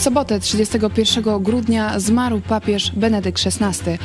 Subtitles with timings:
[0.00, 3.98] sobotę 31 grudnia zmarł papież Benedykt XVI.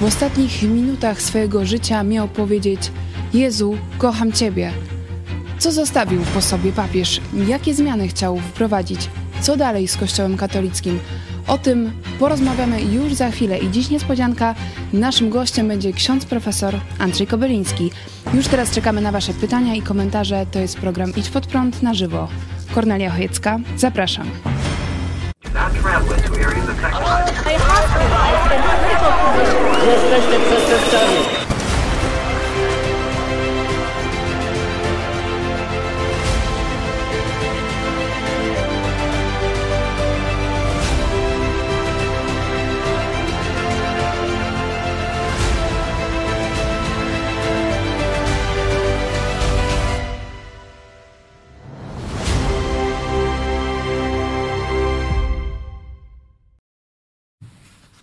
[0.00, 2.92] W ostatnich minutach swojego życia miał powiedzieć:
[3.34, 4.72] Jezu, kocham Ciebie.
[5.58, 7.20] Co zostawił po sobie papież?
[7.46, 9.08] Jakie zmiany chciał wprowadzić?
[9.40, 10.98] Co dalej z Kościołem katolickim?
[11.46, 14.54] O tym porozmawiamy już za chwilę i dziś niespodzianka.
[14.92, 17.90] Naszym gościem będzie ksiądz profesor Andrzej Kobyliński.
[18.34, 20.46] Już teraz czekamy na Wasze pytania i komentarze.
[20.50, 22.28] To jest program Idź Pod Prąd na żywo.
[22.74, 24.30] Kornelia Chojecka, zapraszam.
[25.88, 26.90] railway to areas and by...
[26.90, 30.40] I hospitalized in critical condition.
[30.50, 31.37] This.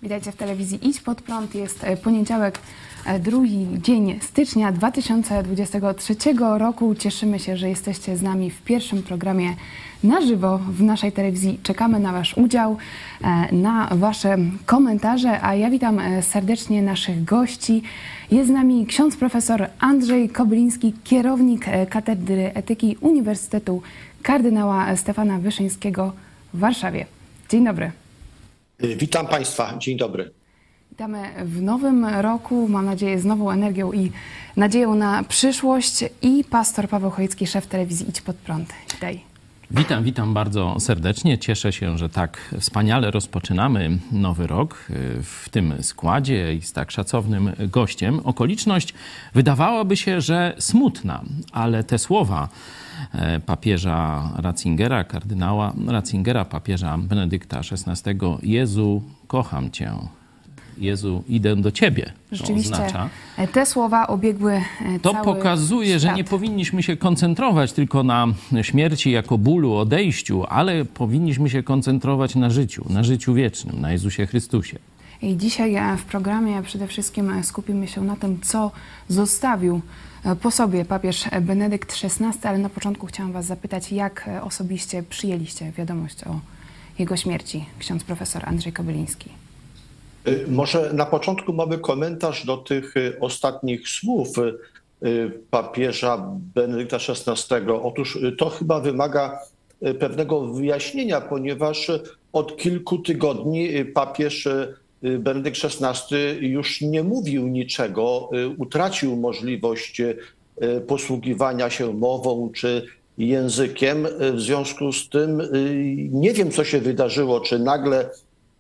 [0.06, 1.56] Witajcie w telewizji Idź Pod Prąd.
[1.56, 2.60] Jest e, poniedziałek,
[3.06, 6.16] e, drugi dzień stycznia 2023
[6.58, 6.96] roku.
[6.96, 9.56] Cieszymy się, że jesteście z nami w pierwszym programie
[10.04, 11.60] na żywo w naszej telewizji.
[11.64, 12.78] Czekamy na Wasz udział,
[13.22, 17.82] e, na Wasze komentarze, a ja witam serdecznie naszych gości.
[18.32, 23.82] Jest z nami ksiądz profesor Andrzej Kobliński, kierownik Katedry Etyki Uniwersytetu
[24.24, 26.14] kardynała Stefana Wyszyńskiego
[26.54, 27.06] w Warszawie.
[27.50, 28.05] Dzień dobry.
[28.80, 30.32] Witam Państwa, dzień dobry.
[30.92, 34.12] Witamy w nowym roku, mam nadzieję z nową energią i
[34.58, 38.74] nadzieją na przyszłość i pastor Paweł Chojecki, szef telewizji Idź Pod Prąd.
[38.94, 39.22] Witaj.
[39.72, 41.38] Witam, witam bardzo serdecznie.
[41.38, 46.92] Cieszę się, że tak wspaniale rozpoczynamy nowy rok y, w tym składzie i z tak
[46.92, 48.20] szacownym gościem.
[48.24, 48.94] Okoliczność
[49.34, 52.50] wydawałoby się, że smutna, ale te słowa
[53.46, 59.92] papieża Ratzingera, kardynała Ratzingera, papieża Benedykta XVI, Jezu, kocham Cię.
[60.78, 62.12] Jezu, idę do Ciebie.
[62.32, 63.10] Rzeczywiście, oznacza.
[63.54, 66.02] te słowa obiegły e, To pokazuje, świat.
[66.02, 68.28] że nie powinniśmy się koncentrować tylko na
[68.62, 74.26] śmierci jako bólu, odejściu, ale powinniśmy się koncentrować na życiu, na życiu wiecznym, na Jezusie
[74.26, 74.80] Chrystusie.
[75.22, 78.72] I dzisiaj e, w programie przede wszystkim e, skupimy się na tym, co
[79.08, 79.82] zostawił
[80.42, 86.24] po sobie papież Benedykt XVI, ale na początku chciałam Was zapytać, jak osobiście przyjęliście wiadomość
[86.24, 86.40] o
[87.00, 89.30] jego śmierci, ksiądz profesor Andrzej Kobyliński.
[90.28, 94.28] Y, może na początku mamy komentarz do tych ostatnich słów
[95.50, 96.18] papieża
[96.56, 97.56] Benedykta XVI.
[97.84, 99.40] Otóż to chyba wymaga
[100.00, 101.92] pewnego wyjaśnienia, ponieważ
[102.34, 104.48] od kilku tygodni papież
[105.20, 110.02] Benedykt XVI już nie mówił niczego, utracił możliwość
[110.88, 112.86] posługiwania się mową czy
[113.18, 114.08] językiem.
[114.34, 115.42] W związku z tym
[116.12, 118.10] nie wiem, co się wydarzyło, czy nagle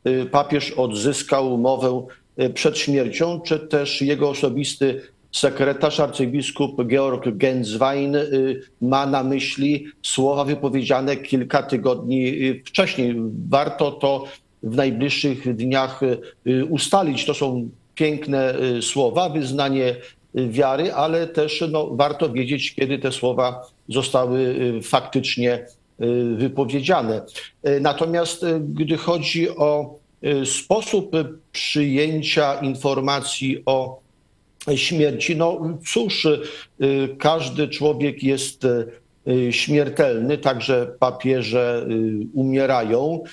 [0.07, 2.06] Y, papież odzyskał umowę
[2.39, 5.01] y, przed śmiercią, czy też jego osobisty
[5.31, 12.33] sekretarz, arcybiskup Georg Genswein y, ma na myśli słowa wypowiedziane kilka tygodni
[12.66, 13.16] wcześniej.
[13.50, 14.25] Warto to
[14.66, 16.02] w najbliższych dniach
[16.70, 17.26] ustalić.
[17.26, 19.96] To są piękne słowa, wyznanie
[20.36, 25.66] wiary, ale też no, warto wiedzieć, kiedy te słowa zostały faktycznie
[26.02, 27.22] Y, wypowiedziane.
[27.68, 30.00] Y, natomiast y, gdy chodzi o
[30.46, 31.16] sposób
[31.52, 34.00] przyjęcia informacji o
[34.75, 36.28] śmierci, no cóż,
[37.18, 38.68] każdy człowiek jest
[39.52, 41.88] śmiertelny, także papieże
[42.34, 43.24] umierają.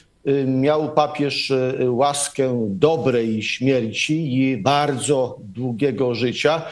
[0.47, 1.53] Miał papież
[1.89, 6.63] łaskę dobrej śmierci i bardzo długiego życia.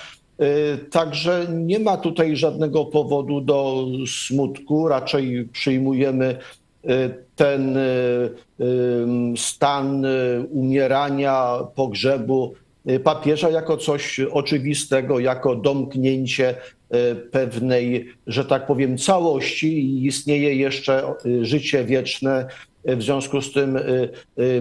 [0.40, 4.88] E, także nie ma tutaj żadnego powodu do smutku.
[4.88, 6.38] Raczej przyjmujemy
[6.84, 7.80] e, ten e,
[9.36, 10.06] stan
[10.50, 12.54] umierania, pogrzebu
[13.04, 16.54] papieża jako coś oczywistego, jako domknięcie
[17.30, 22.46] pewnej, że tak powiem, całości i istnieje jeszcze życie wieczne.
[22.84, 23.78] W związku z tym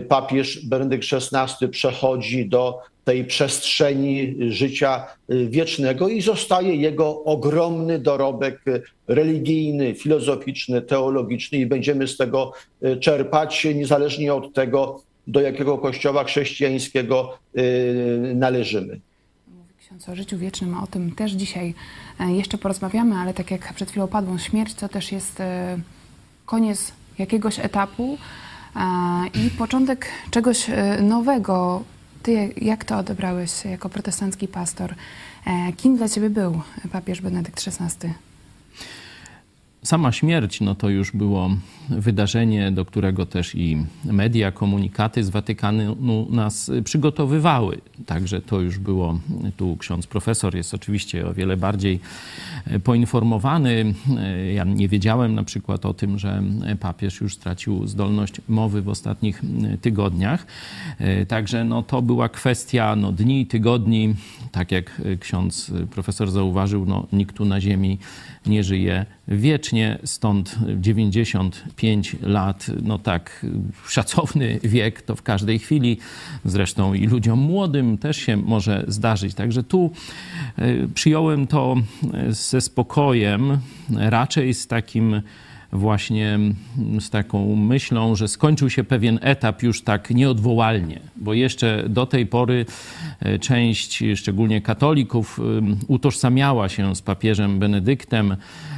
[0.07, 2.79] papież Benedykt XVI przechodzi do
[3.09, 8.63] tej przestrzeni życia y, wiecznego i zostaje jego ogromny dorobek
[9.07, 12.51] religijny, filozoficzny, teologiczny i będziemy z tego
[12.83, 18.99] y, czerpać niezależnie od tego, do jakiego kościoła chrześcijańskiego y, należymy.
[19.79, 21.73] Ksiądz o życiu wiecznym, o tym też dzisiaj
[22.19, 25.77] e, jeszcze porozmawiamy, ale tak jak przed chwilą padło, śmierć to też jest e,
[26.45, 28.17] koniec jakiegoś etapu
[28.75, 28.79] e,
[29.27, 30.65] i początek czegoś
[31.01, 31.83] nowego.
[32.23, 34.93] Ty jak to odebrałeś jako protestancki pastor?
[35.45, 36.61] E, kim dla ciebie był
[36.91, 38.28] papież Benedykt XVI?
[39.83, 41.49] Sama śmierć, no to już było
[41.89, 47.81] wydarzenie, do którego też i media, komunikaty z Watykanu nas przygotowywały.
[48.05, 49.19] Także to już było,
[49.57, 51.99] tu ksiądz profesor jest oczywiście o wiele bardziej
[52.83, 53.93] poinformowany.
[54.53, 56.43] Ja nie wiedziałem na przykład o tym, że
[56.79, 59.41] papież już stracił zdolność mowy w ostatnich
[59.81, 60.47] tygodniach.
[61.27, 64.15] Także no, to była kwestia no, dni, tygodni.
[64.51, 67.97] Tak jak ksiądz profesor zauważył, no, nikt tu na ziemi
[68.45, 73.45] nie żyje wiecznie, stąd 95 lat, no tak,
[73.87, 75.97] szacowny wiek to w każdej chwili,
[76.45, 79.33] zresztą i ludziom młodym też się może zdarzyć.
[79.33, 79.91] Także tu
[80.57, 81.75] e, przyjąłem to
[82.29, 83.57] ze spokojem,
[83.95, 85.21] raczej z takim
[85.71, 86.39] właśnie
[86.99, 92.25] z taką myślą, że skończył się pewien etap już tak nieodwołalnie, bo jeszcze do tej
[92.25, 92.65] pory
[93.19, 95.39] e, część, szczególnie katolików,
[95.87, 98.35] utożsamiała się z papieżem Benedyktem,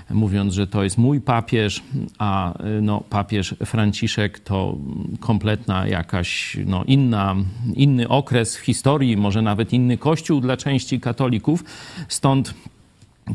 [0.10, 1.84] mówiąc, że to jest mój papież,
[2.18, 4.78] a e, no, papież Franciszek to
[5.20, 7.36] kompletna jakaś no, inna,
[7.76, 11.64] inny okres w historii, może nawet inny kościół dla części katolików.
[12.08, 12.54] Stąd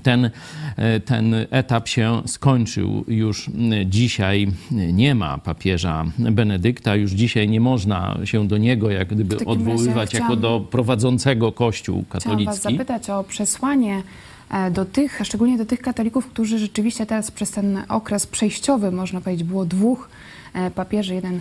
[0.02, 0.30] ten,
[0.76, 3.04] e, ten etap się skończył.
[3.08, 3.50] Już
[3.86, 4.48] dzisiaj
[4.92, 10.36] nie ma papieża Benedykta, już dzisiaj nie można się do niego jak gdyby odwoływać jako
[10.36, 12.42] do prowadzącego Kościół katolicki.
[12.42, 14.02] Chciałam was zapytać o przesłanie
[14.50, 19.20] e, do tych, szczególnie do tych katolików, którzy rzeczywiście teraz przez ten okres przejściowy, można
[19.20, 20.08] powiedzieć, było dwóch
[20.54, 21.40] e, papieży, jeden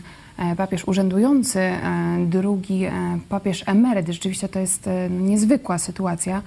[0.58, 1.60] papież urzędujący,
[2.28, 2.86] drugi
[3.30, 4.08] papież emeryt.
[4.08, 6.42] Rzeczywiście to jest niezwykła sytuacja.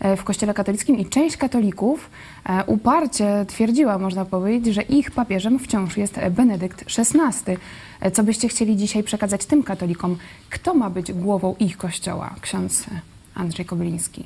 [0.00, 2.10] E, w Kościele katolickim i część katolików
[2.44, 7.56] e, uparcie twierdziła, można powiedzieć, że ich papieżem wciąż jest Benedykt XVI.
[8.00, 10.16] E, co byście chcieli dzisiaj przekazać tym katolikom?
[10.50, 12.34] Kto ma być głową ich kościoła?
[12.40, 12.86] Ksiądz
[13.34, 14.24] Andrzej Kobyliński.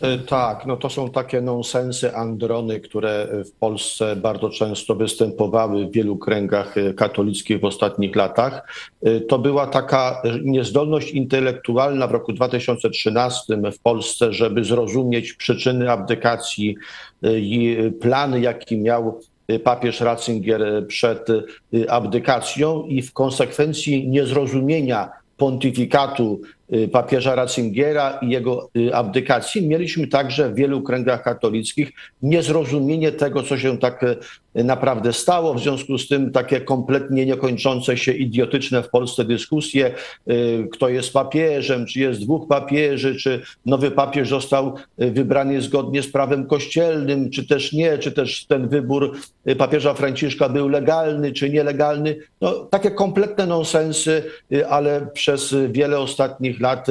[0.00, 5.92] E, tak, no to są takie nonsensy, androny, które w Polsce bardzo często występowały w
[5.92, 8.68] wielu kręgach e, katolickich w ostatnich latach.
[9.02, 16.76] E, to była taka niezdolność intelektualna w roku 2013 w Polsce, żeby zrozumieć przyczyny abdykacji
[17.22, 19.20] i plany, jaki miał
[19.64, 21.28] papież Ratzinger przed
[21.88, 26.40] abdykacją i w konsekwencji niezrozumienia pontyfikatu
[26.92, 31.92] papieża Ratzingera i jego y, abdykacji, mieliśmy także w wielu kręgach katolickich
[32.22, 34.16] niezrozumienie tego, co się tak y,
[34.54, 35.54] naprawdę stało.
[35.54, 39.94] W związku z tym takie kompletnie niekończące się idiotyczne w Polsce dyskusje,
[40.72, 46.46] kto jest papieżem, czy jest dwóch papieży, czy nowy papież został wybrany zgodnie z prawem
[46.46, 49.16] kościelnym, czy też nie, czy też ten wybór
[49.58, 52.16] papieża Franciszka był legalny, czy nielegalny.
[52.40, 54.22] No, takie kompletne nonsensy,
[54.68, 56.86] ale przez wiele ostatnich lat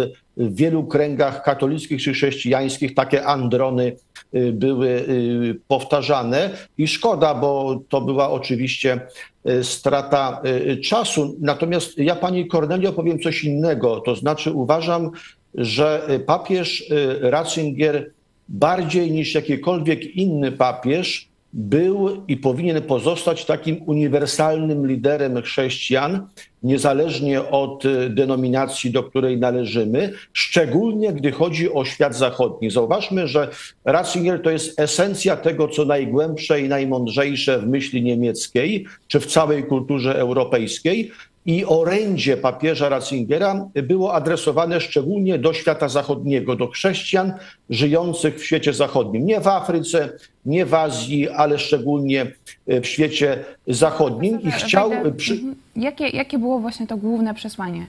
[0.50, 3.96] w wielu kręgach katolickich czy chrześcijańskich takie androny
[4.36, 9.02] y, były y, powtarzane i szkoda, bo to była oczywiście
[9.50, 10.42] y, strata
[10.84, 11.36] czasu.
[11.40, 15.12] Natomiast ja pani Kornelio powiem coś innego, to znaczy uważam,
[15.56, 16.84] że papież
[17.22, 18.12] Ratzinger
[18.50, 26.28] bardziej niż jakikolwiek inny papież był i powinien pozostać takim uniwersalnym liderem chrześcijan,
[26.64, 32.72] niezależnie od y, denominacji, do której należymy, szczególnie gdy chodzi o świat zachodni.
[32.72, 33.48] Zauważmy, że
[33.86, 39.64] Ratzinger to jest esencja tego, co najgłębsze i najmądrzejsze w myśli niemieckiej, czy w całej
[39.64, 41.12] kulturze europejskiej
[41.46, 47.34] i orędzie papieża Ratzingera było adresowane szczególnie do świata zachodniego, do chrześcijan
[47.70, 49.26] żyjących w świecie zachodnim.
[49.26, 50.10] Nie w Afryce,
[50.46, 52.32] nie w Azji, ale szczególnie
[52.68, 54.42] w świecie zachodnim.
[54.42, 54.92] I chciał.
[55.18, 55.34] Przy...
[55.34, 55.56] Mhm.
[55.76, 57.86] Jakie, jakie było właśnie to główne przesłanie?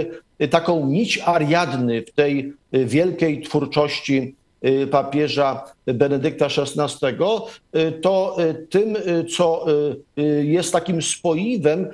[0.49, 4.35] taką nić Ariadny w tej wielkiej twórczości
[4.91, 7.17] papieża Benedykta XVI,
[8.01, 8.37] to
[8.69, 8.95] tym,
[9.37, 9.65] co
[10.43, 11.87] jest takim spoiwem,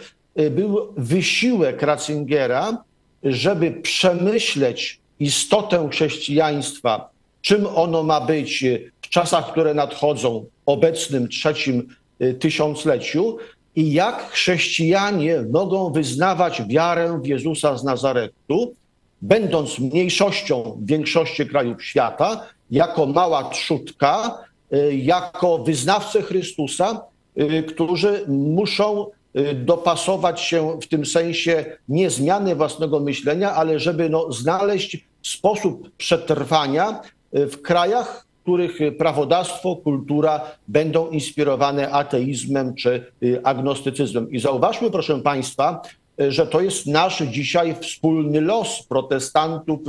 [0.52, 2.84] był wysiłek Ratzingera,
[3.24, 7.10] żeby przemyśleć istotę chrześcijaństwa,
[7.42, 8.66] czym ono ma być
[9.02, 11.96] w czasach, które nadchodzą, obecnym trzecim
[12.40, 13.38] tysiącleciu,
[13.76, 18.74] i jak chrześcijanie mogą wyznawać wiarę w Jezusa z Nazaretu,
[19.22, 24.38] będąc mniejszością w większości krajów świata, jako mała trzutka,
[24.74, 27.02] y, jako wyznawcy Chrystusa,
[27.38, 29.08] y, którzy muszą
[29.56, 37.02] dopasować się w tym sensie nie zmiany własnego myślenia, ale żeby no, znaleźć sposób przetrwania
[37.34, 43.06] w krajach, których prawodawstwo, kultura będą inspirowane ateizmem czy
[43.44, 44.32] agnostycyzmem.
[44.32, 45.82] I zauważmy, proszę Państwa,
[46.18, 49.80] że to jest nasz dzisiaj wspólny los protestantów,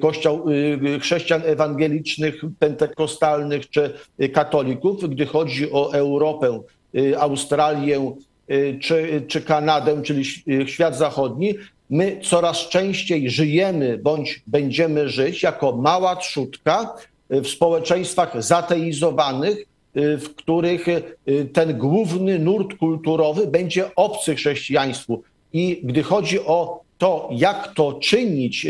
[0.00, 0.44] kościoł,
[1.00, 3.92] chrześcijan ewangelicznych, pentekostalnych czy
[4.32, 6.60] katolików, gdy chodzi o Europę,
[7.18, 8.14] Australię
[8.80, 10.24] czy, czy Kanadę, czyli
[10.66, 11.54] świat zachodni.
[11.90, 16.94] My coraz częściej żyjemy bądź będziemy żyć jako mała trzutka
[17.30, 19.64] w społeczeństwach zateizowanych,
[19.94, 20.86] w których
[21.52, 25.22] ten główny nurt kulturowy będzie obcy chrześcijaństwu.
[25.52, 28.66] I gdy chodzi o to, jak to czynić,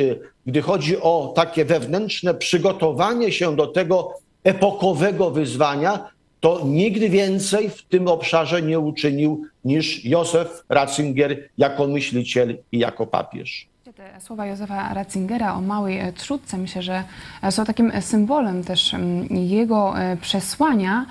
[0.46, 4.12] gdy chodzi o takie wewnętrzne przygotowanie się do tego
[4.44, 12.58] epokowego wyzwania, to nigdy więcej w tym obszarze nie uczynił niż Józef Ratzinger jako myśliciel
[12.72, 13.70] i jako papież.
[14.00, 17.04] Te słowa Józefa Ratzingera o małej e, trzutce myślę, że
[17.42, 18.94] e, są takim symbolem też
[19.30, 21.06] jego e, przesłania.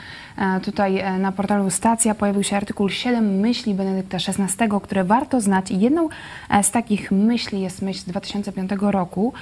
[0.63, 5.71] Tutaj na portalu Stacja pojawił się artykuł 7 myśli Benedykta XVI, które warto znać.
[5.71, 6.09] Jedną
[6.62, 9.33] z takich myśli jest myśl z 2005 roku,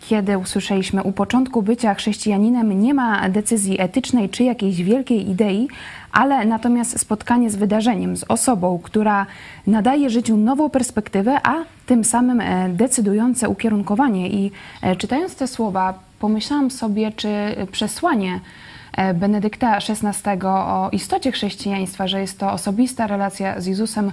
[0.00, 5.68] kiedy usłyszeliśmy u początku bycia chrześcijaninem nie ma decyzji etycznej czy jakiejś wielkiej idei,
[6.12, 9.26] ale natomiast spotkanie z wydarzeniem, z osobą, która
[9.66, 11.54] nadaje życiu nową perspektywę, a
[11.86, 14.28] tym samym e, decydujące ukierunkowanie.
[14.28, 14.50] I
[14.82, 17.28] e, czytając te słowa, pomyślałam sobie, czy
[17.72, 18.40] przesłanie
[18.96, 24.12] e, Benedykta XVI o istocie chrześcijaństwa, że jest to osobista relacja z Jezusem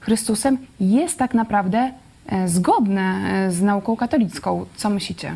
[0.00, 1.90] Chrystusem, jest tak naprawdę
[2.46, 4.66] zgodne z nauką katolicką.
[4.76, 5.34] Co myślicie?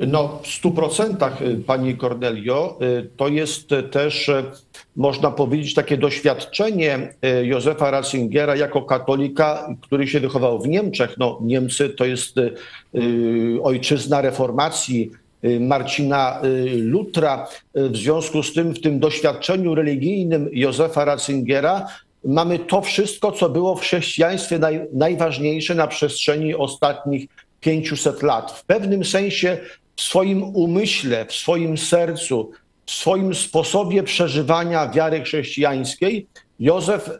[0.00, 2.78] No, w stu procentach, y, pani Cornelio,
[3.16, 4.30] to jest też,
[4.96, 11.14] można powiedzieć, takie doświadczenie Józefa Ratzingera jako katolika, który się wychował w Niemczech.
[11.18, 12.36] No, Niemcy to jest
[13.62, 15.10] ojczyzna reformacji,
[15.60, 16.40] Marcina
[16.76, 17.46] Lutra.
[17.74, 21.86] W związku z tym, w tym doświadczeniu religijnym Józefa Ratzingera
[22.28, 27.26] mamy to wszystko, co było w chrześcijaństwie naj, najważniejsze na przestrzeni ostatnich
[27.60, 28.52] 500 lat.
[28.52, 29.58] W pewnym sensie
[29.96, 32.50] w swoim umyśle, w swoim sercu,
[32.86, 36.26] w swoim sposobie przeżywania wiary chrześcijańskiej,
[36.60, 37.10] Józef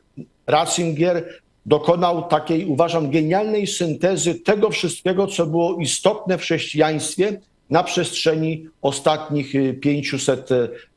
[0.47, 8.67] Ratzinger dokonał takiej, uważam, genialnej syntezy tego wszystkiego, co było istotne w chrześcijaństwie na przestrzeni
[8.83, 10.49] ostatnich 500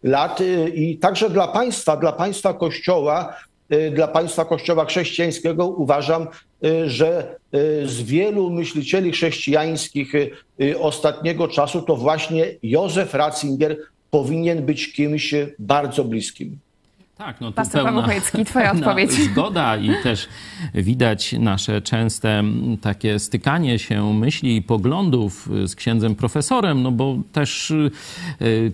[0.04, 0.40] lat.
[0.74, 3.36] I także dla państwa, dla państwa Kościoła,
[3.92, 6.28] dla państwa Kościoła chrześcijańskiego uważam,
[6.66, 13.78] Y, że y, z wielu myślicieli chrześcijańskich y, ostatniego czasu to właśnie Józef Ratzinger
[14.12, 16.60] powinien być kimś bardzo bliskim.
[17.26, 18.08] Tak, no Pastor pełna,
[18.46, 19.12] twoja odpowiedź.
[19.12, 20.30] Zgoda i też
[20.74, 22.44] widać nasze częste
[22.82, 27.74] takie stykanie się myśli i poglądów z księdzem profesorem, no bo też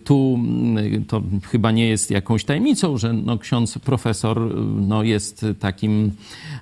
[0.03, 0.39] tu
[1.07, 4.55] to chyba nie jest jakąś tajemnicą, że no ksiądz profesor
[4.87, 6.11] no jest takim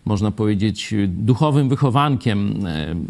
[0.05, 2.53] można powiedzieć, duchowym wychowankiem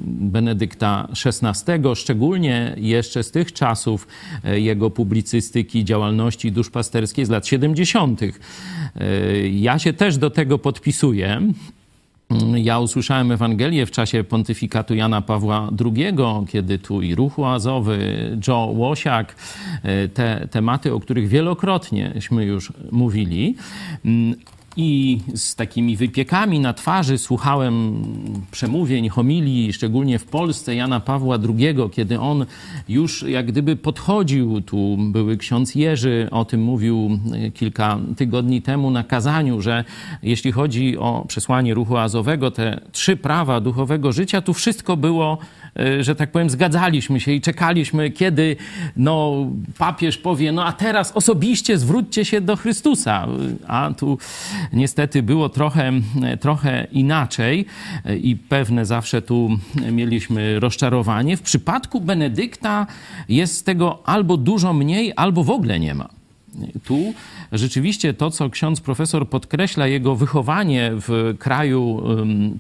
[0.06, 4.08] Benedykta XVI, szczególnie jeszcze z tych czasów
[4.44, 8.22] jego publicystyki, działalności duszpasterskiej z lat 70.
[8.96, 11.42] E, ja się też do tego podpisuję.
[12.56, 16.06] Ja usłyszałem Ewangelię w czasie pontyfikatu Jana Pawła II,
[16.52, 17.98] kiedy tu i ruch łazowy,
[18.48, 19.36] Joe Łosiak,
[20.14, 23.56] te tematy, o których wielokrotnieśmy już mówili,
[24.78, 28.04] i z takimi wypiekami na twarzy słuchałem
[28.52, 32.46] przemówień, homilii, szczególnie w Polsce Jana Pawła II, kiedy on
[32.90, 37.20] już jak gdyby podchodził, tu były ksiądz Jerzy, o tym mówił
[37.54, 39.84] kilka tygodni temu na kazaniu, że
[40.24, 45.65] jeśli chodzi o przesłanie ruchu azowego, te trzy prawa duchowego życia, tu wszystko było E,
[46.00, 48.56] że tak powiem, zgadzaliśmy się i czekaliśmy, kiedy
[48.98, 53.28] no, papież powie, no a teraz osobiście zwróćcie się do Chrystusa.
[53.68, 54.18] A tu
[54.74, 55.92] niestety było trochę,
[56.40, 57.66] trochę inaczej
[58.22, 59.50] i pewne zawsze tu
[59.92, 61.38] mieliśmy rozczarowanie.
[61.38, 62.88] W przypadku Benedykta
[63.30, 66.10] jest tego albo dużo mniej, albo w ogóle nie ma.
[66.84, 67.14] Tu
[67.58, 72.04] rzeczywiście to, co ksiądz profesor podkreśla, jego wychowanie w kraju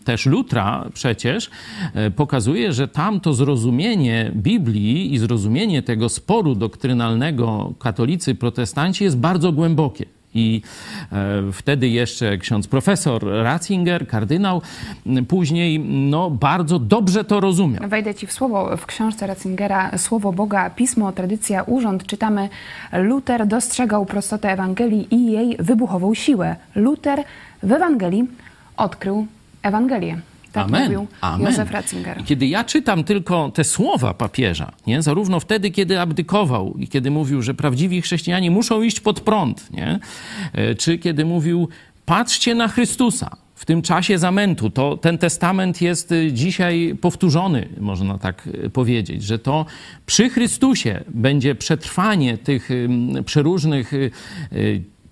[0.03, 1.49] też Lutra przecież,
[1.93, 9.17] e, pokazuje, że tam to zrozumienie Biblii i zrozumienie tego sporu doktrynalnego katolicy, protestanci jest
[9.17, 10.14] bardzo głębokie.
[10.35, 10.61] I
[11.11, 14.61] e, wtedy jeszcze ksiądz profesor Ratzinger, kardynał,
[15.27, 17.89] później no, bardzo dobrze to rozumiał.
[17.89, 18.77] Wejdę ci w słowo.
[18.77, 22.49] W książce Ratzingera Słowo Boga, Pismo, Tradycja, Urząd czytamy
[22.93, 26.55] Luther dostrzegał prostotę Ewangelii i jej wybuchową siłę.
[26.75, 27.23] Luther
[27.63, 28.27] w Ewangelii
[28.77, 29.27] odkrył
[29.63, 30.34] Ewangelię.
[30.55, 30.83] Tak Amen.
[30.83, 31.47] mówił Amen.
[31.47, 32.23] Józef Ratzinger.
[32.25, 35.01] Kiedy ja czytam tylko te słowa papieża, nie?
[35.01, 39.99] zarówno wtedy, kiedy abdykował i kiedy mówił, że prawdziwi chrześcijanie muszą iść pod prąd, nie?
[40.53, 41.69] E, czy kiedy mówił,
[42.05, 44.69] patrzcie na Chrystusa, w tym czasie zamętu.
[44.69, 49.65] To, ten testament jest y, dzisiaj powtórzony, można tak y, powiedzieć, że to
[50.05, 52.69] przy Chrystusie będzie przetrwanie tych
[53.25, 53.91] przeróżnych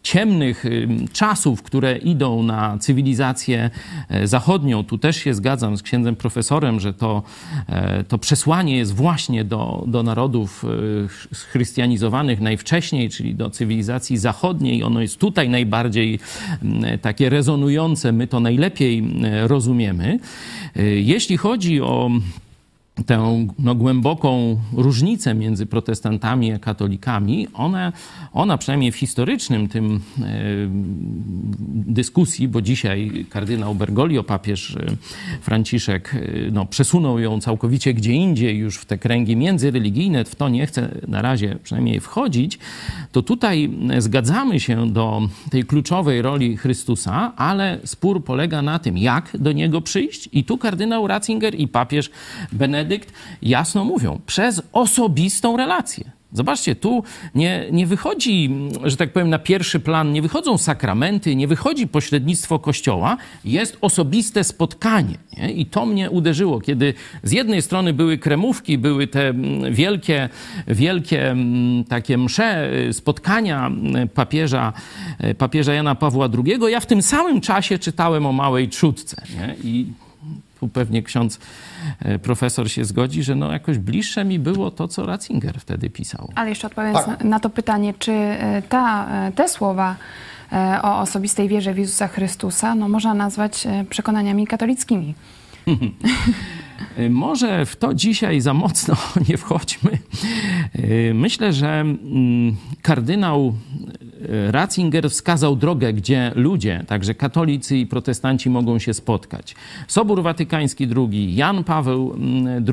[0.04, 0.66] ciemnych
[1.14, 3.70] czasów, które idą na cywilizację
[4.10, 4.84] e, zachodnią.
[4.84, 7.24] Tu też się zgadzam z księdzem profesorem, że to,
[7.70, 14.84] e, to przesłanie jest właśnie do, do narodów e, chrystianizowanych najwcześniej, czyli do cywilizacji zachodniej.
[14.84, 16.20] Ono jest tutaj najbardziej
[17.02, 19.04] takie rezonujące, my to najlepiej
[19.48, 20.20] rozumiemy.
[20.96, 22.12] Jeśli chodzi o
[23.06, 27.94] tę no, głęboką różnicę między protestantami a katolikami, ona,
[28.34, 30.24] ona przynajmniej w historycznym tym e,
[31.70, 34.86] dyskusji, bo dzisiaj kardynał Bergoglio, papież e,
[35.42, 40.50] Franciszek, e, no, przesunął ją całkowicie gdzie indziej, już w te kręgi międzyreligijne, w to
[40.50, 42.60] nie chcę na razie przynajmniej wchodzić,
[43.12, 45.22] to tutaj zgadzamy się do
[45.52, 50.30] tej kluczowej roli Chrystusa, ale spór polega na tym, jak do niego przyjść.
[50.32, 52.12] I tu kardynał Ratzinger i papież
[52.52, 52.83] Benedykt
[53.42, 56.12] Jasno mówią, przez osobistą relację.
[56.34, 57.04] Zobaczcie, tu
[57.36, 58.50] nie, nie wychodzi,
[58.84, 64.44] że tak powiem, na pierwszy plan, nie wychodzą sakramenty, nie wychodzi pośrednictwo Kościoła, jest osobiste
[64.44, 65.18] spotkanie.
[65.38, 65.52] Nie?
[65.52, 70.30] I to mnie uderzyło, kiedy z jednej strony były kremówki, były te mm, wielkie,
[70.68, 74.74] wielkie mm, takie msze, spotkania mm, papieża,
[75.38, 76.72] papieża Jana Pawła II.
[76.72, 79.24] Ja w tym samym czasie czytałem o małej trzódce.
[79.64, 79.86] I
[80.64, 81.40] tu pewnie ksiądz
[82.00, 86.30] e, profesor się zgodzi, że no jakoś bliższe mi było to, co Ratzinger wtedy pisał.
[86.36, 87.24] Ale jeszcze odpowiadając tak.
[87.24, 89.96] na, na, to pytanie, czy e, ta, e, te słowa
[90.84, 95.16] o osobistej wierze w Jezusa Chrystusa no, można nazwać przekonaniami katolickimi?
[97.10, 98.96] Może w to dzisiaj za mocno
[99.30, 99.98] nie wchodźmy.
[101.14, 103.54] Myślę, że mm, kardynał
[104.30, 109.56] Ratzinger wskazał drogę, gdzie ludzie, także katolicy i protestanci mogą się spotkać.
[109.88, 112.16] Sobór Watykański II, Jan Paweł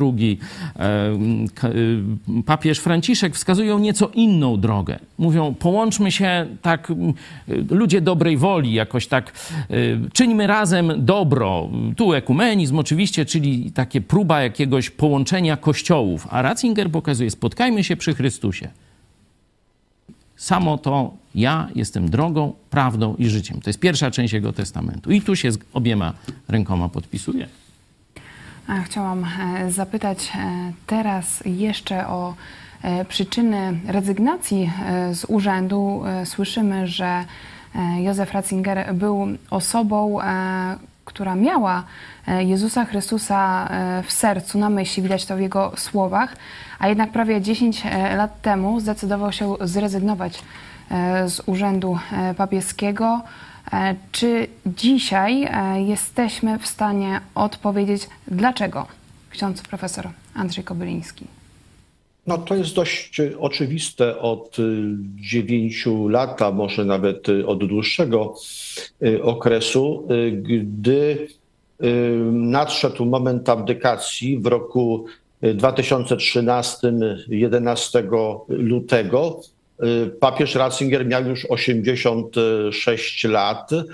[0.01, 0.39] II,
[0.77, 1.13] e,
[1.65, 4.99] y, papież Franciszek wskazują nieco inną drogę.
[5.19, 6.93] Mówią, połączmy się tak,
[7.71, 9.33] ludzie dobrej woli, jakoś tak,
[9.71, 11.69] y, czyńmy razem dobro.
[11.97, 16.27] Tu ekumenizm oczywiście, czyli takie próba jakiegoś połączenia kościołów.
[16.31, 18.69] A Ratzinger pokazuje, spotkajmy się przy Chrystusie.
[20.37, 23.61] Samo to ja jestem drogą, prawdą i życiem.
[23.61, 25.11] To jest pierwsza część Jego testamentu.
[25.11, 26.13] I tu się z obiema
[26.49, 27.49] rękoma podpisuje.
[28.85, 32.35] Chciałam e, zapytać e, teraz jeszcze o
[32.83, 34.71] e, przyczyny rezygnacji
[35.13, 36.03] z urzędu.
[36.25, 37.25] Słyszymy, że
[37.99, 40.19] Józef Ratzinger był osobą,
[41.11, 41.85] która miała
[42.27, 43.69] Jezusa Chrystusa
[44.07, 46.37] w sercu, na myśli, widać to w jego słowach,
[46.79, 47.83] a jednak prawie 10
[48.17, 50.43] lat temu zdecydował się zrezygnować
[50.91, 53.23] E, z urzędu e, papieskiego.
[53.73, 55.49] E, czy dzisiaj
[55.87, 58.87] jesteśmy w stanie odpowiedzieć, dlaczego?
[59.31, 61.40] Ksiądz profesor Andrzej Kobyliński.
[62.31, 64.57] No to jest dość oczywiste od
[65.17, 68.35] dziewięciu lat, a może nawet od dłuższego
[69.23, 71.29] okresu, gdy
[72.33, 75.05] nadszedł moment abdykacji w roku
[75.43, 79.41] 2013-11 lutego.
[79.85, 83.85] Y, papież Ratzinger miał już 86 lat y,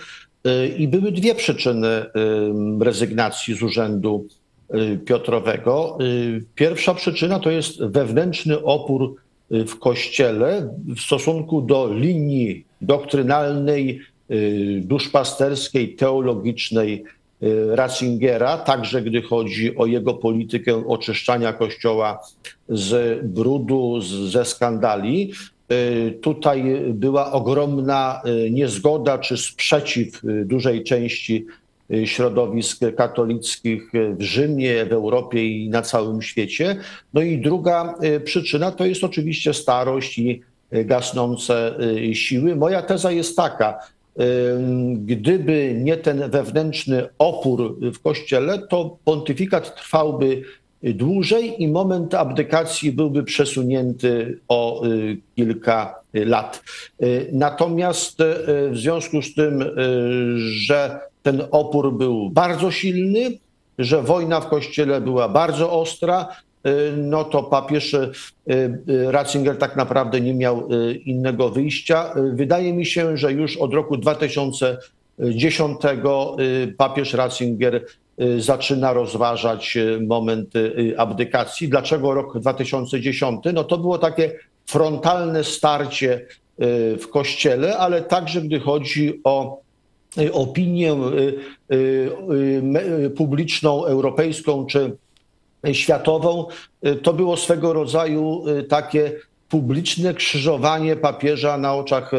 [0.79, 2.07] i były dwie przyczyny y,
[2.81, 4.27] rezygnacji z urzędu
[5.05, 5.99] Piotrowego.
[6.55, 9.15] Pierwsza przyczyna to jest wewnętrzny opór
[9.51, 14.01] w Kościele w stosunku do linii doktrynalnej,
[14.81, 17.05] duszpasterskiej, teologicznej
[17.71, 22.19] Ratzingera, także gdy chodzi o jego politykę oczyszczania Kościoła
[22.69, 25.33] z brudu, ze skandali,
[25.73, 31.47] Y, tutaj była ogromna y, niezgoda czy sprzeciw y, dużej części
[32.05, 36.77] środowisk katolickich w Rzymie, w Europie i na całym świecie.
[37.14, 37.94] No i druga
[38.25, 41.79] przyczyna to jest oczywiście starość i gasnące
[42.12, 42.57] siły.
[42.57, 43.79] Moja teza jest taka,
[44.96, 50.42] gdyby nie ten wewnętrzny opór w Kościele, to pontyfikat trwałby
[50.83, 56.62] dłużej i moment abdykacji byłby przesunięty o y, kilka lat.
[57.03, 58.25] Y, natomiast y,
[58.70, 59.64] w związku z tym,
[60.38, 63.39] że ten opór był bardzo silny,
[63.79, 66.29] że wojna w kościele była bardzo ostra,
[66.97, 67.97] no to papież
[68.87, 70.69] Ratzinger tak naprawdę nie miał
[71.05, 72.15] innego wyjścia.
[72.33, 74.79] Wydaje mi się, że już od roku 2000
[76.77, 77.85] papież Ratzinger
[78.39, 80.51] zaczyna rozważać moment
[80.97, 81.69] abdykacji.
[81.69, 83.41] Dlaczego rok 2010?
[83.55, 84.33] No to było takie
[84.67, 86.27] frontalne starcie
[87.01, 89.66] w kościele, ale także gdy chodzi o
[90.33, 90.97] opinię
[93.17, 94.97] publiczną, europejską czy
[95.73, 96.47] światową,
[97.03, 99.13] to było swego rodzaju takie
[99.49, 102.11] publiczne krzyżowanie papieża na oczach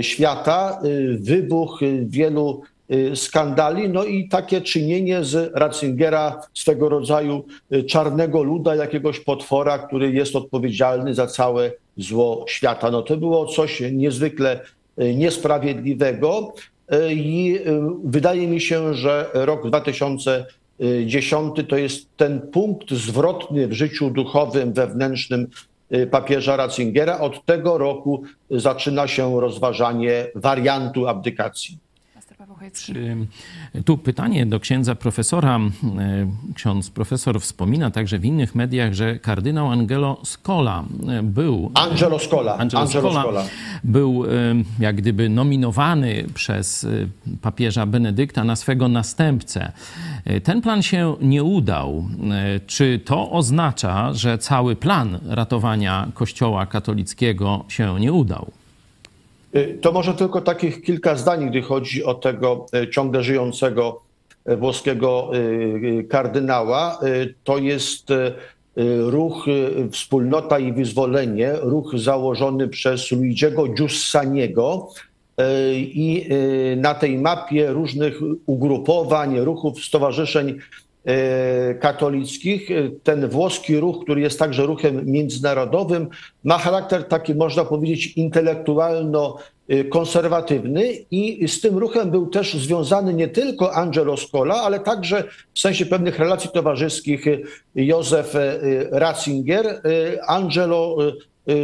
[0.00, 0.80] świata,
[1.18, 2.62] wybuch wielu
[3.14, 7.44] skandali, no i takie czynienie z Ratzingera swego rodzaju
[7.88, 12.90] czarnego luda, jakiegoś potwora, który jest odpowiedzialny za całe zło świata.
[12.90, 14.60] No to było coś niezwykle
[15.14, 16.52] niesprawiedliwego
[17.10, 17.60] i
[18.04, 25.46] wydaje mi się, że rok 2010 to jest ten punkt zwrotny w życiu duchowym, wewnętrznym
[26.10, 27.20] papieża Ratzingera.
[27.20, 31.78] Od tego roku zaczyna się rozważanie wariantu abdykacji.
[33.84, 35.60] Tu pytanie do księdza profesora.
[36.54, 40.84] Ksiądz profesor wspomina także w innych mediach, że kardynał Angelo Scola
[41.22, 41.70] był...
[41.74, 42.56] Angelo Scola.
[42.58, 43.44] Angelo, Angelo Scola, Scola.
[43.84, 44.24] był
[44.78, 46.86] jak gdyby nominowany przez
[47.42, 49.72] papieża Benedykta na swego następcę.
[50.44, 52.08] Ten plan się nie udał.
[52.66, 58.50] Czy to oznacza, że cały plan ratowania Kościoła katolickiego się nie udał?
[59.80, 64.00] To może tylko takich kilka zdań, gdy chodzi o tego ciągle żyjącego
[64.46, 65.30] włoskiego
[66.08, 67.00] kardynała.
[67.44, 68.08] To jest
[68.98, 69.46] ruch
[69.90, 74.88] Wspólnota i Wyzwolenie, ruch założony przez Luigiego Giussaniego
[75.76, 76.28] i
[76.76, 80.58] na tej mapie różnych ugrupowań, ruchów, stowarzyszeń
[81.80, 82.68] katolickich.
[83.02, 86.08] Ten włoski ruch, który jest także ruchem międzynarodowym,
[86.44, 93.74] ma charakter taki, można powiedzieć, intelektualno-konserwatywny i z tym ruchem był też związany nie tylko
[93.74, 97.24] Angelo Scola, ale także w sensie pewnych relacji towarzyskich
[97.74, 98.34] Józef
[98.90, 99.82] Ratzinger.
[100.26, 100.96] Angelo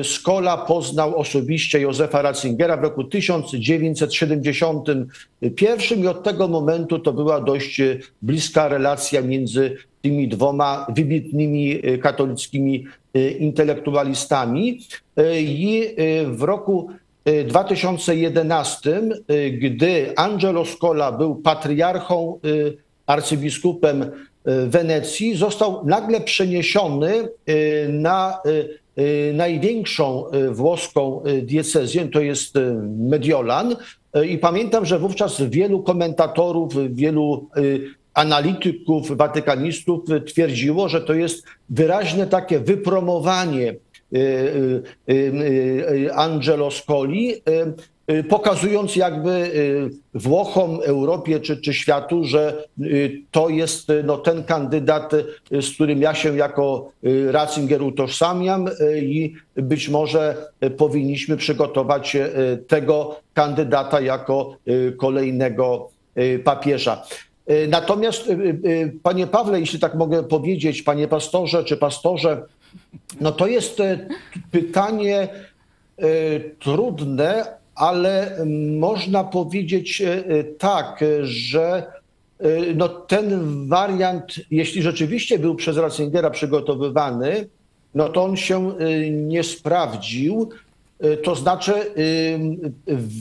[0.03, 7.81] Scola poznał osobiście Józefa Ratzingera w roku 1971 i od tego momentu to była dość
[8.23, 12.87] bliska relacja między tymi dwoma wybitnymi katolickimi
[13.39, 14.81] intelektualistami.
[15.39, 15.95] I
[16.27, 16.91] w roku
[17.49, 19.03] 2011,
[19.53, 22.39] gdy Angelo Scola był patriarchą,
[23.07, 24.11] arcybiskupem
[24.67, 27.29] Wenecji, został nagle przeniesiony
[27.89, 28.39] na
[29.35, 32.55] największą włoską diecezję, to jest
[32.99, 33.77] Mediolan.
[34.29, 37.49] I pamiętam, że wówczas wielu komentatorów, wielu
[38.15, 43.75] analityków, watykanistów twierdziło, że to jest wyraźne takie wypromowanie
[46.15, 47.33] Angelo Scoli,
[48.29, 49.51] pokazując jakby
[50.15, 52.65] Włochom, Europie czy, czy światu, że
[53.31, 55.13] to jest no, ten kandydat,
[55.51, 56.93] z którym ja się jako
[57.31, 60.37] Ratzinger utożsamiam i być może
[60.77, 62.17] powinniśmy przygotować
[62.69, 64.57] tego kandydata jako
[64.99, 65.91] kolejnego
[66.45, 67.03] papieża.
[67.69, 68.33] Natomiast,
[69.03, 72.43] panie Pawle, jeśli tak mogę powiedzieć, panie pastorze czy pastorze,
[73.21, 73.83] no to jest
[74.51, 75.29] pytanie
[76.59, 78.37] trudne, ale
[78.79, 80.03] można powiedzieć
[80.59, 81.83] tak, że
[82.75, 87.47] no ten wariant, jeśli rzeczywiście był przez Ratzingera przygotowywany,
[87.95, 88.73] no to on się
[89.11, 90.49] nie sprawdził.
[91.23, 91.73] To znaczy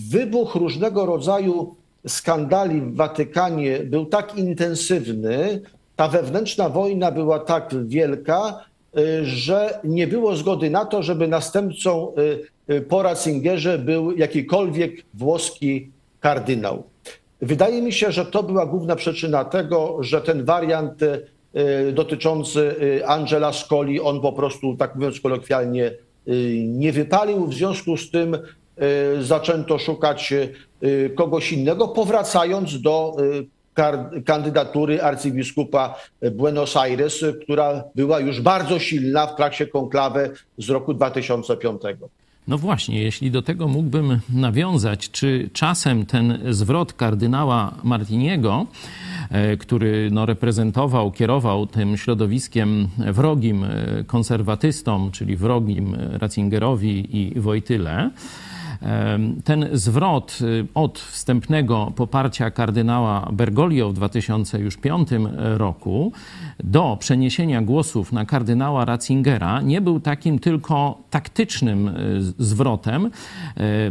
[0.10, 1.76] wybuch różnego rodzaju
[2.08, 5.62] skandali w Watykanie był tak intensywny,
[5.96, 8.66] ta wewnętrzna wojna była tak wielka,
[9.24, 12.14] że nie było zgody na to, żeby następcą
[12.90, 16.84] po Ratzingerze był jakikolwiek włoski kardynał.
[17.42, 21.00] Wydaje mi się, że to była główna przyczyna tego, że ten wariant
[21.94, 22.76] dotyczący
[23.06, 25.92] Angela Scoli, on po prostu, tak mówiąc kolokwialnie,
[26.64, 27.48] nie wypalił.
[27.48, 28.38] W związku z tym
[29.20, 30.34] zaczęto szukać
[31.16, 33.16] kogoś innego, powracając do
[34.26, 35.96] kandydatury arcybiskupa
[36.32, 41.82] Buenos Aires, która była już bardzo silna w trakcie konklawy z roku 2005.
[42.48, 48.66] No właśnie, jeśli do tego mógłbym nawiązać, czy czasem ten zwrot kardynała Martiniego,
[49.60, 53.66] który no, reprezentował, kierował tym środowiskiem wrogim
[54.08, 58.10] konserwatystom, czyli wrogim Ratzingerowi i Wojtyle,
[59.43, 60.39] Ten zwrot
[60.74, 65.10] od wstępnego poparcia kardynała Bergoglio w 2005
[65.58, 66.12] roku
[66.63, 71.91] do przeniesienia głosów na kardynała Ratzingera nie był takim tylko taktycznym
[72.39, 73.10] zwrotem,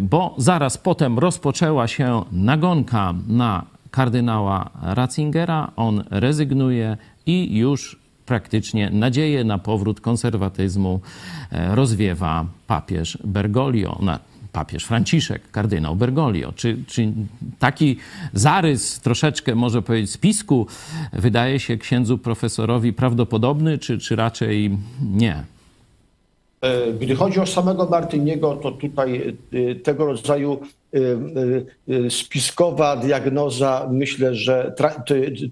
[0.01, 9.45] bo zaraz potem rozpoczęła się nagonka na kardynała Ratzingera, on rezygnuje i już praktycznie nadzieję
[9.45, 11.01] na powrót konserwatyzmu
[11.51, 13.99] e, rozwiewa papież Bergoglio,
[14.53, 16.53] papież Franciszek, kardynał Bergoglio.
[16.53, 17.13] Czy, czy
[17.59, 17.97] taki
[18.33, 20.67] zarys troszeczkę, może powiedzieć, spisku
[21.13, 25.45] wydaje się księdzu profesorowi prawdopodobny, czy, czy raczej nie?
[26.63, 30.61] E, gdy chodzi o samego Martyniego, to tutaj e, tego rodzaju
[30.95, 34.75] e, spiskowa diagnoza, myślę, że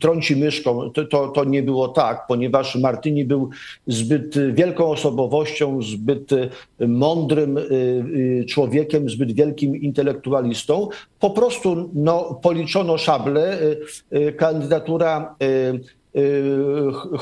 [0.01, 0.91] trąci myszką.
[1.11, 3.51] To, to, nie było tak, ponieważ Martyni był
[3.87, 6.31] zbyt wielką osobowością, zbyt
[6.89, 7.59] mądrym
[8.49, 10.89] człowiekiem, zbyt wielkim intelektualistą.
[11.21, 13.59] Po prostu no, policzono szable.
[14.37, 15.35] Kandydatura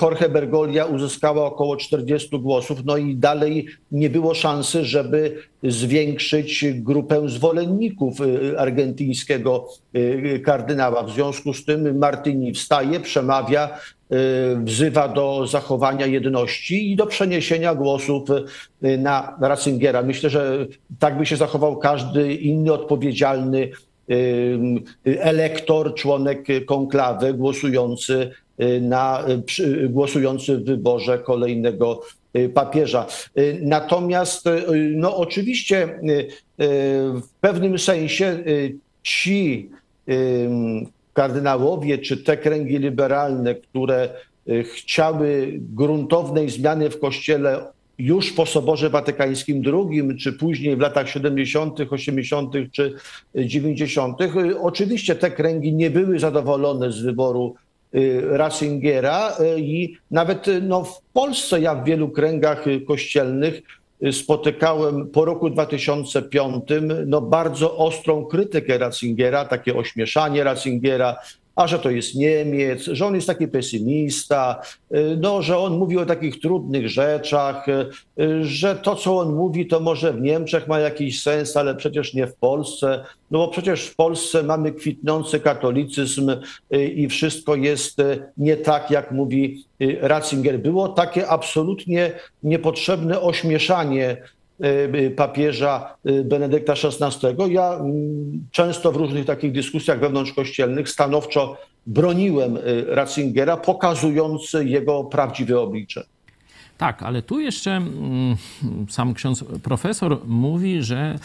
[0.03, 7.29] Jorge Bergolia uzyskała około 40 głosów, no i dalej nie było szansy, żeby zwiększyć grupę
[7.29, 11.03] zwolenników y, argentyńskiego y, kardynała.
[11.03, 13.79] W związku z tym Martyni wstaje, przemawia,
[14.65, 18.23] wzywa do zachowania jedności i do przeniesienia głosów
[18.99, 20.03] na Ratzingera.
[20.03, 20.67] Myślę, że
[20.99, 23.71] tak by się zachował każdy inny odpowiedzialny
[25.05, 28.31] elektor, członek konklawy głosujący
[28.81, 29.25] na
[29.89, 32.01] głosujący w wyborze kolejnego
[32.37, 33.07] y, papieża.
[33.39, 34.63] Y, natomiast y,
[34.97, 36.01] no oczywiście
[37.15, 38.39] w pewnym sensie
[39.03, 39.71] ci
[41.13, 44.09] kardynałowie czy te kręgi liberalne, które
[44.65, 47.63] chciały gruntownej zmiany w kościele
[47.99, 52.55] już po Soborze Watykańskim II, czy później w latach 70., 80.
[52.73, 52.95] czy
[53.35, 54.19] 90.,
[54.61, 57.55] oczywiście te kręgi nie były zadowolone z wyboru
[57.95, 63.63] Y, Ratzingera y, i nawet y, no, w Polsce ja w wielu kręgach kościelnych
[64.13, 66.65] spotykałem po roku 2005
[67.07, 71.17] no, bardzo ostrą krytykę Ratzingera, takie ośmieszanie Ratzingera,
[71.59, 74.61] a że to jest Niemiec, że on jest taki pesymista,
[74.95, 79.67] y, no, że on mówi o takich trudnych rzeczach, y, że to, co on mówi,
[79.67, 83.87] to może w Niemczech ma jakiś sens, ale przecież nie w Polsce, no bo przecież
[83.87, 86.31] w Polsce mamy kwitnący katolicyzm
[86.75, 88.03] y, i wszystko jest
[88.37, 89.65] nie tak, jak mówi
[90.01, 90.61] Ratzinger.
[90.61, 94.38] Było takie absolutnie niepotrzebne ośmieszanie Y,
[95.17, 97.53] papieża y, Benedykta XVI.
[97.53, 105.61] Ja mm, często w różnych takich dyskusjach wewnątrzkościelnych stanowczo broniłem y, Ratzingera, pokazując jego prawdziwe
[105.61, 106.05] oblicze.
[106.79, 108.37] Tak, ale tu jeszcze mm,
[108.89, 111.19] sam ksiądz profesor mówi, że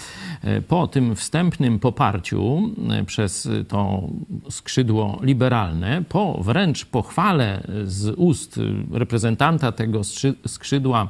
[0.44, 4.02] e, po tym wstępnym poparciu e, przez to
[4.50, 8.60] skrzydło liberalne, po wręcz pochwale z ust
[8.92, 10.02] reprezentanta tego
[10.48, 11.08] skrzydła,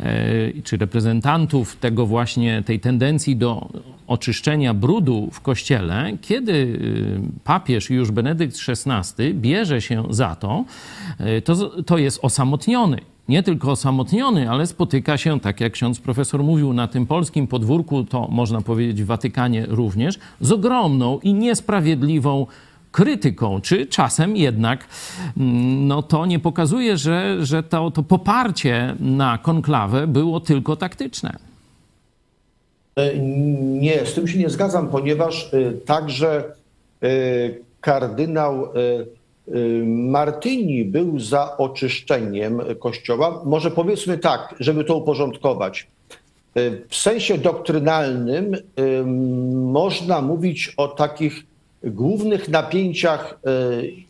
[0.00, 3.68] e, czy reprezentantów tego właśnie, tej tendencji do
[4.06, 6.80] oczyszczenia brudu w kościele, kiedy
[7.44, 10.64] papież już Benedykt XVI bierze się za to,
[11.44, 16.72] to, to jest osamotniony nie tylko osamotniony, ale spotyka się, tak jak ksiądz profesor mówił,
[16.72, 22.46] na tym polskim podwórku, to można powiedzieć w Watykanie również, z ogromną i niesprawiedliwą
[22.92, 24.86] krytyką, czy czasem jednak
[25.36, 31.36] mm, no to nie pokazuje, że, że to, to poparcie na konklawę było tylko taktyczne.
[32.96, 36.44] E, nie, z tym się nie zgadzam, ponieważ e, także
[37.02, 37.08] e,
[37.80, 38.68] kardynał
[39.86, 43.42] Martyni był za oczyszczeniem Kościoła.
[43.44, 45.86] Może powiedzmy tak, żeby to uporządkować.
[46.88, 48.56] W sensie doktrynalnym
[49.54, 51.46] można mówić o takich
[51.84, 53.40] głównych napięciach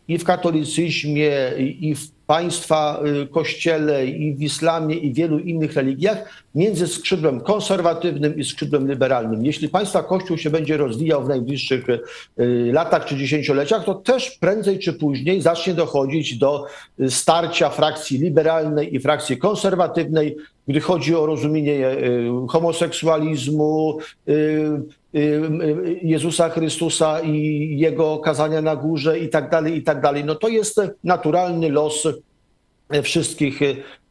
[0.07, 6.43] i w katolicyzmie, i w państwa y, kościele i w islamie i wielu innych religiach
[6.55, 9.45] między skrzydłem konserwatywnym i skrzydłem liberalnym.
[9.45, 11.99] Jeśli państwa kościół się będzie rozwijał w najbliższych y,
[12.73, 16.65] latach czy dziesięcioleciach, to też prędzej czy później zacznie dochodzić do
[16.99, 21.95] y, starcia frakcji liberalnej i frakcji konserwatywnej, gdy chodzi o rozumienie
[22.49, 23.97] homoseksualizmu,
[26.01, 30.25] Jezusa Chrystusa i jego kazania na górze i tak dalej, i tak dalej.
[30.25, 32.07] No to jest naturalny los
[33.03, 33.59] wszystkich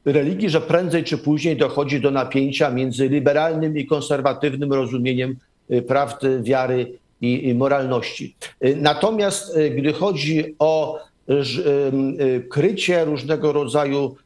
[0.04, 5.36] religii, że prędzej czy później dochodzi do napięcia między liberalnym i konserwatywnym rozumieniem
[5.88, 8.34] prawdy, wiary i moralności.
[8.76, 10.98] Natomiast gdy chodzi o
[12.50, 14.16] krycie różnego rodzaju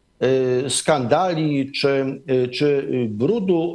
[0.69, 2.21] skandali czy,
[2.53, 3.75] czy brudu,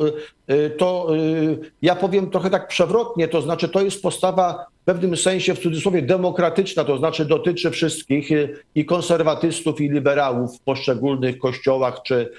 [0.52, 5.56] y, to y, ja powiem trochę tak przewrotnie, to znaczy to jest postawa pewnym sensie
[5.56, 8.30] w cudzysłowie demokratyczna, to znaczy dotyczy wszystkich
[8.75, 12.32] i konserwatystów, i liberałów w poszczególnych kościołach czy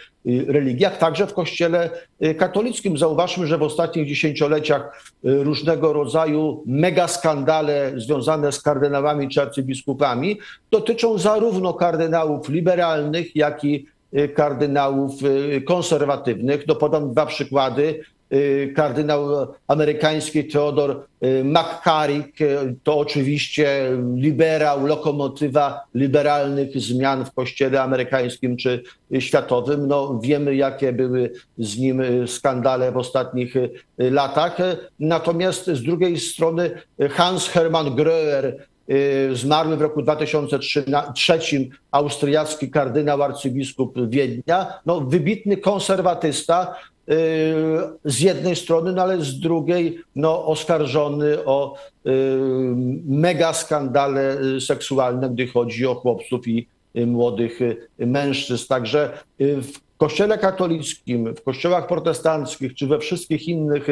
[0.46, 1.90] religiach, także w kościele
[2.38, 2.98] katolickim.
[2.98, 10.38] Zauważmy, że w ostatnich dziesięcioleciach różnego rodzaju megaskandale związane z kardynałami czy arcybiskupami
[10.70, 13.86] dotyczą zarówno kardynałów liberalnych, jak i
[14.18, 16.66] Y, kardynałów y, konserwatywnych.
[16.66, 18.00] No podam dwa przykłady.
[18.32, 21.06] Y, kardynał amerykański Theodor
[21.44, 22.38] McCarrick
[22.82, 28.82] to oczywiście liberał, lokomotywa liberalnych zmian w kościele amerykańskim czy
[29.18, 29.86] światowym.
[29.88, 33.54] No, wiemy, jakie były z nim skandale w ostatnich
[33.98, 34.56] latach.
[35.00, 36.70] Natomiast z drugiej strony
[37.10, 38.52] Hans Hermann Gröer,
[38.90, 41.38] Y, zmarły w roku 2003
[41.90, 46.89] austriacki kardynał arcybiskup Wiednia, no, wybitny konserwatysta y,
[48.04, 51.74] z jednej strony, no ale z drugiej no, oskarżony o
[52.06, 52.10] y,
[53.06, 57.58] mega skandale seksualne, gdy chodzi o chłopców i młodych
[57.98, 58.66] mężczyzn.
[58.68, 63.86] Także w kościele katolickim, w kościołach protestanckich czy we wszystkich innych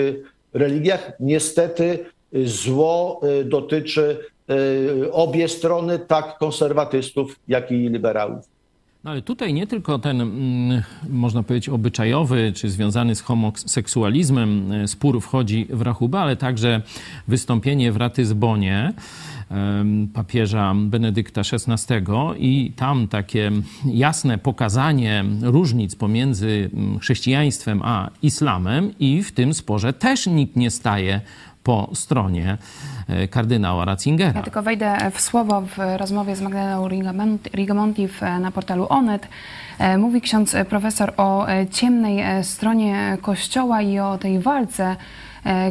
[0.53, 4.19] religiach niestety zło dotyczy
[4.51, 8.45] Y, obie strony, tak konserwatystów, jak i liberałów.
[9.05, 14.89] No ale tutaj nie tylko ten, mm, można powiedzieć, obyczajowy czy związany z homoseksualizmem y,
[14.89, 16.83] spór wchodzi w rachubę, ale także
[17.29, 18.93] wystąpienie w Ratyzbonie
[20.15, 21.95] papieża Benedykta XVI
[22.39, 23.53] i tam takie
[23.87, 30.71] jasne pokazanie różnic pomiędzy mm, chrześcijaństwem a islamem i w tym sporze też nikt nie
[30.71, 31.21] staje
[31.69, 32.59] po stronie
[33.09, 34.33] e, kardynała Ratzingera.
[34.37, 36.89] Ja tylko wejdę w słowo w rozmowie z Magdaleną
[37.55, 38.09] Rigamonti
[38.41, 39.29] na portalu Onet.
[39.79, 44.97] E, mówi ksiądz profesor o e, ciemnej stronie Kościoła i o tej walce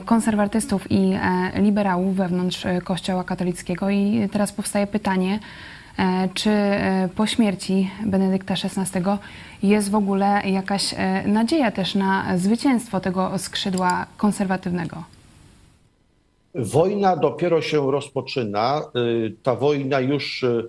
[0.05, 1.13] konserwatystów i
[1.55, 3.89] liberałów wewnątrz Kościoła katolickiego.
[3.89, 5.39] I teraz powstaje pytanie,
[6.33, 6.51] czy
[7.15, 9.01] po śmierci Benedykta XVI
[9.63, 15.16] jest w ogóle jakaś nadzieja też na zwycięstwo tego skrzydła konserwatywnego?
[16.55, 18.81] Wojna dopiero się rozpoczyna.
[18.95, 20.67] Y, ta wojna już y,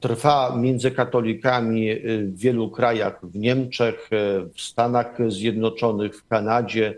[0.00, 4.10] trwa między katolikami y, w wielu krajach, w Niemczech,
[4.54, 6.94] w Stanach Zjednoczonych, w Kanadzie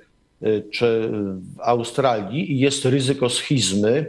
[0.72, 1.10] czy
[1.56, 4.06] w Australii i jest ryzyko schizmy,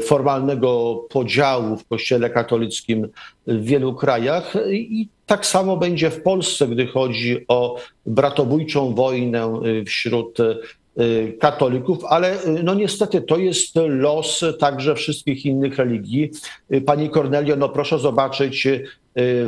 [0.00, 3.08] formalnego podziału w Kościele katolickim
[3.46, 7.76] w wielu krajach i tak samo będzie w Polsce, gdy chodzi o
[8.06, 10.38] bratobójczą wojnę wśród
[11.40, 16.30] katolików, ale y, no niestety to jest los także wszystkich innych religii.
[16.74, 18.68] Y, pani Kornelio, no proszę zobaczyć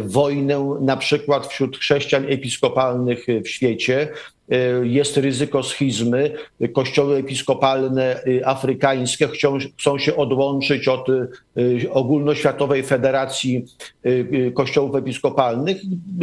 [0.04, 4.08] wojnę na przykład wśród chrześcijan episkopalnych w świecie.
[4.50, 6.32] E, jest ryzyko schizmy.
[6.72, 13.64] Kościoły episkopalne y, afrykańskie chcą, chcą się odłączyć od y, ogólnoświatowej federacji
[14.06, 15.76] y, kościołów episkopalnych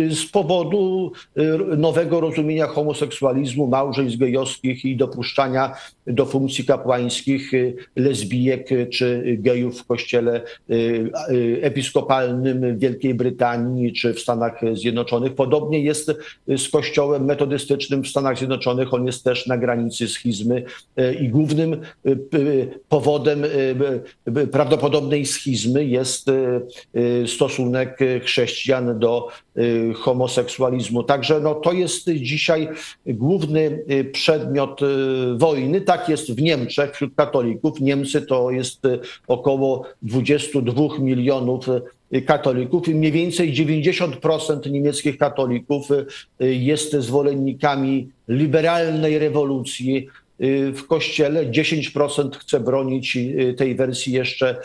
[0.10, 1.12] z powodu
[1.78, 5.76] nowego rozumienia homoseksualizmu, małżeństw gejowskich i dopuszczania
[6.08, 7.52] do funkcji kapłańskich
[7.96, 10.42] lesbijek czy gejów w kościele
[11.62, 15.36] episkopalnym w Wielkiej Brytanii czy w Stanach Zjednoczonych.
[15.36, 16.12] Podobnie jest
[16.58, 20.64] z kościołem metodystycznym w Stanach Zjednoczonych, on jest też na granicy schizmy
[20.96, 21.80] e, i głównym e,
[22.90, 23.44] powodem
[24.26, 26.32] e, prawdopodobnej schizmy jest
[27.28, 29.28] stosunek chrześcijan do
[29.96, 31.04] homoseksualizmu.
[31.04, 32.70] Także no, to jest dzisiaj
[33.06, 34.82] główny przedmiot
[35.36, 35.82] wojny.
[35.82, 37.80] Tak jest w Niemczech wśród katolików.
[37.80, 38.82] Niemcy to jest
[39.28, 41.66] około 22 milionów
[42.22, 46.06] katolików mniej więcej 90% niemieckich katolików y,
[46.40, 50.08] jest zwolennikami liberalnej rewolucji
[50.42, 54.58] y, w kościele, 10% chce bronić y, tej wersji jeszcze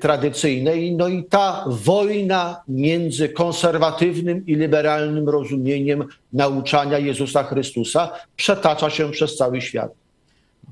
[0.00, 0.96] tradycyjnej.
[0.96, 9.36] No i ta wojna między konserwatywnym i liberalnym rozumieniem nauczania Jezusa Chrystusa przetacza się przez
[9.36, 9.99] cały świat.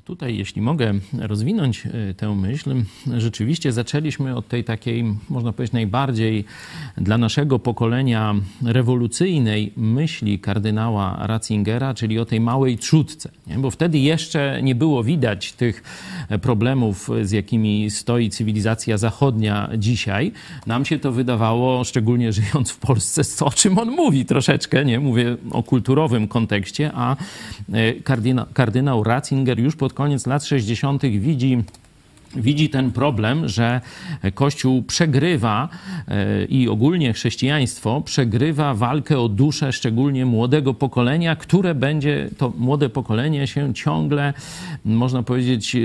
[0.09, 2.75] Tutaj, jeśli mogę rozwinąć e, tę myśl,
[3.17, 6.45] rzeczywiście zaczęliśmy od tej takiej, można powiedzieć, najbardziej
[6.97, 13.31] dla naszego pokolenia rewolucyjnej myśli kardynała Ratzingera, czyli o tej małej trzódce.
[13.47, 13.59] Nie?
[13.59, 15.83] Bo wtedy jeszcze nie było widać tych
[16.43, 20.33] problemów, z jakimi stoi cywilizacja zachodnia dzisiaj.
[20.67, 25.01] Nam się to wydawało, szczególnie żyjąc w Polsce, o czym on mówi troszeczkę, nie?
[25.01, 27.17] Mówię o kulturowym kontekście, a
[27.73, 31.03] e, kardynał, kardynał Ratzinger już pod koniec lat 60.
[31.03, 31.59] widzi
[32.37, 33.81] widzi ten problem, że
[34.35, 35.69] Kościół przegrywa
[36.09, 42.89] e, i ogólnie chrześcijaństwo przegrywa walkę o duszę, szczególnie młodego pokolenia, które będzie to młode
[42.89, 44.35] pokolenie się ciągle,
[44.85, 45.77] można powiedzieć,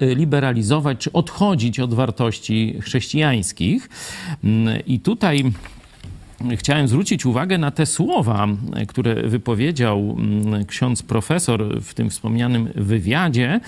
[0.00, 3.88] liberalizować czy odchodzić od wartości chrześcijańskich.
[4.44, 5.44] Mm, I tutaj
[6.56, 8.46] chciałem zwrócić uwagę na te słowa,
[8.88, 13.60] które wypowiedział mm, ksiądz profesor w tym wspomnianym wywiadzie,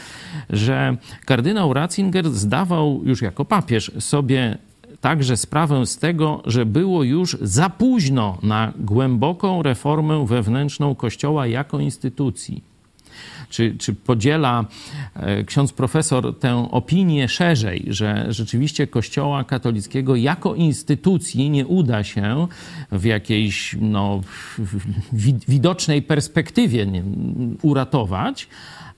[0.51, 4.59] że kardynał Ratzinger zdawał już jako papież sobie
[5.01, 11.81] także sprawę z tego, że było już za późno na głęboką reformę wewnętrzną Kościoła jako
[11.81, 12.76] instytucji
[13.51, 14.65] czy, czy podziela
[15.15, 22.47] e, ksiądz profesor tę opinię szerzej, że rzeczywiście Kościoła katolickiego jako instytucji nie uda się
[22.93, 24.21] w jakiejś no,
[25.49, 26.87] widocznej perspektywie
[27.63, 28.49] uratować,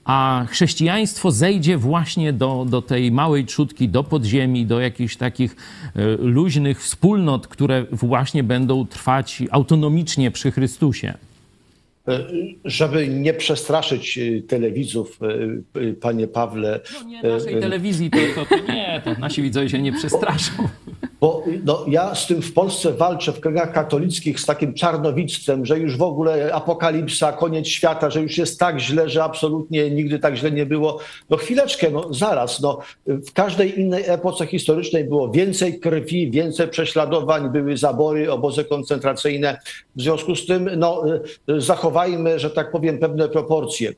[0.08, 5.56] a chrześcijaństwo zejdzie właśnie do, do tej małej trzutki, do podziemi, do jakichś takich
[5.94, 11.14] e, luźnych wspólnot, które właśnie będą trwać autonomicznie przy Chrystusie.
[12.08, 12.26] E,
[12.64, 15.18] żeby nie przestraszyć e, telewizów,
[15.74, 16.80] e, panie Pawle.
[16.94, 20.52] No nie naszej telewizji, tylko to nie, to nasi widzowie się nie przestraszą.
[21.20, 25.78] Bo no, ja z tym w Polsce walczę w kręgach katolickich z takim czarnowictwem, że
[25.78, 30.36] już w ogóle apokalipsa, koniec świata, że już jest tak źle, że absolutnie nigdy tak
[30.36, 30.98] źle nie było.
[31.30, 37.50] No chwileczkę, no zaraz, no, w każdej innej epoce historycznej było więcej krwi, więcej prześladowań,
[37.50, 39.58] były zabory, obozy koncentracyjne.
[39.96, 41.04] W związku z tym no,
[41.58, 43.94] zachowajmy, że tak powiem, pewne proporcje.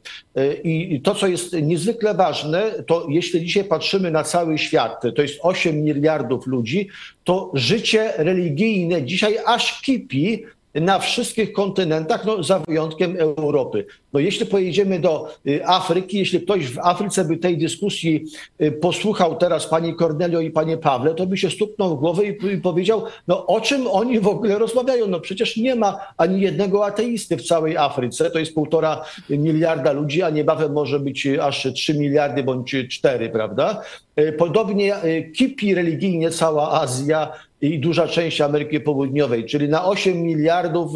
[0.64, 5.38] I to, co jest niezwykle ważne, to jeśli dzisiaj patrzymy na cały świat, to jest
[5.42, 6.88] 8 miliardów ludzi,
[7.24, 10.44] to życie religijne dzisiaj aż kipi
[10.74, 13.86] na wszystkich kontynentach, no, za wyjątkiem Europy.
[14.12, 18.24] No, jeśli pojedziemy do y, Afryki, jeśli ktoś w Afryce by tej dyskusji
[18.62, 22.58] y, posłuchał teraz pani Cornelio i panie Pawle, to by się stuknął w głowę i,
[22.58, 25.06] powiedział, no o czym oni w ogóle rozmawiają?
[25.06, 28.30] No przecież nie ma ani jednego ateisty w całej Afryce.
[28.30, 33.82] To jest półtora miliarda ludzi, a niebawem może być aż trzy miliardy bądź cztery, prawda?
[34.18, 34.94] Y, podobnie
[35.36, 37.32] kipi religijnie cała Azja,
[37.62, 40.92] i duża część Ameryki Południowej, czyli na 8 miliardów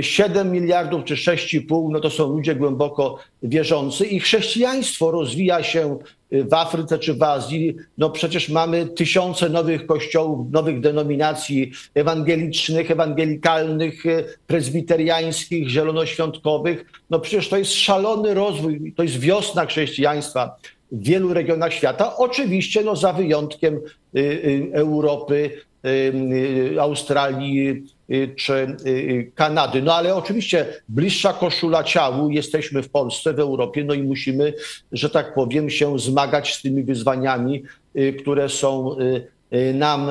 [0.00, 5.98] 7 e, miliardów czy 6,5 no to są ludzie głęboko wierzący i chrześcijaństwo rozwija się
[6.32, 7.76] w Afryce czy w Azji.
[7.98, 16.84] No przecież mamy tysiące nowych kościołów, nowych denominacji ewangelicznych, ewangelikalnych, e, prezbiteriańskich, zielonoświątkowych.
[17.10, 20.56] No przecież to jest szalony rozwój, to jest wiosna chrześcijaństwa
[20.92, 22.16] w wielu regionach świata.
[22.16, 25.50] Oczywiście no, za wyjątkiem y, y, Europy,
[25.86, 27.84] y, Australii
[28.36, 28.76] czy
[29.34, 29.82] Kanady.
[29.82, 34.54] No ale oczywiście bliższa koszula ciału jesteśmy w Polsce, w Europie, no i musimy,
[34.92, 37.62] że tak powiem, się zmagać z tymi wyzwaniami,
[38.18, 38.96] które są
[39.74, 40.10] nam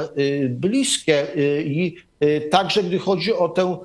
[0.50, 1.28] bliskie.
[1.66, 1.96] I
[2.52, 3.78] także gdy chodzi o tę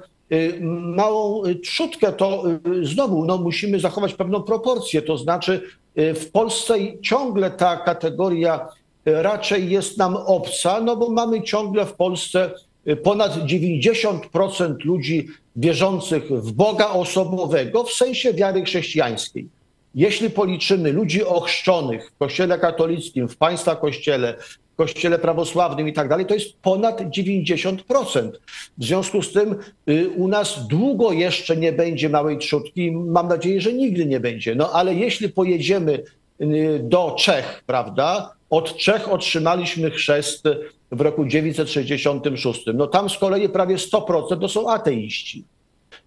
[0.71, 2.45] małą trzutkę, to
[2.83, 5.63] znowu no, musimy zachować pewną proporcję, to znaczy
[5.97, 8.69] w Polsce ciągle ta kategoria
[9.09, 12.51] y, raczej jest nam obca, no bo mamy ciągle w Polsce
[12.89, 19.49] y, ponad 90% ludzi wierzących w Boga osobowego w sensie wiary chrześcijańskiej.
[19.95, 24.37] Jeśli policzymy ludzi ochrzczonych w Kościele katolickim, w państwa kościele,
[24.83, 28.31] kościele prawosławnym i tak dalej, to jest ponad 90%.
[28.79, 29.55] W związku z tym
[29.89, 32.93] y, u nas długo jeszcze nie będzie małej trzutki.
[32.93, 34.55] Mam nadzieję, że nigdy nie będzie.
[34.55, 36.03] No ale jeśli pojedziemy
[36.41, 38.33] y, do Czech, prawda?
[38.51, 40.45] Od Czech otrzymaliśmy chrzest
[40.93, 42.65] w roku 966.
[42.75, 45.45] No tam z kolei prawie 100% to są ateiści.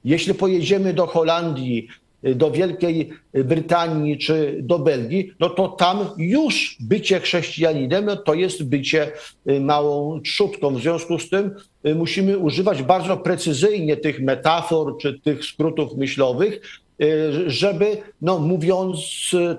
[0.06, 1.88] Jeśli pojedziemy do Holandii,
[2.36, 9.12] do Wielkiej Brytanii czy do Belgii, no to tam już bycie chrześcijaninem to jest bycie
[9.50, 10.76] y, małą trzutką.
[10.76, 11.56] W związku z tym
[11.86, 16.62] y, musimy używać bardzo precyzyjnie tych metafor czy tych skrótów myślowych,
[17.02, 18.96] y, żeby, no mówiąc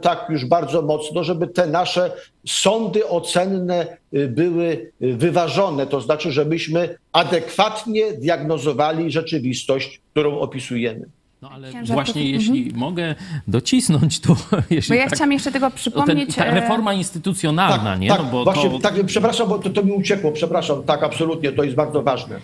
[0.00, 2.10] tak już bardzo mocno, żeby te nasze
[2.46, 3.96] sądy ocenne
[4.28, 11.06] były wyważone, to znaczy, żebyśmy adekwatnie diagnozowali rzeczywistość, którą opisujemy.
[11.42, 12.28] No ale Ciężar właśnie to...
[12.28, 12.78] jeśli mhm.
[12.78, 13.14] mogę
[13.48, 14.36] docisnąć tu...
[14.70, 16.34] Jeśli bo ja tak, chciałam jeszcze tego przypomnieć...
[16.34, 18.08] Ten, ta e, reforma instytucjonalna, tak, nie?
[18.08, 18.78] Tak, no bo właśnie, to...
[18.78, 22.40] tak, przepraszam, bo to, to mi uciekło, przepraszam, tak, absolutnie, to jest bardzo ważne.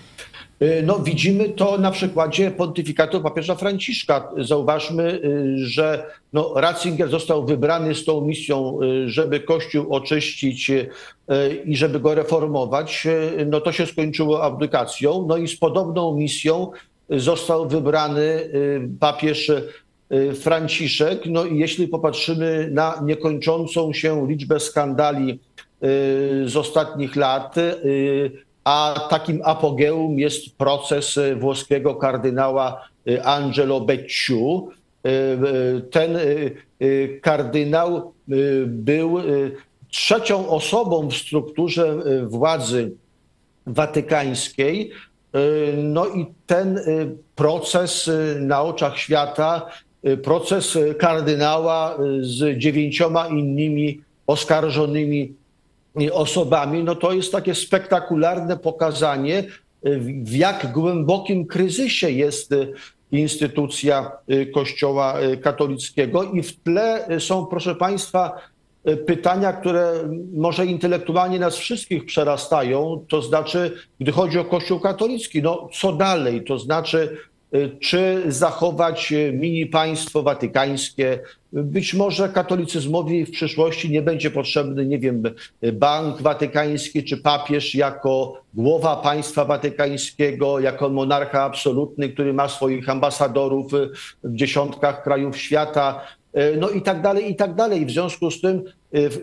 [0.60, 4.28] E, no, widzimy to na przykładzie pontyfikatu papieża Franciszka.
[4.38, 5.18] Zauważmy, e,
[5.56, 10.70] że no, Ratzinger został wybrany z tą misją, żeby Kościół oczyścić
[11.64, 13.06] i żeby go reformować.
[13.46, 15.26] No to się skończyło abdykacją.
[15.28, 16.70] No i z podobną misją
[17.10, 21.26] został wybrany y, papież y, Franciszek.
[21.26, 25.40] No i jeśli popatrzymy na niekończącą się liczbę skandali
[26.44, 27.54] z ostatnich lat,
[28.64, 32.88] a takim apogeum jest proces włoskiego kardynała
[33.24, 34.68] Angelo Becciu.
[35.90, 36.18] Ten
[37.22, 38.12] kardynał
[38.66, 39.18] był
[39.90, 41.96] trzecią osobą w strukturze
[42.26, 42.92] władzy
[43.66, 44.92] watykańskiej.
[45.82, 46.80] No i ten
[47.34, 48.10] proces
[48.40, 49.66] na oczach świata,
[50.22, 55.34] proces kardynała z dziewięcioma innymi oskarżonymi
[56.12, 59.44] osobami, no to jest takie spektakularne pokazanie,
[60.22, 62.54] w jak głębokim kryzysie jest
[63.12, 64.12] instytucja
[64.54, 66.22] Kościoła katolickiego.
[66.22, 68.32] I w tle są, proszę Państwa,
[69.06, 69.92] pytania, które
[70.34, 73.04] może intelektualnie nas wszystkich przerastają.
[73.08, 76.44] To znaczy, gdy chodzi o Kościół katolicki, no co dalej?
[76.44, 77.16] To znaczy,
[77.80, 81.20] czy zachować mini państwo watykańskie.
[81.52, 85.22] Być może katolicyzmowi w przyszłości nie będzie potrzebny, nie wiem,
[85.72, 93.72] bank watykański czy papież jako głowa państwa watykańskiego, jako monarcha absolutny, który ma swoich ambasadorów
[94.24, 96.00] w dziesiątkach krajów świata.
[96.58, 97.86] No i tak dalej, i tak dalej.
[97.86, 98.62] W związku z tym,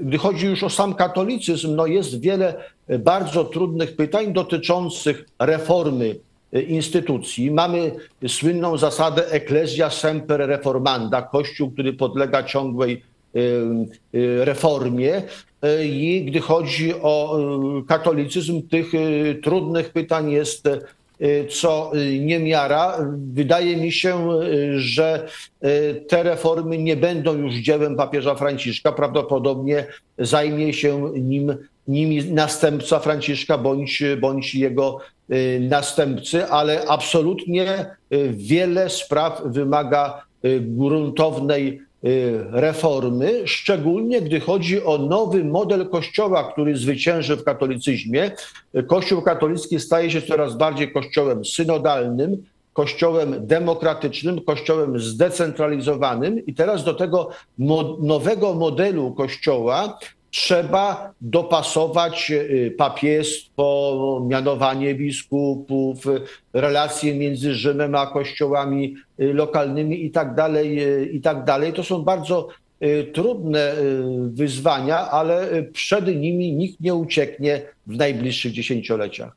[0.01, 2.53] gdy chodzi już o sam katolicyzm, no jest wiele
[2.99, 6.15] bardzo trudnych pytań dotyczących reformy
[6.67, 7.51] instytucji.
[7.51, 7.91] Mamy
[8.27, 13.01] słynną zasadę ecclesia semper reformanda, kościół, który podlega ciągłej
[14.39, 15.23] reformie.
[15.83, 17.39] I gdy chodzi o
[17.87, 18.91] katolicyzm, tych
[19.43, 20.69] trudnych pytań jest
[21.49, 22.97] co niemiara.
[23.33, 24.39] Wydaje mi się,
[24.75, 25.27] że
[26.07, 28.91] te reformy nie będą już dziełem papieża Franciszka.
[28.91, 29.85] Prawdopodobnie
[30.17, 31.55] zajmie się nim,
[31.87, 34.99] nimi następca Franciszka bądź, bądź jego
[35.59, 37.85] następcy, ale absolutnie
[38.29, 40.21] wiele spraw wymaga
[40.59, 41.81] gruntownej
[42.51, 48.31] reformy, szczególnie gdy chodzi o nowy model Kościoła, który zwycięży w katolicyzmie.
[48.87, 52.43] Kościół katolicki staje się coraz bardziej kościołem synodalnym,
[52.73, 57.29] kościołem demokratycznym, kościołem zdecentralizowanym i teraz do tego
[57.99, 59.99] nowego modelu kościoła
[60.31, 62.31] trzeba dopasować
[62.77, 66.05] papiestwo, mianowanie biskupów,
[66.53, 70.79] relacje między Rzymem a kościołami lokalnymi i tak dalej,
[71.15, 71.45] i tak.
[71.75, 72.47] To są bardzo
[73.13, 73.73] trudne
[74.27, 79.35] wyzwania, ale przed nimi nikt nie ucieknie w najbliższych dziesięcioleciach.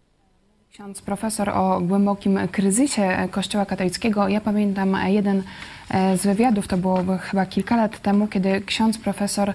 [0.72, 4.28] Ksiądz profesor o głębokim kryzysie Kościoła katolickiego.
[4.28, 5.42] Ja pamiętam jeden
[5.92, 9.54] z wywiadów, to było chyba kilka lat temu, kiedy ksiądz profesor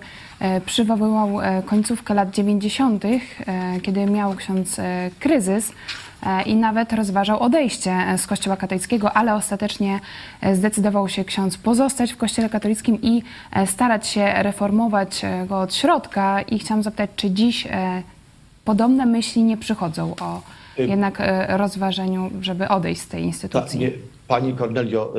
[0.66, 1.30] przywoływał
[1.66, 3.04] końcówkę lat 90.,
[3.82, 4.82] kiedy miał ksiądz
[5.20, 5.72] kryzys
[6.46, 10.00] i nawet rozważał odejście z Kościoła katolickiego, ale ostatecznie
[10.54, 13.24] zdecydował się ksiądz pozostać w Kościele katolickim i
[13.66, 16.42] starać się reformować go od środka.
[16.42, 17.68] I chciałam zapytać, czy dziś
[18.66, 20.42] podobne myśli nie przychodzą o
[20.78, 23.80] jednak rozważeniu, żeby odejść z tej instytucji?
[23.80, 23.92] Nie,
[24.28, 25.14] Pani Kornelio,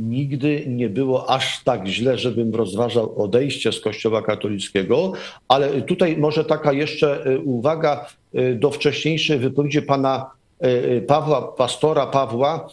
[0.00, 5.12] nigdy nie było aż tak źle, żebym rozważał odejście z Kościoła katolickiego,
[5.48, 8.06] ale tutaj może taka jeszcze uwaga
[8.54, 10.30] do wcześniejszej wypowiedzi pana
[11.06, 12.68] Pawła, pastora Pawła,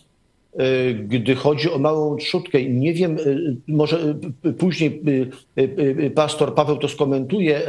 [1.03, 2.63] gdy chodzi o małą trzutkę.
[2.63, 3.17] Nie wiem,
[3.67, 4.15] może
[4.57, 5.01] później
[6.15, 7.61] pastor Paweł to skomentuje,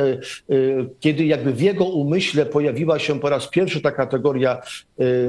[1.01, 4.63] kiedy jakby w jego umyśle pojawiła się po raz pierwszy ta kategoria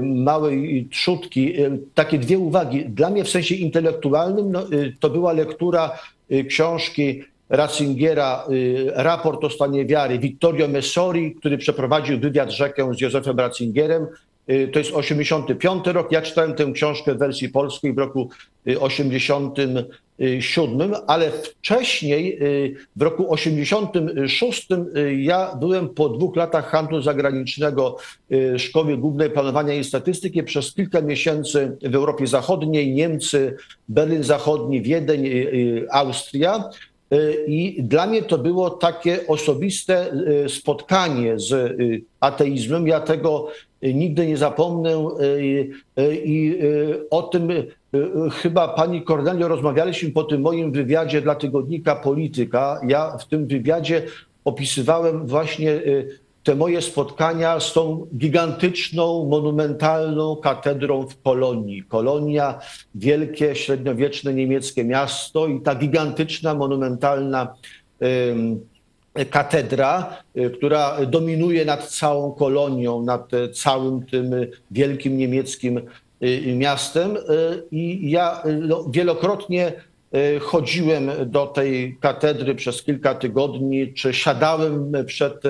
[0.02, 1.54] małej trzutki.
[1.94, 2.86] Takie dwie uwagi.
[2.86, 4.68] Dla mnie w sensie intelektualnym no,
[5.00, 6.00] to była lektura
[6.48, 8.46] książki Ratzingiera,
[8.96, 14.08] raport o stanie wiary, Vittorio Messori, który przeprowadził wywiad rzekę z Józefem Ratzingerem.
[14.74, 16.12] To jest 85 rok.
[16.12, 18.30] Ja czytałem tę książkę w wersji polskiej w roku
[18.80, 22.40] 87, ale wcześniej,
[22.96, 24.68] w roku 86,
[25.18, 27.98] ja byłem po dwóch latach handlu zagranicznego
[28.58, 33.56] Szkoły Głównej Planowania i Statystyki przez kilka miesięcy w Europie Zachodniej, Niemcy,
[33.90, 35.30] Berlin Zachodni, Wiedeń,
[35.92, 36.64] Austria.
[37.48, 40.12] I dla mnie to było takie osobiste
[40.48, 41.78] spotkanie z
[42.20, 42.88] ateizmem.
[42.88, 43.48] Ja tego
[43.82, 45.08] nigdy nie zapomnę
[46.26, 46.60] i
[47.10, 47.50] o tym
[48.32, 52.82] chyba pani Cornelio rozmawialiśmy po tym moim wywiadzie dla tygodnika Polityka.
[52.88, 54.04] Ja w tym wywiadzie
[54.46, 55.82] opisywałem właśnie
[56.44, 61.84] te moje spotkania z tą gigantyczną, monumentalną katedrą w Kolonii.
[61.84, 62.60] Kolonia,
[62.96, 67.54] wielkie, średniowieczne niemieckie miasto i ta gigantyczna, monumentalna
[69.30, 70.18] katedra,
[70.54, 74.36] która dominuje nad całą kolonią, nad całym tym
[74.72, 75.82] wielkim niemieckim
[76.56, 77.18] miastem.
[77.72, 79.74] I ja no, wielokrotnie
[80.40, 85.44] chodziłem do tej katedry przez kilka tygodni, czy siadałem przed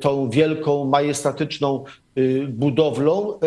[0.00, 1.84] tą wielką, majestatyczną
[2.48, 3.38] budowlą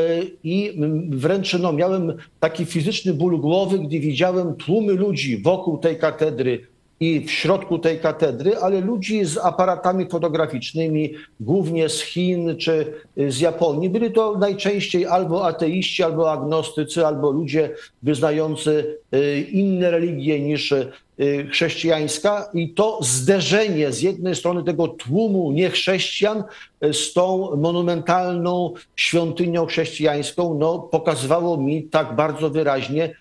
[0.44, 0.80] i
[1.10, 6.68] wręcz no, miałem taki fizyczny ból głowy, gdy widziałem tłumy ludzi wokół tej katedry,
[7.00, 13.39] i w środku tej katedry, ale ludzi z aparatami fotograficznymi, głównie z Chin czy z
[13.39, 13.89] Japonii.
[13.89, 17.70] Byli to najczęściej albo ateiści, albo agnostycy, albo ludzie
[18.04, 20.91] wyznający y, inne religie niż y,
[21.52, 26.43] chrześcijańska i to zderzenie z jednej strony tego tłumu niechrześcijan
[26.84, 33.16] y, z tą monumentalną świątynią chrześcijańską no, pokazywało mi tak bardzo wyraźnie,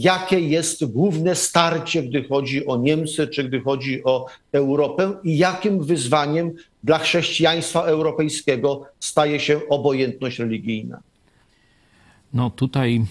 [0.00, 5.84] jakie jest główne starcie, gdy chodzi o Niemcy, czy gdy chodzi o Europę i jakim
[5.84, 6.52] wyzwaniem
[6.84, 11.00] dla chrześcijaństwa europejskiego staje się obojętność religijna.
[12.34, 13.04] No tutaj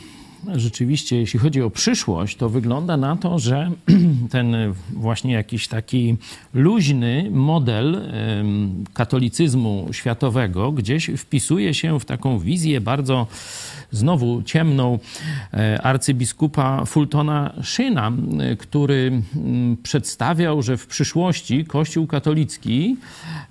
[0.56, 3.72] rzeczywiście, jeśli chodzi o przyszłość, to wygląda na to, że
[4.32, 4.56] ten
[4.94, 6.16] właśnie jakiś taki
[6.54, 8.02] luźny model
[8.94, 13.28] katolicyzmu światowego gdzieś wpisuje się w taką wizję bardzo
[13.92, 15.00] znowu ciemną
[15.54, 19.22] e, arcybiskupa Fultona Szyna, e, który
[19.84, 22.98] przedstawiał, że w przyszłości Kościół katolicki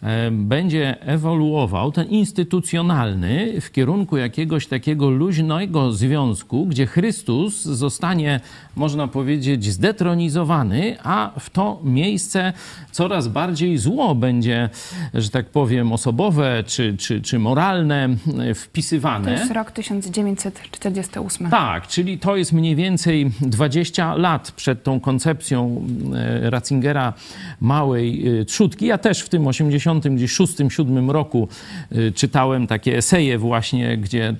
[0.03, 8.41] e, będzie ewoluował, ten instytucjonalny, w kierunku jakiegoś takiego luźnego związku, gdzie Chrystus zostanie,
[8.76, 12.53] można powiedzieć, zdetronizowany, a w to miejsce
[12.93, 14.70] coraz bardziej zło będzie,
[15.14, 18.09] że tak powiem, osobowe czy, czy, czy moralne
[18.55, 19.24] wpisywane.
[19.24, 21.51] To jest rok 1900 1948.
[21.51, 27.12] Tak, czyli to jest mniej więcej 20 lat przed tą koncepcją e, Ratzingera
[27.61, 28.87] małej e, trzutki.
[28.87, 31.49] Ja też w tym 86, 7 roku
[31.91, 34.35] e, czytałem takie eseje właśnie, gdzie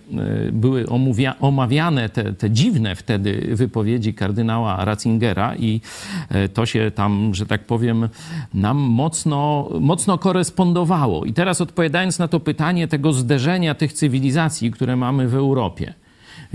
[0.53, 0.87] były
[1.41, 5.81] omawiane te, te dziwne wtedy wypowiedzi kardynała Ratzingera i
[6.55, 8.09] to się tam, że tak powiem,
[8.55, 11.25] nam mocno, mocno korespondowało.
[11.25, 15.84] I teraz odpowiadając na to pytanie tego zderzenia tych cywilizacji, które mamy w Europie,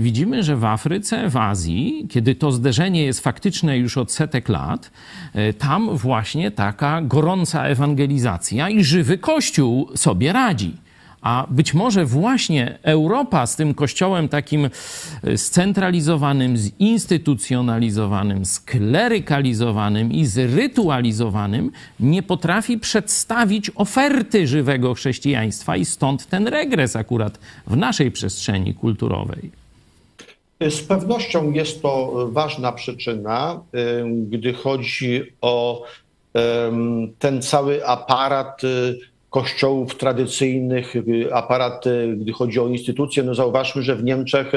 [0.00, 4.90] widzimy, że w Afryce, w Azji, kiedy to zderzenie jest faktyczne już od setek lat,
[5.34, 10.76] e, tam właśnie taka gorąca ewangelizacja i żywy Kościół sobie radzi.
[11.20, 14.70] A być może właśnie Europa z tym kościołem takim
[15.22, 21.70] e, scentralizowanym, zinstytucjonalizowanym, sklerykalizowanym i zrytualizowanym
[22.00, 29.59] nie potrafi przedstawić oferty żywego chrześcijaństwa i stąd ten regres akurat w naszej przestrzeni kulturowej.
[30.68, 33.62] Z pewnością jest to ważna przyczyna,
[34.30, 35.84] gdy chodzi o
[37.18, 38.98] ten cały aparat y,
[39.30, 43.22] kościołów tradycyjnych, y, aparat, y, gdy chodzi o instytucje.
[43.22, 44.52] No zauważmy, że w Niemczech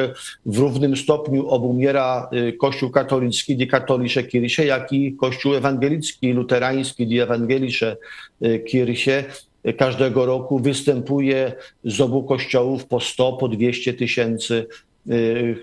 [0.46, 2.30] w równym stopniu obumiera
[2.60, 7.98] Kościół katolicki, die katholische Kirche, jak i Kościół ewangelicki, luterański, die evangelische
[8.68, 9.24] Kirche.
[9.78, 14.93] Każdego roku występuje z obu kościołów po 100, po 200 tysięcy Y,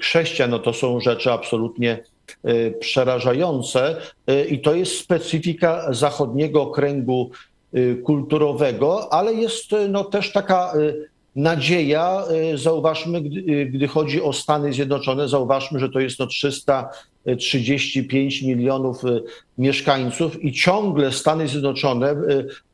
[0.01, 2.05] chrześcijan, no to są rzeczy absolutnie
[2.49, 3.97] y, przerażające
[4.31, 7.31] y, i to jest specyfika zachodniego kręgu
[8.05, 10.73] kulturowego, ale jest no, też taka
[11.37, 12.25] nadzieja,
[12.55, 19.03] zauważmy, gdy, gdy chodzi o Stany Zjednoczone, zauważmy, że to jest no 335 milionów
[19.59, 22.17] mieszkańców i ciągle Stany Zjednoczone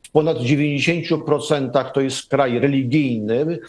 [0.07, 3.59] w ponad 90% to jest kraj religijny,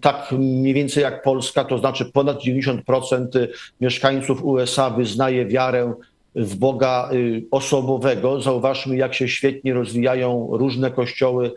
[0.00, 3.48] tak mniej więcej jak Polska, to znaczy ponad 90%
[3.80, 5.94] mieszkańców USA wyznaje wiarę
[6.34, 8.40] w Boga y, osobowego.
[8.40, 11.52] Zauważmy, jak się świetnie rozwijają różne kościoły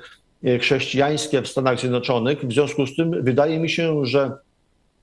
[0.47, 2.45] y, chrześcijańskie w Stanach Zjednoczonych.
[2.45, 4.31] W związku z tym wydaje mi się, że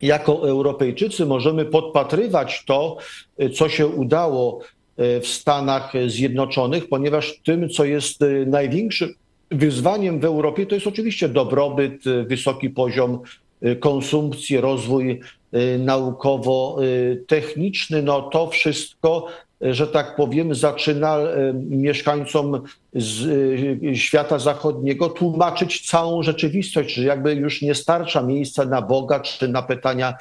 [0.02, 2.96] jako Europejczycy możemy podpatrywać to,
[3.42, 4.60] y, co się udało
[5.22, 9.14] w Stanach Zjednoczonych, ponieważ tym, co jest największym
[9.50, 13.20] Wyzwaniem w Europie to jest oczywiście dobrobyt, y, wysoki poziom
[13.64, 15.20] y, konsumpcji, rozwój
[15.54, 18.02] y, naukowo-techniczny.
[18.02, 19.26] No to wszystko,
[19.60, 21.18] że tak powiem, zaczyna
[21.54, 22.62] mieszkańcom
[22.94, 23.28] z
[23.98, 29.62] świata zachodniego tłumaczyć całą rzeczywistość, że jakby już nie starcza miejsca na Boga czy na
[29.62, 30.14] pytania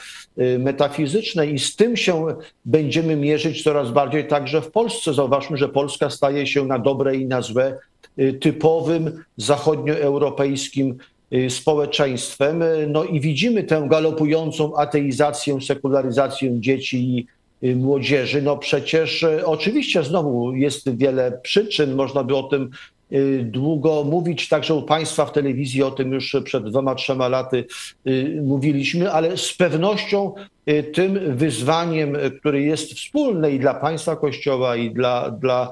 [0.59, 2.25] metafizyczne i z tym się
[2.65, 5.13] będziemy mierzyć coraz bardziej także w Polsce.
[5.13, 7.77] Zauważmy, że Polska staje się na dobre i na złe
[8.41, 10.97] typowym zachodnioeuropejskim
[11.49, 12.63] społeczeństwem.
[12.87, 17.27] No i widzimy tę galopującą ateizację, sekularyzację dzieci i
[17.61, 18.41] młodzieży.
[18.41, 22.69] No przecież oczywiście znowu jest wiele przyczyn, można by o tym
[23.43, 24.49] długo mówić.
[24.49, 27.65] Także u Państwa w telewizji o tym już przed dwoma, trzema laty
[28.43, 30.33] mówiliśmy, ale z pewnością
[30.93, 35.71] tym wyzwaniem, które jest wspólne i dla państwa Kościoła, i dla, dla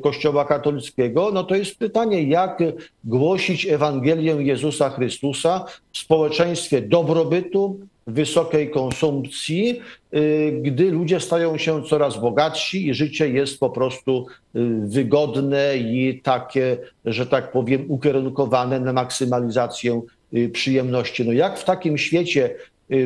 [0.00, 2.62] Kościoła katolickiego, no to jest pytanie, jak
[3.04, 7.80] głosić Ewangelię Jezusa Chrystusa w społeczeństwie dobrobytu,
[8.12, 9.80] wysokiej konsumpcji,
[10.14, 16.20] y, gdy ludzie stają się coraz bogatsi i życie jest po prostu y, wygodne i
[16.22, 20.02] takie, że tak powiem, ukierunkowane na maksymalizację
[20.34, 21.24] y, przyjemności.
[21.24, 22.54] No jak w takim świecie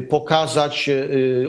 [0.09, 0.91] pokazać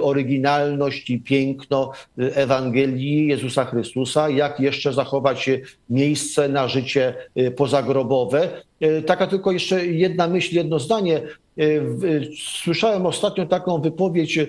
[0.02, 5.50] oryginalność i piękno Ewangelii Jezusa Chrystusa, jak jeszcze zachować
[5.90, 7.14] miejsce na życie
[7.56, 8.50] pozagrobowe.
[9.06, 11.22] Taka tylko jeszcze jedna myśl, jedno zdanie.
[12.64, 14.40] Słyszałem ostatnio taką wypowiedź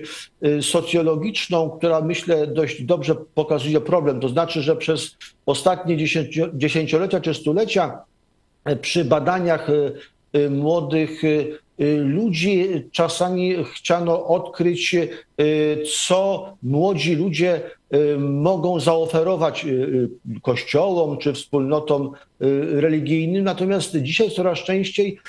[0.61, 4.19] socjologiczną, która myślę dość dobrze pokazuje problem.
[4.19, 5.97] To znaczy, że przez ostatnie
[6.53, 7.99] dziesięciolecia czy stulecia
[8.81, 9.67] przy badaniach
[10.49, 11.21] młodych
[11.97, 14.95] ludzi czasami chciano odkryć,
[16.05, 17.61] co młodzi ludzie
[18.19, 19.65] mogą zaoferować
[20.41, 22.11] kościołom czy wspólnotom
[22.71, 23.43] religijnym.
[23.43, 25.19] Natomiast dzisiaj coraz częściej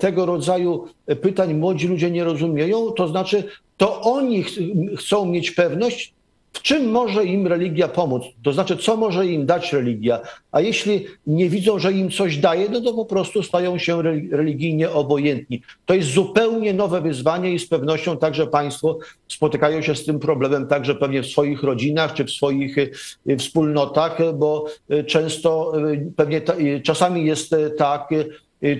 [0.00, 0.88] tego rodzaju
[1.20, 2.90] pytań młodzi ludzie nie rozumieją.
[2.90, 3.44] To znaczy,
[3.76, 4.50] to oni ch
[4.98, 6.14] chcą mieć pewność,
[6.52, 8.22] w czym może im religia pomóc?
[8.42, 10.20] To znaczy, co może im dać religia?
[10.52, 14.90] A jeśli nie widzą, że im coś daje, no to po prostu stają się religijnie
[14.90, 15.62] obojętni.
[15.86, 18.98] To jest zupełnie nowe wyzwanie i z pewnością także Państwo
[19.28, 22.90] spotykają się z tym problemem także pewnie w swoich rodzinach czy w swoich y,
[23.38, 26.40] wspólnotach, bo y, często y, pewnie
[26.82, 28.08] czasami jest tak,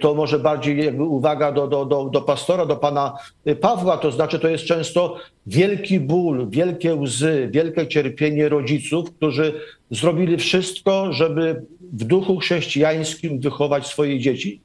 [0.00, 3.16] to może bardziej jakby uwaga do, do, do, do pastora, do pana
[3.60, 5.16] Pawła, to znaczy to jest często
[5.46, 9.54] wielki ból, wielkie łzy, wielkie cierpienie rodziców, którzy
[9.90, 11.62] zrobili wszystko, żeby
[11.92, 14.60] w duchu chrześcijańskim wychować swoje dzieci,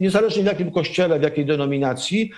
[0.00, 2.30] niezależnie w jakim kościele, w jakiej denominacji,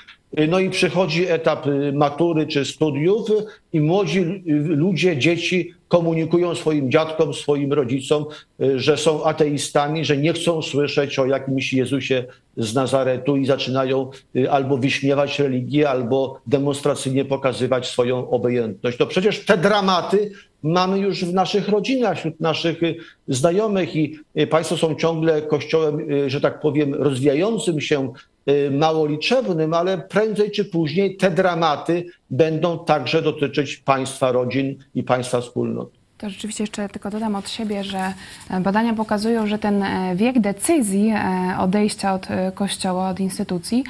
[0.48, 3.28] no i przychodzi etap y, matury czy studiów
[3.72, 8.24] i młodzi y, ludzie, dzieci komunikują swoim dziadkom, swoim rodzicom,
[8.62, 12.24] y, że są ateistami, że nie chcą słyszeć o jakimś Jezusie
[12.56, 14.10] z Nazaretu i zaczynają
[14.50, 18.98] albo wyśmiewać religię, albo demonstracyjnie pokazywać swoją obojętność.
[18.98, 22.80] To przecież te dramaty mamy już w naszych rodzinach, wśród naszych
[23.28, 24.18] znajomych i
[24.50, 28.31] państwo są ciągle kościołem, że tak powiem, rozwijającym się, Y,
[28.70, 35.40] mało liczebnym, ale prędzej czy później te dramaty będą także dotyczyć państwa rodzin i państwa
[35.40, 36.01] wspólnot.
[36.22, 38.12] To rzeczywiście jeszcze tylko dodam od siebie, że
[38.50, 43.84] e, badania pokazują, że ten e, wiek decyzji e, odejścia od kościoła, od instytucji,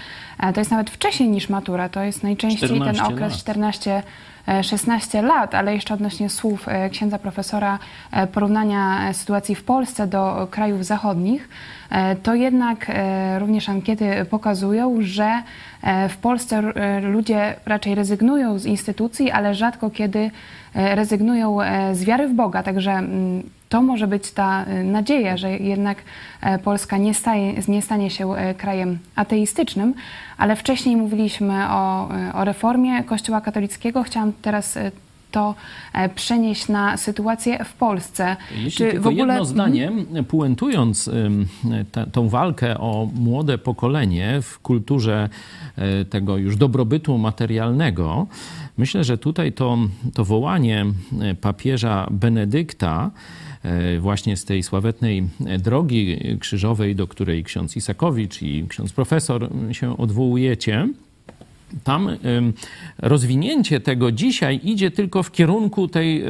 [0.55, 1.89] to jest nawet wcześniej niż matura.
[1.89, 4.03] To jest najczęściej ten okres 14
[4.62, 7.78] 16 lat, ale jeszcze odnośnie słów księdza profesora
[8.33, 11.49] porównania sytuacji w Polsce do krajów zachodnich,
[12.22, 12.93] to jednak
[13.39, 15.43] również ankiety pokazują, że
[16.09, 16.62] w Polsce
[17.03, 20.30] ludzie raczej rezygnują z instytucji, ale rzadko kiedy
[20.75, 22.62] rezygnują e, z wiary w Boga.
[22.62, 25.99] Także mm, to może być ta e, nadzieja, że jednak
[26.64, 29.95] Polska nie, staje, nie stanie się krajem ateistycznym,
[30.39, 34.03] ale wcześniej mówiliśmy o, o reformie Kościoła katolickiego.
[34.03, 34.79] Chciałam teraz
[35.31, 35.55] to
[36.14, 38.37] przenieść na sytuację w Polsce.
[38.51, 39.35] Jeśli Czy tylko w ogóle...
[39.35, 39.93] jedno zdanie,
[40.29, 41.11] puentując
[42.12, 45.29] tą walkę o młode pokolenie w kulturze
[46.11, 48.27] tego już dobrobytu materialnego,
[48.79, 49.79] Myślę, że tutaj to,
[50.14, 50.87] to wołanie
[51.20, 53.11] e, papieża Benedykta,
[53.62, 59.97] e, właśnie z tej sławetnej drogi krzyżowej, do której ksiądz Isakowicz i ksiądz profesor się
[59.99, 60.89] odwołujecie,
[61.85, 62.09] tam
[62.99, 66.25] rozwinięcie tego dzisiaj idzie tylko w kierunku tej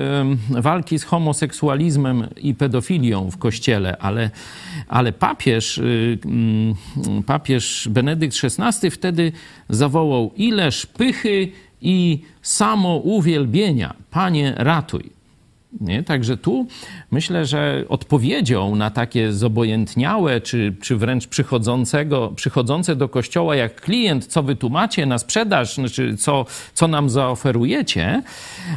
[0.50, 4.30] walki z homoseksualizmem i pedofilią w kościele, ale,
[4.88, 6.18] ale papież, y,
[7.26, 9.32] papież Benedykt XVI wtedy
[9.68, 11.52] zawołał ileż pychy
[11.82, 13.94] i samo uwielbienia.
[14.10, 15.22] Panie, ratuj.
[15.80, 16.02] Nie?
[16.02, 16.66] Także tu
[17.10, 24.26] myślę, że odpowiedzią na takie zobojętniałe, czy, czy wręcz przychodzącego, przychodzące do kościoła jak klient,
[24.26, 28.22] co wy tu macie na sprzedaż, czy znaczy co, co nam zaoferujecie,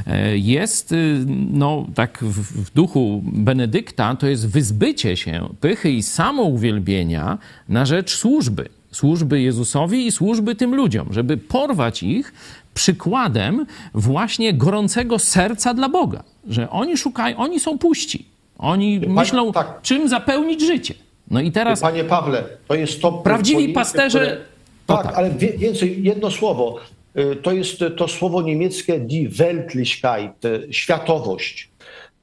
[0.08, 6.03] e, jest y, no, tak w, w duchu Benedykta, to jest wyzbycie się pychy i
[6.03, 7.38] samouwielbienia
[7.70, 12.34] na rzecz służby służby Jezusowi i służby tym ludziom, żeby porwać ich
[12.76, 18.26] przykładem właśnie gorącego serca dla Boga, że oni szukają, oni są puści.
[18.57, 19.82] Oni Panie, myślą, tak.
[19.82, 20.93] czym zapełnić życie.
[21.32, 21.82] No i teraz.
[21.82, 23.11] Panie Pawle, to jest to.
[23.11, 24.19] Prawdziwi pasterze.
[24.19, 24.38] Które...
[24.86, 26.80] Tak, tak, ale więcej, jedno słowo.
[27.17, 31.69] Y, to jest to słowo niemieckie die Weltlichkeit, światowość.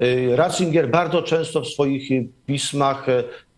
[0.03, 2.09] Y, Ratzinger bardzo często w swoich
[2.47, 3.07] pismach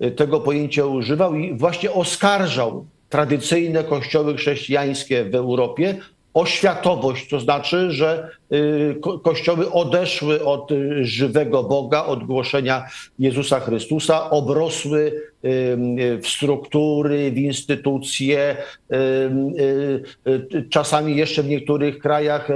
[0.00, 5.96] y, tego pojęcia używał i właśnie oskarżał tradycyjne kościoły chrześcijańskie w Europie
[6.34, 12.86] o światowość, to znaczy, że y, kościoły odeszły od y, żywego Boga, od głoszenia
[13.18, 18.56] Jezusa Chrystusa, obrosły y, w struktury, w instytucje.
[20.70, 22.48] Czasami jeszcze w niektórych krajach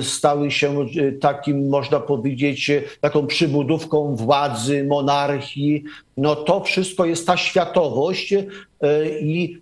[0.00, 0.86] stały się
[1.20, 5.84] takim, można powiedzieć, taką przybudówką władzy, monarchii.
[6.16, 8.34] No to wszystko jest ta światowość
[9.20, 9.58] i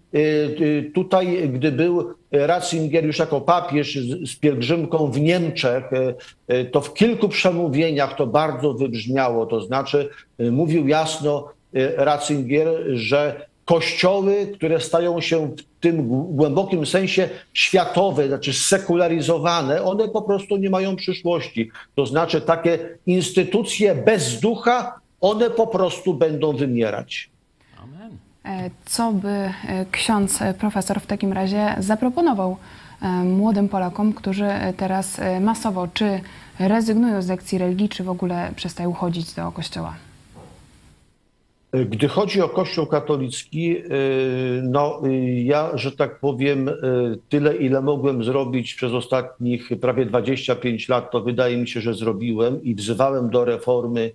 [0.95, 6.14] tutaj, gdy był Ratzinger już jako papież z pielgrzymką w Niemczech, e,
[6.49, 9.47] e, to w kilku przemówieniach to bardzo wybrzmiało.
[9.47, 10.09] To znaczy
[10.39, 11.49] e, mówił jasno
[11.97, 20.22] Ratzinger, że kościoły, które stają się w tym głębokim sensie światowe, znaczy sekularyzowane, one po
[20.22, 21.70] prostu nie mają przyszłości.
[21.95, 27.30] To znaczy takie instytucje bez ducha, one po prostu będą wymierać.
[27.78, 28.26] E,
[28.85, 29.53] co by e,
[29.91, 32.57] ksiądz e, profesor w takim razie zaproponował
[33.25, 36.21] młodym Polakom, którzy teraz masowo czy
[36.59, 39.95] rezygnują z lekcji religii, czy w ogóle przestają chodzić do kościoła?
[41.73, 43.77] Gdy chodzi o Kościół katolicki,
[44.63, 45.03] no
[45.45, 46.71] ja, że tak powiem,
[47.29, 52.63] tyle ile mogłem zrobić przez ostatnich prawie 25 lat, to wydaje mi się, że zrobiłem
[52.63, 54.13] i wzywałem do reformy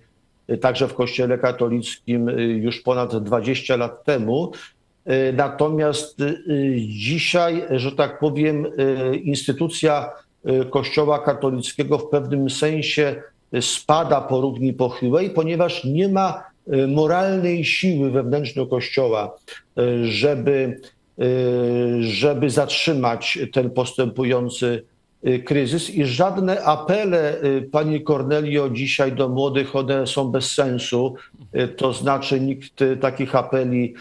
[0.60, 4.52] także w Kościele katolickim y, już ponad 20 lat temu.
[5.10, 6.42] Y, natomiast y,
[6.88, 8.66] dzisiaj, że tak powiem,
[9.22, 10.10] instytucja
[10.70, 13.22] Kościoła katolickiego w pewnym sensie
[13.60, 16.44] spada po równi pochyłej, ponieważ nie ma
[16.88, 19.36] moralnej siły wewnętrznego Kościoła,
[20.02, 20.80] żeby,
[22.00, 24.91] żeby zatrzymać ten postępujący Y,
[25.44, 31.14] kryzys i żadne apele y, pani Cornelio dzisiaj do młodych, one są bez sensu.
[31.56, 33.94] Y, to znaczy nikt takich apeli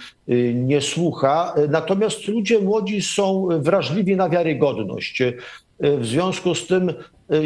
[0.54, 1.54] nie słucha.
[1.70, 5.24] Natomiast ludzie młodzi są wrażliwi na wiarygodność.
[5.80, 6.94] W związku z tym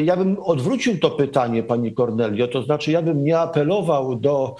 [0.05, 4.55] ja bym odwrócił to pytanie, pani Cornelio, to znaczy ja bym nie apelował do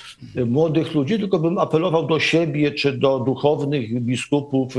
[0.45, 4.73] młodych ludzi, tylko bym apelował do siebie czy do duchownych, biskupów,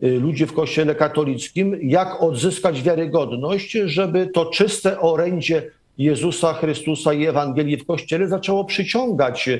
[0.00, 7.76] ludzi w kościele katolickim, jak odzyskać wiarygodność, żeby to czyste orędzie Jezusa Chrystusa i Ewangelii
[7.76, 9.50] w Kościele zaczęło przyciągać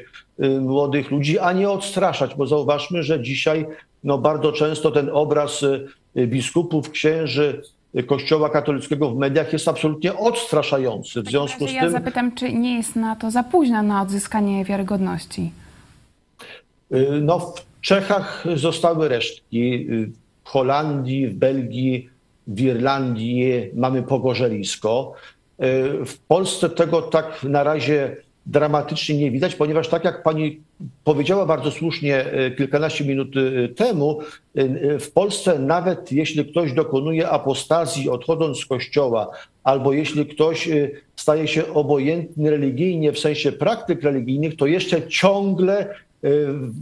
[0.60, 3.66] młodych ludzi, a nie odstraszać, bo zauważmy, że dzisiaj
[4.04, 5.64] no, bardzo często ten obraz
[6.16, 7.62] biskupów, księży,
[8.06, 11.22] Kościoła katolickiego w mediach jest absolutnie odstraszający.
[11.22, 11.76] W związku z tym.
[11.76, 15.52] Ja zapytam, czy nie jest na to za późno na odzyskanie wiarygodności?
[16.92, 19.86] Y, no, w Czechach zostały resztki.
[20.44, 22.10] W Holandii, w Belgii,
[22.46, 25.12] w Irlandii mamy pogorzelisko.
[25.60, 28.16] Y, w Polsce tego tak na razie
[28.48, 30.60] dramatycznie nie widać, ponieważ tak jak pani
[31.04, 34.20] powiedziała bardzo słusznie e, kilkanaście minut e, temu,
[34.54, 39.30] e, w Polsce nawet jeśli ktoś dokonuje apostazji odchodząc z kościoła,
[39.64, 40.68] albo jeśli ktoś
[41.16, 45.94] staje się obojętny religijnie w sensie praktyk religijnych, to jeszcze ciągle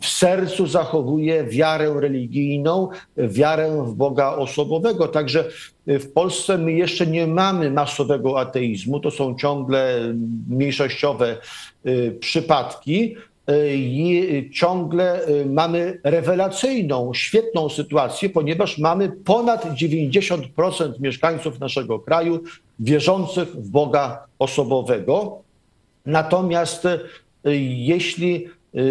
[0.01, 5.09] w sercu zachowuje wiarę religijną, wiarę w Boga osobowego.
[5.09, 5.49] Także
[5.87, 10.01] w Polsce my jeszcze nie mamy masowego ateizmu, to są ciągle
[10.49, 11.37] mniejszościowe
[11.87, 13.17] y, przypadki.
[13.51, 22.41] Y, I ciągle y, mamy rewelacyjną, świetną sytuację, ponieważ mamy ponad 90% mieszkańców naszego kraju
[22.79, 25.39] wierzących w Boga osobowego.
[26.07, 26.89] Natomiast
[27.71, 28.49] jeśli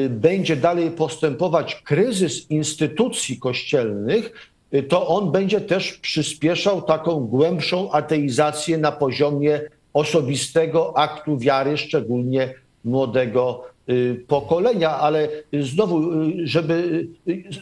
[0.10, 4.32] będzie dalej postępować kryzys instytucji kościelnych,
[4.76, 9.62] Y, to on będzie też przyspieszał taką głębszą ateizację na poziomie
[9.94, 12.54] osobistego aktu wiary, szczególnie
[12.84, 14.90] młodego y, pokolenia.
[14.90, 17.08] Ale znowu, y, żeby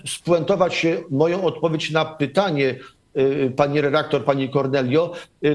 [0.05, 2.75] spuentować moją odpowiedź na pytanie,
[3.55, 5.11] pani redaktor, pani Cornelio,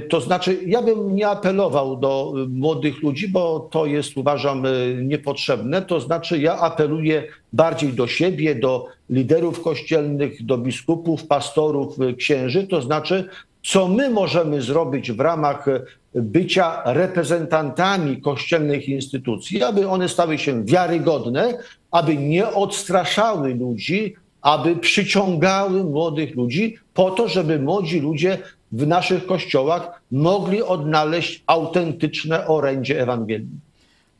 [0.08, 4.62] to znaczy ja bym nie apelował do młodych ludzi, bo to jest uważam
[5.02, 5.82] niepotrzebne.
[5.82, 12.82] To znaczy ja apeluję bardziej do siebie, do liderów kościelnych, do biskupów, pastorów, księży, to
[12.82, 13.28] znaczy,
[13.64, 15.66] co my możemy zrobić w ramach
[16.14, 21.58] bycia reprezentantami kościelnych instytucji, aby one stały się wiarygodne,
[21.90, 24.14] aby nie odstraszały ludzi,
[24.48, 28.38] aby przyciągały młodych ludzi, po to, żeby młodzi ludzie
[28.72, 33.60] w naszych kościołach mogli odnaleźć autentyczne orędzie Ewangelii.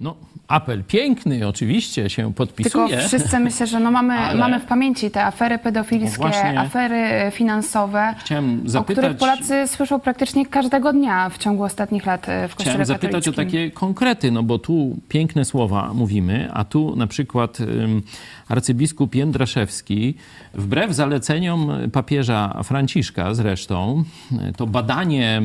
[0.01, 0.15] No,
[0.49, 2.89] apel piękny, oczywiście się podpisuje.
[2.89, 4.39] Tylko wszyscy myślę, że no mamy, ale...
[4.39, 8.99] mamy w pamięci te afery pedofilskie, no afery finansowe, Chciałem zapytać...
[8.99, 12.87] o których Polacy słyszą praktycznie każdego dnia w ciągu ostatnich lat e, w Kościele Chciałem
[12.87, 13.33] zapytać katolickim.
[13.33, 18.03] o takie konkrety, no bo tu piękne słowa mówimy, a tu na przykład um,
[18.49, 20.15] arcybiskup Jędraszewski,
[20.55, 24.05] wbrew zaleceniom papieża Franciszka zresztą,
[24.41, 25.43] e, to badanie,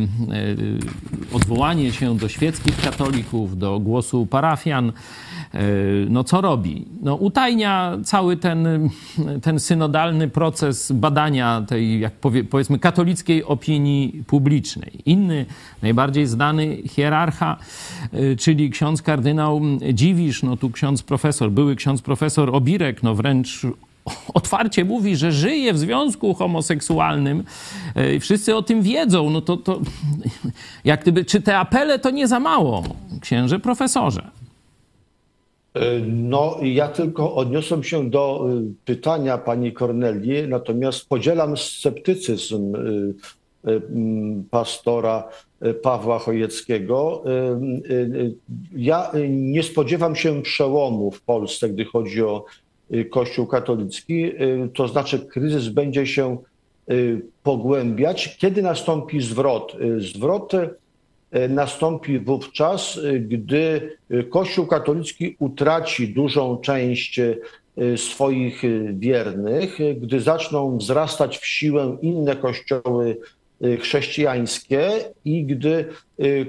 [1.32, 5.62] e, odwołanie się do świeckich katolików, do głosu parafian, e,
[6.10, 6.86] no co robi?
[7.01, 8.89] No utajnia cały ten,
[9.41, 14.91] ten synodalny proces badania tej, jak powie, powiedzmy, katolickiej opinii publicznej.
[15.06, 15.45] Inny,
[15.82, 17.58] najbardziej znany hierarcha,
[18.39, 19.62] czyli ksiądz kardynał
[19.93, 23.62] Dziwisz, no tu ksiądz profesor, były ksiądz profesor Obirek, no wręcz
[24.34, 27.44] otwarcie mówi, że żyje w związku homoseksualnym,
[28.16, 29.82] i wszyscy o tym wiedzą, no to, to
[30.86, 32.84] jak gdyby, czy te apele to nie za mało,
[33.22, 34.32] księże profesorze?
[36.08, 38.50] No, ja tylko odniosłem się do
[38.86, 42.74] pytania pani Kornelii, natomiast podzielam sceptycyzm
[44.52, 45.30] pastora
[45.84, 47.24] Pawła Chojeckiego.
[48.76, 52.46] Ja nie spodziewam się przełomu w Polsce, gdy chodzi o
[53.10, 54.32] Kościół katolicki,
[54.74, 56.38] to znaczy kryzys będzie się
[57.44, 58.38] pogłębiać.
[58.38, 59.78] Kiedy nastąpi zwrot?
[59.98, 60.52] Zwrot
[61.50, 63.92] nastąpi wówczas, gdy
[64.30, 67.20] Kościół katolicki utraci dużą część
[67.96, 68.62] swoich
[68.94, 73.18] wiernych, gdy zaczną wzrastać w siłę inne kościoły
[73.80, 74.90] chrześcijańskie
[75.26, 75.86] i gdy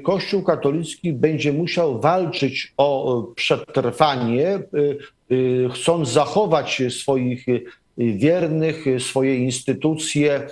[0.03, 4.59] Kościół katolicki będzie musiał walczyć o przetrwanie,
[5.75, 7.47] chcąc zachować swoich
[7.99, 10.47] wiernych, swoje instytucje,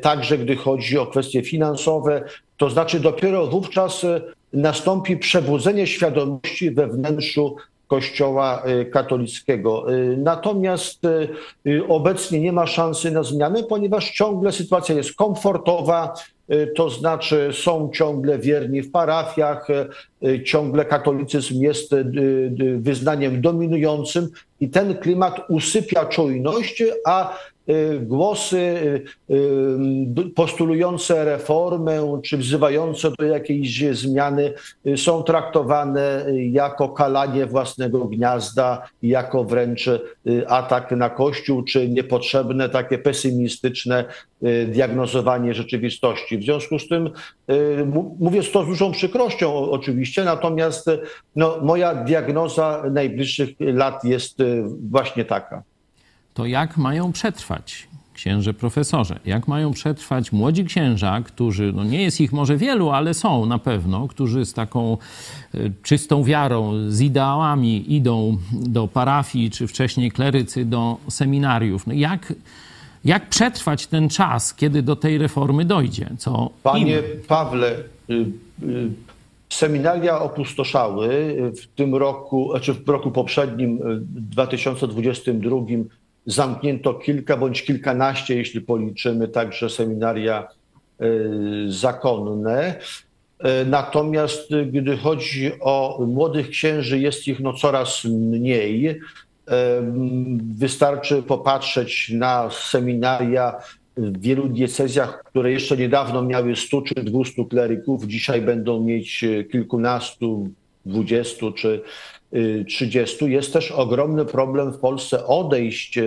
[0.00, 2.24] także gdy chodzi o kwestie finansowe,
[2.56, 4.06] to znaczy dopiero wówczas
[4.52, 9.86] nastąpi przebudzenie świadomości we wnętrzu Kościoła katolickiego.
[10.16, 11.02] Natomiast
[11.88, 16.14] obecnie nie ma szansy na zmianę, ponieważ ciągle sytuacja jest komfortowa,
[16.74, 19.66] to znaczy są ciągle wierni w parafiach,
[20.44, 21.94] ciągle katolicyzm jest
[22.76, 24.28] wyznaniem dominującym
[24.60, 27.38] i ten klimat usypia czujność, a
[28.00, 28.80] głosy
[30.34, 34.52] postulujące reformę czy wzywające do jakiejś zmiany
[34.96, 39.90] są traktowane jako kalanie własnego gniazda, jako wręcz
[40.46, 44.04] atak na Kościół, czy niepotrzebne takie pesymistyczne
[44.66, 46.38] diagnozowanie rzeczywistości.
[46.38, 47.10] W związku z tym
[48.20, 50.90] mówię to z dużą przykrością oczywiście, natomiast
[51.36, 54.38] no, moja diagnoza najbliższych lat jest
[54.90, 55.62] właśnie taka
[56.34, 59.18] to jak mają przetrwać księże profesorze?
[59.24, 63.58] Jak mają przetrwać młodzi księża, którzy, no nie jest ich może wielu, ale są na
[63.58, 64.98] pewno, którzy z taką
[65.82, 71.86] czystą wiarą, z ideałami idą do parafii, czy wcześniej klerycy do seminariów?
[71.86, 72.32] No jak,
[73.04, 76.10] jak przetrwać ten czas, kiedy do tej reformy dojdzie?
[76.18, 77.02] Co Panie im?
[77.28, 77.76] Pawle,
[79.48, 85.56] seminaria opustoszały w tym roku, znaczy w roku poprzednim, 2022,
[86.26, 90.48] zamknięto kilka bądź kilkanaście, jeśli policzymy także seminaria
[91.66, 92.74] zakonne.
[93.66, 99.00] Natomiast gdy chodzi o młodych księży, jest ich no coraz mniej.
[100.58, 103.54] Wystarczy popatrzeć na seminaria
[103.96, 110.48] w wielu diecezjach, które jeszcze niedawno miały 100 czy 200 kleryków, dzisiaj będą mieć kilkunastu,
[110.86, 111.82] dwudziestu czy
[112.68, 113.24] 30.
[113.24, 115.98] Jest też ogromny problem w Polsce odejść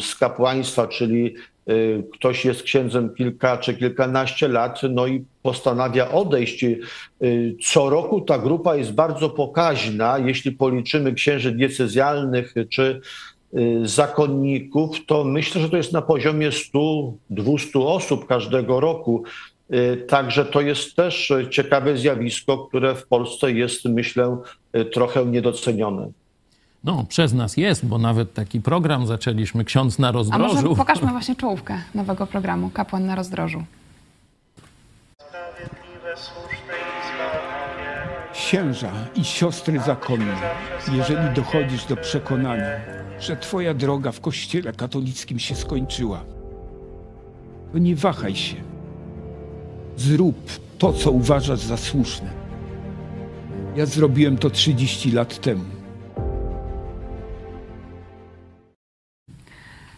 [0.00, 1.34] z kapłaństwa, czyli
[2.12, 6.64] ktoś jest księdzem kilka czy kilkanaście lat, no i postanawia odejść.
[7.64, 10.18] Co roku ta grupa jest bardzo pokaźna.
[10.18, 13.00] Jeśli policzymy księży diecezjalnych czy
[13.84, 17.12] zakonników, to myślę, że to jest na poziomie 100-200
[17.74, 19.24] osób każdego roku.
[20.08, 24.36] Także to jest też ciekawe zjawisko, które w Polsce jest, myślę,
[24.92, 26.08] trochę niedocenione.
[26.84, 30.44] No, przez nas jest, bo nawet taki program zaczęliśmy, Ksiądz na rozdrożu.
[30.58, 33.64] A może pokażmy właśnie czołówkę nowego programu, Kapłan na rozdrożu.
[38.32, 40.36] Księża i siostry zakonne,
[40.92, 42.70] jeżeli dochodzisz do przekonania,
[43.20, 46.24] że twoja droga w kościele katolickim się skończyła,
[47.72, 48.56] to nie wahaj się.
[49.96, 50.36] Zrób
[50.78, 52.41] to, co uważasz za słuszne.
[53.76, 55.64] Ja zrobiłem to 30 lat temu.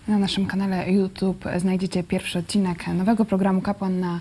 [0.08, 4.20] Na naszym kanale YouTube znajdziecie pierwszy odcinek nowego programu Kapłan na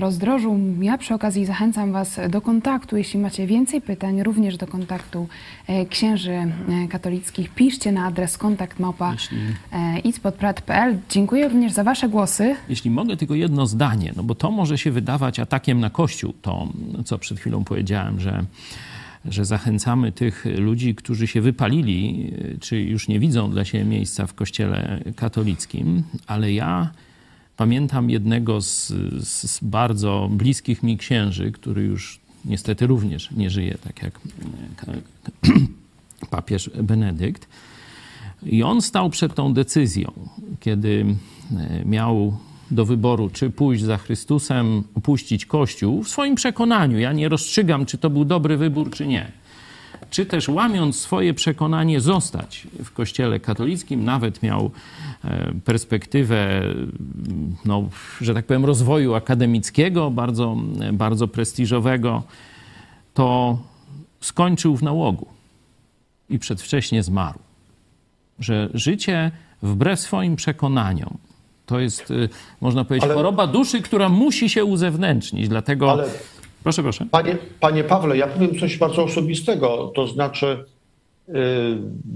[0.00, 0.58] rozdrożu.
[0.80, 2.96] Ja przy okazji zachęcam Was do kontaktu.
[2.96, 5.28] Jeśli macie więcej pytań, również do kontaktu
[5.66, 6.52] e, księży e,
[6.88, 9.36] katolickich, piszcie na adres kontakt małpa Jeśli-.
[11.10, 12.56] Dziękuję również za Wasze głosy.
[12.68, 16.68] Jeśli mogę tylko jedno zdanie, no bo to może się wydawać atakiem na Kościół, to
[17.04, 18.44] co przed chwilą powiedziałem, że,
[19.24, 24.34] że zachęcamy tych ludzi, którzy się wypalili, czy już nie widzą dla siebie miejsca w
[24.34, 26.90] Kościele katolickim, ale ja
[27.56, 28.92] pamiętam jednego z,
[29.24, 34.20] z, bardzo bliskich mi księży, który już niestety również nie żyje, tak jak
[35.48, 37.48] e, papież Benedykt.
[38.42, 40.12] I on stał przed tą decyzją,
[40.60, 41.06] kiedy
[41.56, 42.36] e, miał
[42.70, 46.98] do wyboru, czy pójść za Chrystusem, opuścić Kościół, w swoim przekonaniu.
[46.98, 49.32] Ja nie rozstrzygam, czy to był dobry wybór, czy nie.
[50.10, 54.70] Czy też łamiąc swoje przekonanie, zostać w Kościele katolickim, nawet miał
[55.24, 56.62] e, perspektywę,
[57.64, 57.88] no,
[58.20, 60.56] że tak powiem, rozwoju akademickiego, bardzo,
[60.92, 62.22] bardzo prestiżowego,
[63.14, 63.58] to
[64.20, 65.26] skończył w nałogu
[66.30, 67.38] i przedwcześnie zmarł
[68.38, 69.30] że życie
[69.62, 71.18] wbrew swoim przekonaniom
[71.66, 72.28] to jest, y,
[72.60, 75.48] można powiedzieć, Ale- choroba duszy, która musi się uzewnętrznić.
[75.48, 75.92] Dlatego.
[75.92, 76.08] Ale
[76.64, 77.06] Proszę, proszę.
[77.10, 79.92] Panie, panie Pawle, ja powiem coś bardzo osobistego.
[79.94, 80.64] To znaczy,
[81.28, 81.32] y,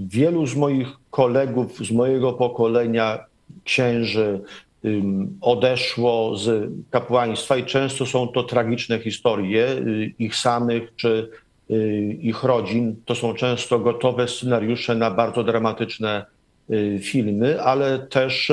[0.07, 3.19] wielu z moich kolegów z mojego pokolenia,
[3.63, 4.41] księży,
[4.85, 11.29] ym, odeszło z kapłaństwa i często są to tragiczne historie y, ich samych czy
[11.71, 12.95] y, ich rodzin.
[13.05, 16.25] To są często gotowe scenariusze na bardzo dramatyczne
[16.69, 18.51] y, filmy, ale też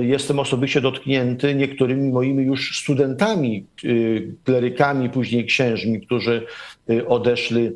[0.00, 6.46] jestem osobiście dotknięty niektórymi moimi już studentami, y, klerykami, później księżmi, którzy
[6.90, 7.70] y, odeszli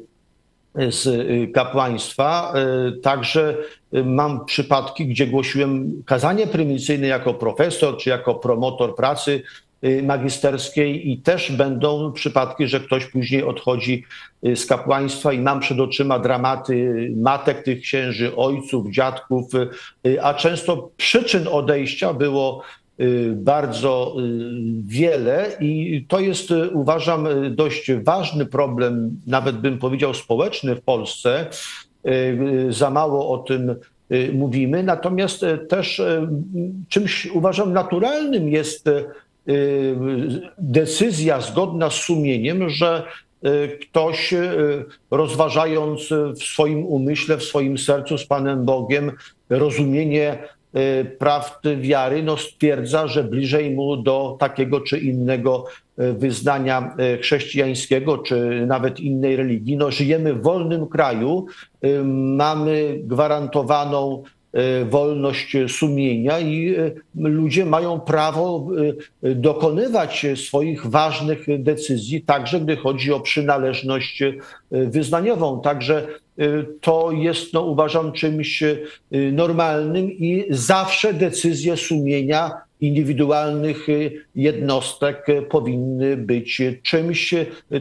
[0.90, 2.54] z y, kapłaństwa.
[2.88, 3.56] Y, Także
[3.94, 9.67] y, mam przypadki, gdzie głosiłem kazanie prymicyjne jako profesor czy jako promotor pracy y,
[10.02, 14.04] magisterskiej i też będą przypadki, że ktoś później odchodzi
[14.46, 19.44] y, z kapłaństwa i mam przed oczyma dramaty matek tych księży, ojców, dziadków,
[20.06, 22.62] y, a często przyczyn odejścia było
[23.00, 24.22] y, bardzo y,
[24.86, 30.82] wiele i to jest, y, uważam, y, dość ważny problem, nawet bym powiedział społeczny w
[30.82, 31.46] Polsce.
[32.06, 32.10] Y,
[32.68, 33.76] y, Za mało o tym
[34.12, 34.82] y, mówimy.
[34.82, 36.28] Natomiast y, też y,
[36.88, 39.04] czymś uważam naturalnym jest y, y,
[40.58, 43.02] decyzja zgodna z sumieniem, że
[43.46, 49.12] y, ktoś y, rozważając y, w swoim umyśle, w swoim sercu z Panem Bogiem
[49.50, 50.38] rozumienie
[50.76, 55.64] y, prawd wiary, no stwierdza, że bliżej mu do takiego czy innego
[55.98, 59.76] y, wyznania y, chrześcijańskiego, czy nawet innej religii.
[59.76, 61.46] No, żyjemy w wolnym kraju,
[61.84, 64.37] y, mamy gwarantowaną y,
[64.90, 68.68] wolność sumienia i y, ludzie mają prawo
[69.24, 74.22] y, dokonywać swoich ważnych decyzji, także gdy chodzi o przynależność
[74.70, 75.60] wyznaniową.
[75.60, 76.06] Także
[76.80, 78.64] to jest, no, uważam, czymś
[79.32, 83.86] normalnym i zawsze decyzje sumienia indywidualnych
[84.34, 87.34] jednostek powinny być czymś,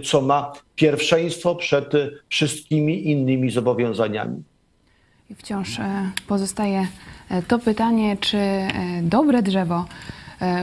[0.03, 1.93] co ma pierwszeństwo przed
[2.29, 4.43] wszystkimi innymi zobowiązaniami.
[5.29, 6.87] I wciąż e, pozostaje
[7.29, 8.71] e, to pytanie, czy e,
[9.01, 9.85] dobre drzewo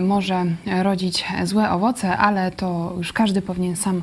[0.01, 0.45] może
[0.83, 4.03] rodzić złe owoce, ale to już każdy powinien sam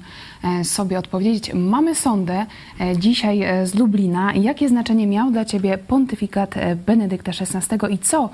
[0.63, 1.53] sobie odpowiedzieć.
[1.53, 2.45] Mamy sondę
[2.79, 4.33] e, dzisiaj z Lublina.
[4.33, 6.55] Jakie znaczenie miał dla Ciebie pontyfikat
[6.85, 8.29] Benedykta XVI i co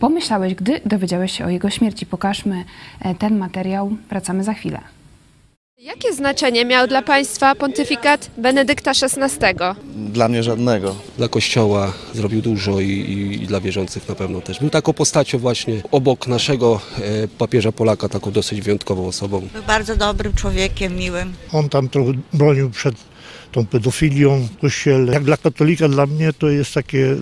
[0.00, 2.06] pomyślałeś, gdy dowiedziałeś się o jego śmierci?
[2.06, 2.64] Pokażmy
[3.18, 3.96] ten materiał.
[4.08, 4.80] Wracamy za chwilę.
[5.82, 9.46] Jakie znaczenie miał dla Państwa pontyfikat Benedykta XVI?
[9.94, 10.96] Dla mnie żadnego.
[11.18, 14.60] Dla Kościoła zrobił dużo i, i, i dla wierzących na pewno też.
[14.60, 19.48] Był taką postacią właśnie obok naszego e, papieża Polaka, taką dosyć wyjątkową osobą.
[19.52, 21.32] Był bardzo dobrym człowiekiem, miłym.
[21.52, 22.94] On tam trochę bronił przed
[23.52, 25.12] tą pedofilią w kościele.
[25.12, 27.12] Jak dla katolika dla mnie to jest takie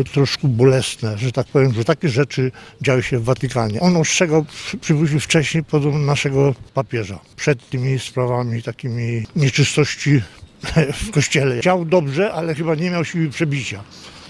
[0.00, 2.52] e, troszkę bolesne, że tak powiem, że takie rzeczy
[2.82, 3.80] działy się w Watykanie.
[3.80, 10.20] On ostrzegał, przy- przywoził wcześniej podobno naszego papieża przed tymi sprawami takimi nieczystości
[11.06, 11.60] w kościele.
[11.60, 13.82] Chciał dobrze, ale chyba nie miał siły przebicia.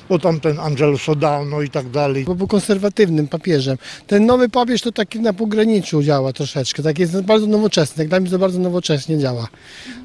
[0.08, 2.24] Bo tam ten Angelo Sodano i tak dalej.
[2.24, 3.78] bo był konserwatywnym papieżem.
[4.06, 8.20] Ten nowy papież to taki na pograniczu działa troszeczkę, tak jest bardzo nowoczesny, jak dla
[8.20, 9.48] mnie to bardzo nowocześnie działa.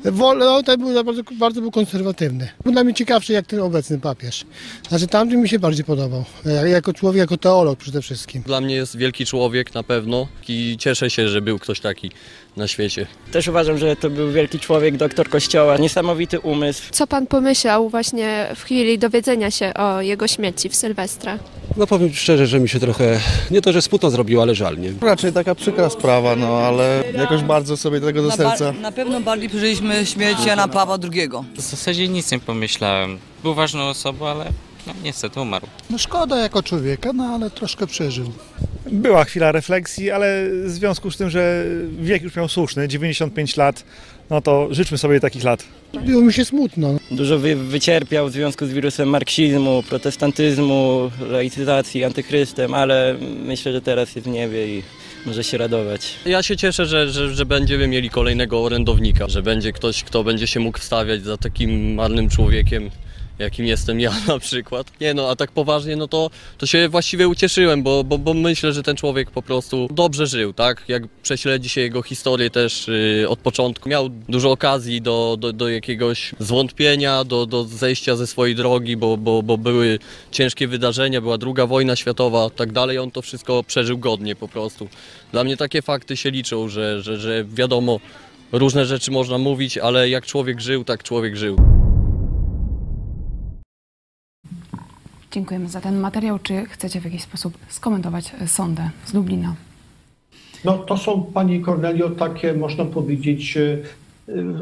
[0.06, 2.50] Wolę, no, ten był bardzo, bardzo był konserwatywny.
[2.64, 4.46] Był dla mnie ciekawszy jak ten obecny papież.
[4.90, 8.42] Znaczy tamten mi się bardziej podobał, jak- jako człowiek, jako teolog przede wszystkim.
[8.42, 12.12] Dla mnie jest wielki człowiek na pewno i cieszę się, że był ktoś taki
[12.58, 13.08] na świecie.
[13.32, 16.84] Też uważam, że to był wielki człowiek, doktor kościoła, niesamowity umysł.
[16.92, 21.40] Co pan pomyślał właśnie w chwili dowiedzenia się o jego śmierci w Sylwestra?
[21.78, 23.20] No powiem szczerze, że mi się trochę,
[23.52, 24.94] nie to, że smutno zrobiło, ale żal, nie?
[25.02, 28.74] Raczej taka przykra sprawa, no ale jakoś bardzo sobie tego do Na, serca.
[28.74, 31.30] ba- na pewno bardziej przeżyliśmy śmierć Jana Pawła II.
[31.58, 33.20] W zasadzie nic nie pomyślałem.
[33.44, 34.46] Był ważną osobą, ale
[34.88, 35.68] no, niestety umarł.
[35.90, 38.32] No szkoda jako człowieka, no ale troszkę przeżył.
[38.92, 41.66] Była chwila refleksji, ale w związku z tym, że
[42.02, 43.84] wiek już miał słuszny, 95 lat,
[44.30, 45.64] no to życzmy sobie takich lat.
[46.06, 46.98] Było mi się smutno.
[47.12, 53.16] Dużo wy, wycierpiał w związku z wirusem marksizmu, protestantyzmu, laicyzacji, antychrystem, ale
[53.46, 54.84] myślę, że teraz jest w niebie i
[55.26, 56.14] może się radować.
[56.26, 60.48] Ja się cieszę, że, że, że będziemy mieli kolejnego orędownika, że będzie ktoś, kto będzie
[60.48, 62.90] się mógł wstawiać za takim marnym człowiekiem,
[63.40, 64.92] jakim jestem ja na przykład.
[65.02, 68.74] Nie no, a tak poważnie, no to, to się właściwie ucieszyłem, bo, bo, bo myślę,
[68.74, 70.84] że ten człowiek po prostu dobrze żył, tak?
[70.88, 75.70] Jak prześledzi się jego historię też yy, od początku, miał dużo okazji do, do, do
[75.70, 80.00] jakiegoś zwątpienia, do, do zejścia ze swojej drogi, bo, bo, bo były
[80.32, 84.88] ciężkie wydarzenia, była druga wojna światowa, tak dalej, on to wszystko przeżył godnie po prostu.
[85.32, 88.00] Dla mnie takie fakty się liczą, że, że, że wiadomo,
[88.52, 91.83] różne rzeczy można mówić, ale jak człowiek żył, tak człowiek żył.
[95.34, 96.40] Dziękujemy za ten materiał.
[96.40, 99.56] Czy chcecie w jakiś sposób skomentować e, sondę z Lublina?
[100.66, 103.78] No to są, Pani Kornelio, takie, można powiedzieć, e,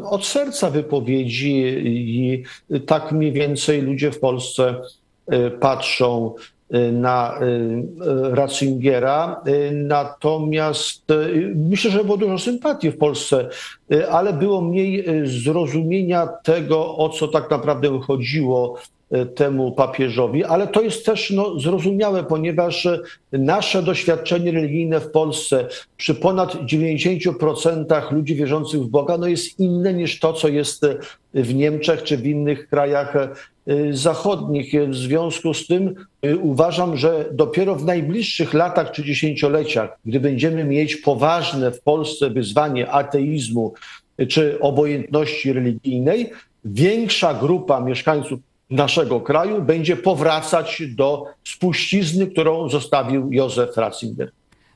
[0.03, 2.43] od serca wypowiedzi i
[2.85, 4.81] tak mniej więcej ludzie w Polsce
[5.27, 6.33] e, patrzą
[6.69, 9.41] e, na e, Ratzingera.
[9.45, 11.15] E, Natomiast e,
[11.55, 13.49] myślę, że było dużo sympatii w Polsce,
[13.91, 19.00] e, ale było mniej e, zrozumienia tego, o co tak naprawdę chodziło e,
[19.35, 22.99] temu papieżowi, ale to jest też no, zrozumiałe, ponieważ e,
[23.31, 25.67] nasze doświadczenie religijne w Polsce
[25.97, 30.97] przy ponad 90% ludzi wierzących w Boga no, jest inne niż to, co jest e,
[31.33, 33.13] w Niemczech czy w innych krajach
[33.91, 34.73] zachodnich.
[34.89, 35.95] W związku z tym
[36.41, 42.91] uważam, że dopiero w najbliższych latach czy dziesięcioleciach, gdy będziemy mieć poważne w Polsce wyzwanie
[42.91, 43.73] ateizmu
[44.27, 46.31] czy obojętności religijnej,
[46.65, 48.39] większa grupa mieszkańców
[48.71, 54.31] naszego kraju będzie powracać do spuścizny, którą zostawił Józef Ratzinger.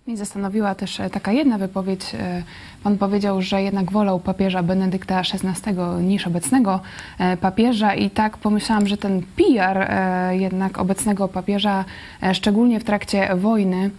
[0.08, 2.02] Mnie zastanowiła też e, taka jedna wypowiedź.
[2.14, 2.44] E,
[2.84, 6.80] Pan powiedział, że jednak wolał papieża Benedykta XVI niż obecnego
[7.20, 9.92] e, papieża i tak pomyślałam, że ten PR
[10.32, 11.86] jednak obecnego papieża,
[12.34, 13.90] szczególnie w trakcie wojny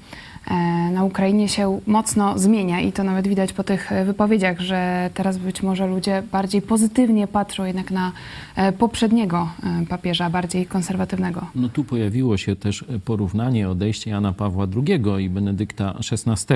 [0.93, 5.39] na Ukrainie się mocno zmienia i to nawet widać po tych e, wypowiedziach, że teraz
[5.39, 8.13] być może ludzie bardziej pozytywnie patrzą jednak na
[8.57, 11.47] e, poprzedniego e, papieża, bardziej konserwatywnego.
[11.55, 16.55] No tu pojawiło się też porównanie odejścia Jana Pawła II i Benedykta XVI.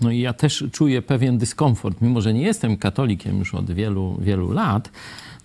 [0.00, 4.16] No i ja też czuję pewien dyskomfort, mimo że nie jestem katolikiem już od wielu,
[4.20, 4.90] wielu lat,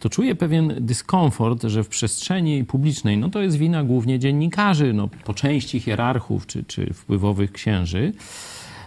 [0.03, 5.09] to czuję pewien dyskomfort, że w przestrzeni publicznej, no to jest wina głównie dziennikarzy, no
[5.23, 8.13] po części hierarchów czy, czy wpływowych księży,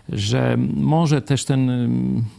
[0.09, 1.71] że może też ten,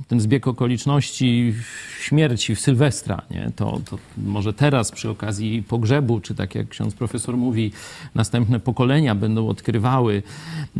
[0.07, 1.53] ten zbieg okoliczności
[1.99, 3.51] śmierci w Sylwestra, nie?
[3.55, 7.71] To, to może teraz przy okazji pogrzebu, czy tak jak ksiądz profesor mówi,
[8.15, 10.23] następne pokolenia będą odkrywały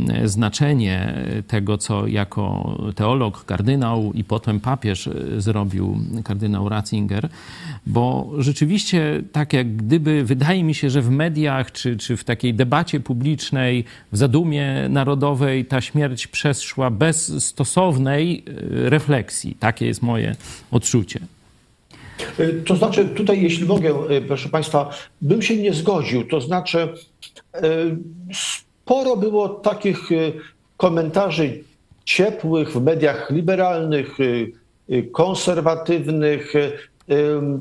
[0.09, 7.29] e, znaczenie tego, co jako teolog, kardynał i potem papież e, zrobił kardynał Ratzinger,
[7.87, 12.53] bo rzeczywiście tak jak gdyby, wydaje mi się, że w mediach, czy, czy w takiej
[12.53, 19.57] debacie publicznej, w zadumie narodowej ta śmierć przeszła bez stosownej e, refleksji.
[19.59, 20.35] Takie jest moje
[20.71, 21.19] odczucie.
[22.65, 24.89] To znaczy, tutaj, jeśli mogę, e, proszę Państwa,
[25.21, 26.27] bym się nie zgodził.
[26.27, 27.61] To znaczy, e,
[28.33, 30.15] sporo było takich e,
[30.77, 31.63] komentarzy
[32.05, 34.17] ciepłych w mediach liberalnych,
[35.11, 36.53] konserwatywnych.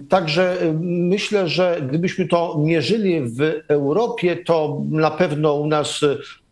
[0.08, 6.00] Także myślę, że gdybyśmy to mierzyli w Europie, to na pewno u nas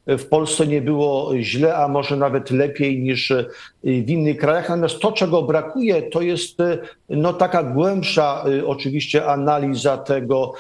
[0.07, 3.33] w Polsce nie było źle, a może nawet lepiej niż
[3.85, 4.69] w innych krajach.
[4.69, 6.59] Natomiast to, czego brakuje, to jest
[7.09, 10.53] no, taka głębsza oczywiście analiza tego,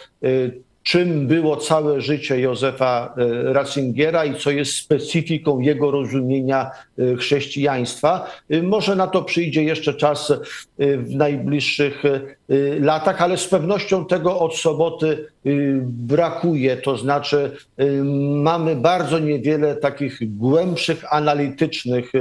[0.84, 6.70] czym było całe życie Józefa Ratzingera i co jest specyfiką jego rozumienia
[7.18, 8.30] chrześcijaństwa.
[8.62, 10.32] Może na to przyjdzie jeszcze czas
[10.78, 12.02] w najbliższych
[12.80, 15.26] latach, ale z pewnością tego od soboty
[15.84, 16.76] brakuje.
[16.76, 17.56] To znaczy,
[18.42, 22.12] mamy bardzo niewiele takich głębszych, analitycznych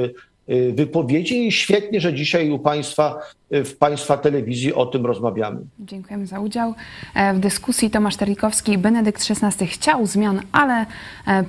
[0.73, 3.19] wypowiedzi i świetnie, że dzisiaj u Państwa,
[3.51, 5.59] w Państwa telewizji o tym rozmawiamy.
[5.79, 6.73] Dziękujemy za udział
[7.33, 7.89] w dyskusji.
[7.89, 10.85] Tomasz Terlikowski, Benedykt XVI chciał zmian, ale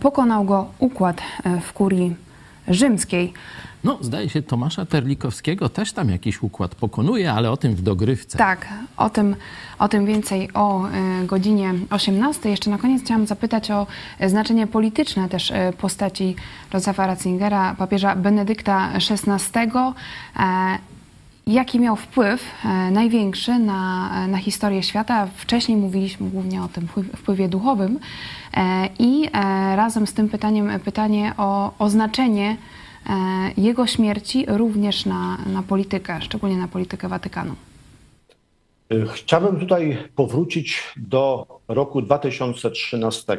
[0.01, 1.23] pokonał go układ
[1.63, 2.17] w kurii
[2.69, 3.33] rzymskiej.
[3.85, 8.39] No, zdaje się, Tomasza Terlikowskiego też tam jakiś układ pokonuje, ale o tym w dogrywce.
[8.39, 9.37] Tak, o tym,
[9.79, 10.91] o tym więcej o e,
[11.27, 12.51] godzinie 18.
[12.51, 13.87] Jeszcze na koniec chciałam zapytać o
[14.19, 16.37] e, znaczenie polityczne też e, postaci
[16.75, 19.71] Józefa Ratzingera, papieża Benedykta XVI.
[21.47, 22.45] Jaki miał wpływ
[22.91, 25.29] największy na, na historię świata?
[25.37, 27.99] Wcześniej mówiliśmy głównie o tym wpływ- wpływie duchowym
[28.99, 29.31] i
[29.77, 32.57] razem z tym pytaniem pytanie o, o znaczenie
[33.57, 37.55] jego śmierci również na, na politykę, szczególnie na politykę Watykanu.
[39.15, 43.39] Chciałbym tutaj powrócić do roku 2013.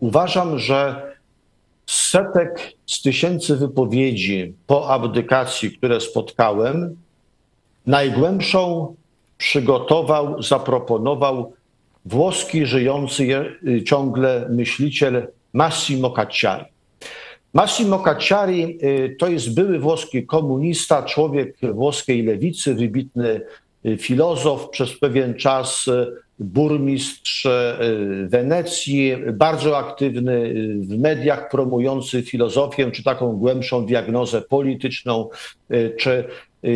[0.00, 1.12] Uważam, że
[1.86, 6.96] setek, z tysięcy wypowiedzi po abdykacji, które spotkałem,
[7.86, 8.94] najgłębszą
[9.38, 11.52] przygotował, zaproponował
[12.04, 16.64] włoski żyjący je- ciągle myśliciel Massimo Cacciari.
[17.52, 23.40] Massimo Cacciari y, to jest były włoski komunista, człowiek włoskiej lewicy, wybitny
[23.86, 26.06] y, filozof, przez pewien czas y,
[26.38, 27.48] burmistrz
[28.26, 35.28] Wenecji, bardzo aktywny w mediach, promujący filozofię, czy taką głębszą diagnozę polityczną,
[35.98, 36.24] czy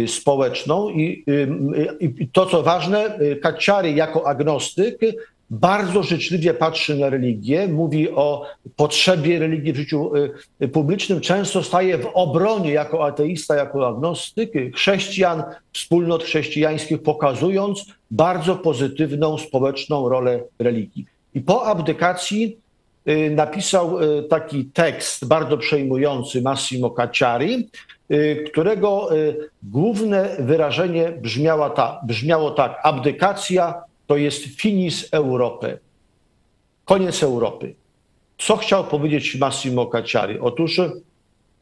[0.07, 0.90] społeczną.
[0.90, 1.24] I,
[2.01, 4.98] I to, co ważne, y, Cacciari jako agnostyk
[5.51, 8.47] bardzo życzliwie patrzy na religię, mówi o
[8.77, 10.12] potrzebie religii w życiu
[10.62, 15.43] y, publicznym, często staje w obronie jako ateista, jako agnostyk chrześcijan,
[15.73, 21.06] wspólnot chrześcijańskich, pokazując bardzo pozytywną społeczną rolę religii.
[21.35, 22.56] I po abdykacji
[23.09, 27.68] y, napisał y, taki tekst bardzo przejmujący Massimo Cacciari,
[28.47, 29.09] którego
[29.62, 33.74] główne wyrażenie brzmiało tak, brzmiało tak abdykacja
[34.07, 35.78] to jest finis Europy.
[36.85, 37.74] Koniec Europy.
[38.39, 40.39] Co chciał powiedzieć Massimo Cacciari?
[40.39, 40.81] Otóż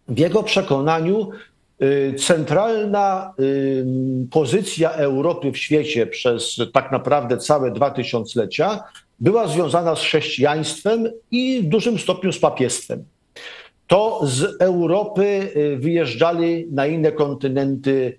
[0.08, 1.30] w jego przekonaniu
[1.82, 3.84] y, centralna y,
[4.30, 8.82] pozycja Europy w świecie przez tak naprawdę całe dwa tysiąclecia
[9.20, 13.04] była związana z chrześcijaństwem i w dużym stopniu z papiestwem.
[13.86, 18.18] To z Europy y, wyjeżdżali na inne kontynenty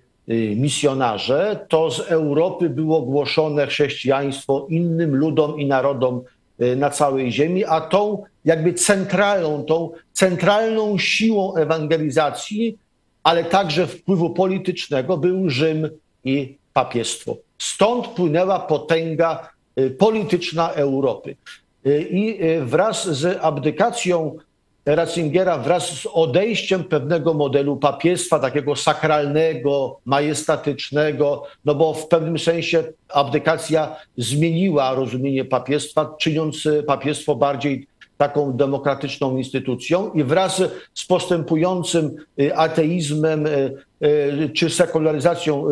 [0.56, 6.22] misjonarze, to z Europy było głoszone chrześcijaństwo innym ludom i narodom
[6.62, 12.78] y, na całej ziemi, a tą jakby centralną, tą centralną siłą ewangelizacji,
[13.24, 15.90] ale także wpływu politycznego był Rzym
[16.24, 17.38] i papiestwo.
[17.58, 19.50] Stąd płynęła potęga
[19.80, 21.36] y, polityczna Europy.
[21.88, 24.38] Y, I y, wraz z abdykacją
[24.86, 32.84] Ratzingera, wraz z odejściem pewnego modelu papiestwa, takiego sakralnego, majestatycznego, no bo w pewnym sensie
[33.10, 37.88] abdykacja zmieniła rozumienie papiestwa, czyniąc papiestwo bardziej
[38.18, 40.62] taką demokratyczną instytucją i wraz
[40.94, 45.68] z postępującym y, ateizmem y, y, czy sekularyzacją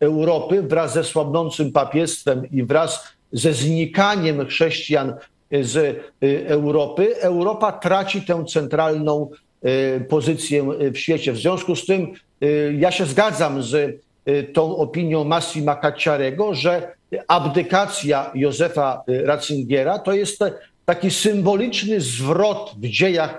[0.00, 5.14] Europy, wraz ze słabnącym papiestwem i wraz ze znikaniem chrześcijan
[5.52, 5.76] z
[6.22, 9.30] y, Europy, Europa traci tę centralną
[9.64, 11.32] y, pozycję w świecie.
[11.32, 12.12] W związku z tym
[12.42, 14.00] y, ja się zgadzam z
[14.52, 16.94] tą opinią Massima Cacciarego, że
[17.28, 20.44] abdykacja Józefa Ratzingera to jest
[20.84, 23.38] taki symboliczny zwrot w dziejach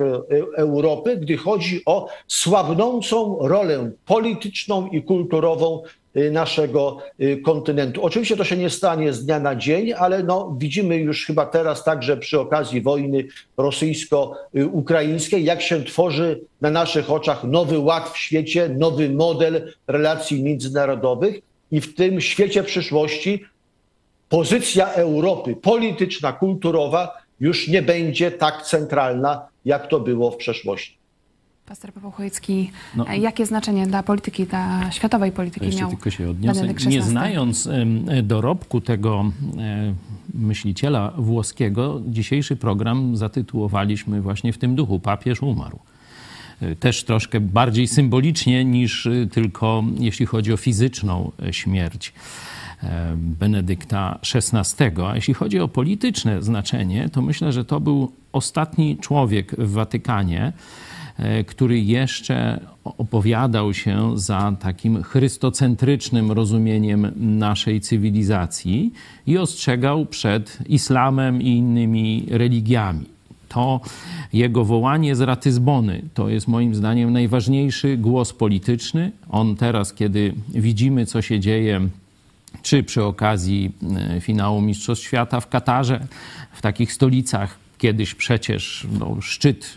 [0.57, 5.83] Europy, gdy chodzi o słabnącą rolę polityczną i kulturową
[6.31, 8.03] naszego y, kontynentu.
[8.03, 11.83] Oczywiście to się nie stanie z dnia na dzień, ale no, widzimy już chyba teraz
[11.83, 13.27] także przy okazji wojny
[13.57, 21.39] rosyjsko-ukraińskiej, jak się tworzy na naszych oczach nowy ład w świecie, nowy model relacji międzynarodowych
[21.71, 23.45] i w tym świecie przyszłości
[24.29, 30.97] pozycja Europy polityczna, kulturowa już nie będzie tak centralna, jak to było w przeszłości.
[31.67, 33.07] Pastor Paweł Chojecki, No.
[33.07, 36.67] e, jakie znaczenie dla polityki, dla światowej polityki Jeszcze miał tylko się odniosę.
[36.87, 39.93] Nie znając em, dorobku tego e,
[40.33, 45.79] myśliciela włoskiego, dzisiejszy program zatytułowaliśmy właśnie w tym duchu Papież umarł.
[46.61, 52.13] E, Też troszkę bardziej symbolicznie niż e, tylko jeśli chodzi o fizyczną e, śmierć
[52.83, 55.01] e, Benedykta XVI.
[55.07, 60.41] A jeśli chodzi o polityczne znaczenie, to myślę, że to był ostatni człowiek w Watykanie,
[60.45, 60.86] e,
[61.47, 68.93] który jeszcze opowiadał się za takim chrystocentrycznym rozumieniem naszej cywilizacji
[69.27, 73.05] i ostrzegał przed islamem i innymi religiami.
[73.49, 73.81] To
[74.33, 79.11] jego wołanie z Ratyzbony to jest moim zdaniem najważniejszy głos polityczny.
[79.29, 81.89] On teraz, kiedy widzimy, co się dzieje
[82.61, 83.71] czy przy okazji
[84.15, 86.07] e, finału Mistrzostw Świata w Katarze,
[86.53, 89.75] w takich stolicach kiedyś przecież no, szczyt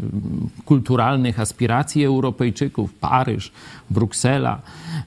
[0.64, 3.52] kulturalnych aspiracji Europejczyków, Paryż,
[3.90, 4.60] Bruksela,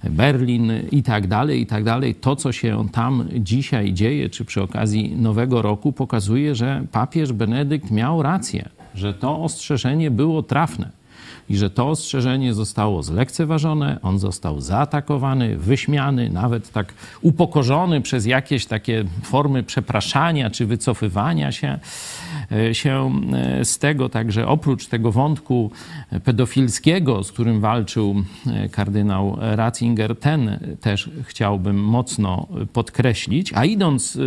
[0.04, 2.16] Berlin i tak dalej, i tak dalej.
[2.16, 7.92] To, co się tam dzisiaj dzieje, czy przy okazji Nowego Roku, pokazuje, że papież Benedykt
[7.92, 11.04] miał rację, że to ostrzeżenie było trafne
[11.50, 18.66] i że to ostrzeżenie zostało zlekceważone, on został zaatakowany, wyśmiany, nawet tak upokorzony przez jakieś
[18.66, 21.80] takie formy przepraszania czy wycofywania się,
[22.74, 24.10] się e, z tego.
[24.10, 25.72] Także oprócz tego wątku
[26.24, 33.52] pedofilskiego, z którym walczył e, kardynał Ratzinger, ten też chciałbym mocno podkreślić.
[33.56, 34.18] A idąc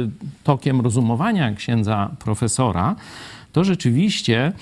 [0.44, 2.96] tokiem rozumowania księdza profesora,
[3.56, 4.52] to rzeczywiście,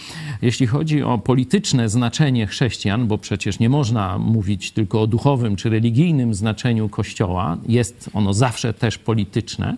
[0.42, 5.70] jeśli chodzi o polityczne znaczenie chrześcijan, bo przecież nie można mówić tylko o duchowym czy
[5.70, 9.76] religijnym znaczeniu Kościoła, jest ono zawsze też polityczne e,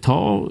[0.00, 0.48] to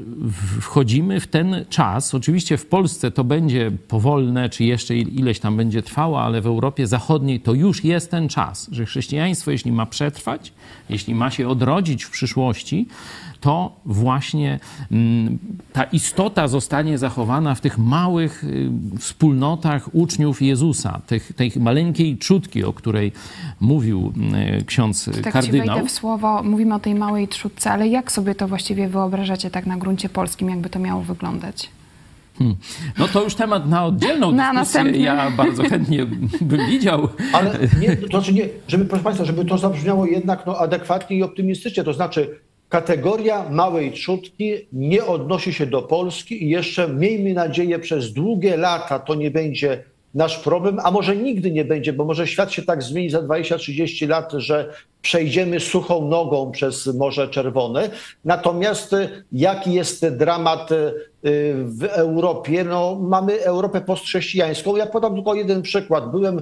[0.62, 2.16] wchodzimy w ten czas.
[2.16, 6.88] Oczywiście w Polsce to będzie powolne, czy jeszcze ileś tam będzie trwało, ale w Europie
[6.88, 10.54] Zachodniej to już jest ten czas, że chrześcijaństwo, jeśli ma przetrwać,
[10.90, 12.88] jeśli ma się odrodzić w przyszłości,
[13.40, 14.60] to właśnie
[14.92, 15.38] mm,
[15.74, 18.70] ta istota zostanie zachowana w tych małych y,
[19.00, 23.12] wspólnotach uczniów Jezusa, tych, tej maleńkiej trzutki, o której
[23.60, 24.14] mówił
[24.60, 25.78] y, ksiądz tak kardynał.
[25.78, 29.66] Tak w słowo, mówimy o tej małej trzutce, ale jak sobie to właściwie wyobrażacie tak
[29.66, 31.70] na gruncie polskim, jakby to miało wyglądać?
[32.38, 32.56] Hmm.
[33.00, 34.92] No to już temat na oddzielną na dyskusję.
[34.92, 36.06] Ja bardzo chętnie
[36.42, 37.08] bym widział.
[37.34, 41.24] Ale nie, to znaczy nie, żeby, proszę Państwa, żeby to zabrzmiało jednak no, adekwatnie i
[41.24, 42.40] optymistycznie, to znaczy
[42.70, 49.00] kategoria małej trzutki nie odnosi się do Polski i jeszcze miejmy nadzieję przez długie lata
[49.00, 49.84] to nie będzie
[50.14, 54.08] nasz problem, a może nigdy nie będzie, bo może świat się tak zmieni za 20-30
[54.08, 57.90] lat, że przejdziemy suchą nogą przez Morze Czerwone.
[58.26, 60.94] Natomiast y, jaki jest dramat y,
[61.64, 62.64] w Europie?
[62.64, 64.76] No, mamy Europę postchrześcijańską.
[64.76, 66.12] Ja podam tylko jeden przykład.
[66.12, 66.42] Byłem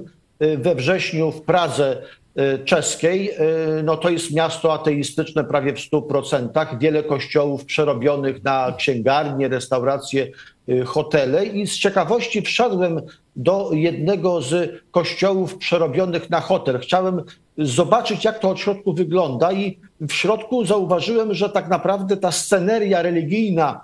[0.58, 2.02] we wrześniu w Pradze
[2.38, 3.30] Y, czeskiej,
[3.78, 6.78] y, no to jest miasto ateistyczne prawie w 100%.
[6.78, 10.28] Wiele kościołów przerobionych na księgarnie, restauracje,
[10.68, 11.46] y, hotele.
[11.46, 13.00] I z ciekawości wszedłem
[13.36, 16.78] do jednego z kościołów przerobionych na hotel.
[16.78, 17.22] Chciałem
[17.58, 23.02] zobaczyć, jak to od środku wygląda, i w środku zauważyłem, że tak naprawdę ta sceneria
[23.02, 23.80] religijna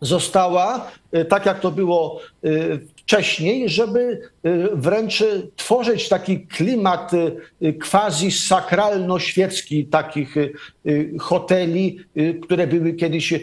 [0.00, 0.86] została,
[1.28, 2.20] tak jak to było
[3.08, 5.24] wcześniej, żeby y, wręcz
[5.56, 10.52] tworzyć taki klimat y, quasi sakralno-świecki takich y,
[11.20, 11.98] hoteli,
[12.42, 13.34] które były kiedyś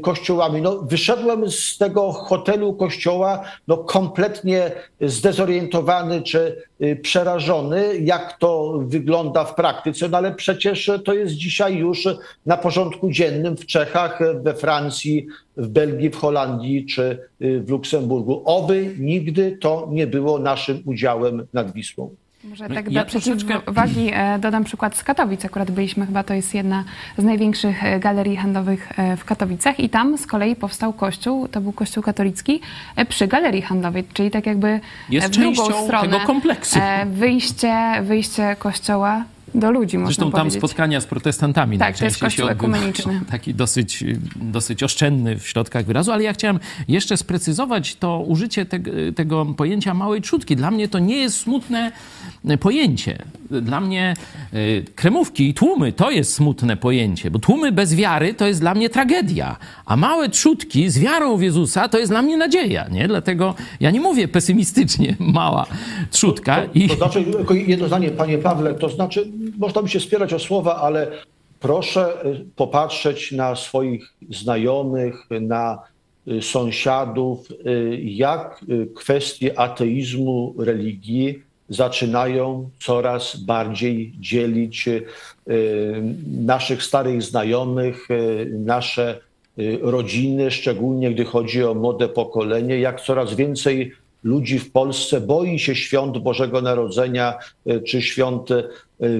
[0.00, 0.62] kościołami.
[0.62, 4.70] No, wyszedłem z tego hotelu kościoła no, kompletnie
[5.00, 6.62] zdezorientowany czy
[7.02, 12.08] przerażony, jak to wygląda w praktyce, no ale przecież to jest dzisiaj już
[12.46, 15.26] na porządku dziennym w Czechach, we Francji,
[15.56, 18.42] w Belgii, w Holandii czy w Luksemburgu.
[18.44, 22.14] Oby nigdy to nie było naszym udziałem nad Wisłą.
[22.50, 25.44] Może tak dla ja przeciwwagi e, dodam przykład z Katowic.
[25.44, 26.84] Akurat byliśmy, chyba to jest jedna
[27.18, 31.60] z największych e, galerii handlowych e, w Katowicach i tam z kolei powstał kościół, to
[31.60, 32.60] był kościół katolicki
[33.08, 34.80] przy galerii handlowej, czyli tak jakby
[35.10, 36.08] jest w drugą stronę.
[36.08, 36.80] tego kompleksu.
[37.06, 40.58] Wyjście, wyjście kościoła do ludzi, Zresztą tam powiedzieć.
[40.58, 43.20] spotkania z protestantami tak, to jest kościół ekumeniczny.
[43.30, 44.04] Taki dosyć,
[44.36, 48.80] dosyć oszczędny w środkach wyrazu, ale ja chciałem jeszcze sprecyzować to użycie te,
[49.16, 50.56] tego pojęcia małej trzutki.
[50.56, 51.92] Dla mnie to nie jest smutne
[52.60, 53.18] pojęcie.
[53.50, 54.14] Dla mnie
[54.54, 58.74] y, kremówki i tłumy to jest smutne pojęcie, bo tłumy bez wiary to jest dla
[58.74, 59.56] mnie tragedia,
[59.86, 63.08] a małe trzutki z wiarą w Jezusa to jest dla mnie nadzieja, nie?
[63.08, 65.66] Dlatego ja nie mówię pesymistycznie mała
[66.10, 66.62] trzutka.
[66.62, 67.24] To, to, to znaczy,
[67.66, 69.28] jedno zdanie, panie Pawle, to znaczy
[69.58, 71.10] można by się spierać o słowa, ale
[71.60, 75.78] proszę y, popatrzeć na swoich znajomych, na
[76.28, 78.64] y, sąsiadów, y, jak
[78.94, 84.88] kwestie ateizmu, religii zaczynają coraz bardziej dzielić
[86.26, 88.08] naszych starych znajomych,
[88.50, 89.20] nasze
[89.80, 93.92] rodziny, szczególnie gdy chodzi o młode pokolenie, jak coraz więcej
[94.24, 97.38] ludzi w Polsce boi się świąt Bożego Narodzenia
[97.86, 98.48] czy świąt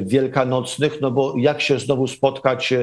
[0.03, 2.75] wielkanocnych, no bo jak się znowu spotkać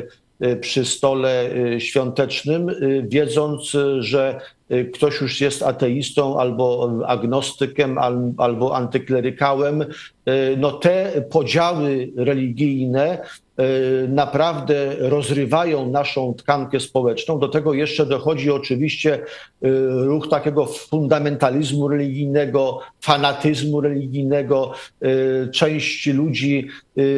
[0.62, 1.50] przy stole
[1.80, 2.68] świątecznym,
[3.04, 4.42] wiedząc, że
[4.94, 7.98] ktoś już jest ateistą albo agnostykiem,
[8.38, 9.86] albo antyklerykałem,
[10.58, 13.18] no te podziały religijne
[13.51, 13.51] E,
[14.08, 17.40] naprawdę rozrywają naszą tkankę społeczną.
[17.40, 19.20] Do tego jeszcze dochodzi oczywiście e,
[20.06, 24.74] ruch takiego fundamentalizmu religijnego, fanatyzmu religijnego.
[25.02, 25.08] E,
[25.48, 26.68] część ludzi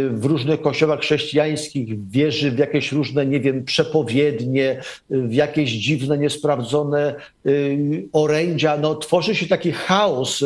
[0.09, 7.15] w różnych kościołach chrześcijańskich wierzy w jakieś różne, nie wiem, przepowiednie, w jakieś dziwne, niesprawdzone
[8.13, 8.77] orędzia.
[8.77, 10.43] No, tworzy się taki chaos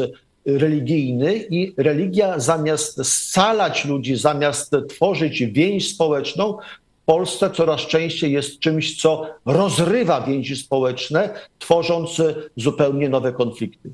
[0.48, 6.58] religijny i religia zamiast scalać ludzi, zamiast tworzyć więź społeczną,
[7.02, 11.30] w Polsce coraz częściej jest czymś, co rozrywa więzi społeczne,
[11.60, 12.22] tworząc
[12.56, 13.90] zupełnie nowe konflikty.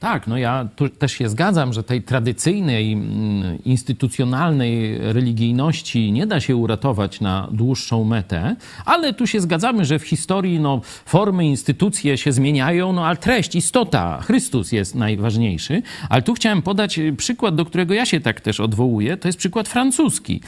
[0.00, 6.40] Tak, no ja tu też się zgadzam, że tej tradycyjnej, mm, instytucjonalnej religijności nie da
[6.40, 12.18] się uratować na dłuższą metę, ale tu się zgadzamy, że w historii no, formy, instytucje
[12.18, 15.82] się zmieniają, no ale treść, istota, Chrystus jest najważniejszy.
[16.08, 19.68] Ale tu chciałem podać przykład, do którego ja się tak też odwołuję, to jest przykład
[19.68, 20.40] francuski.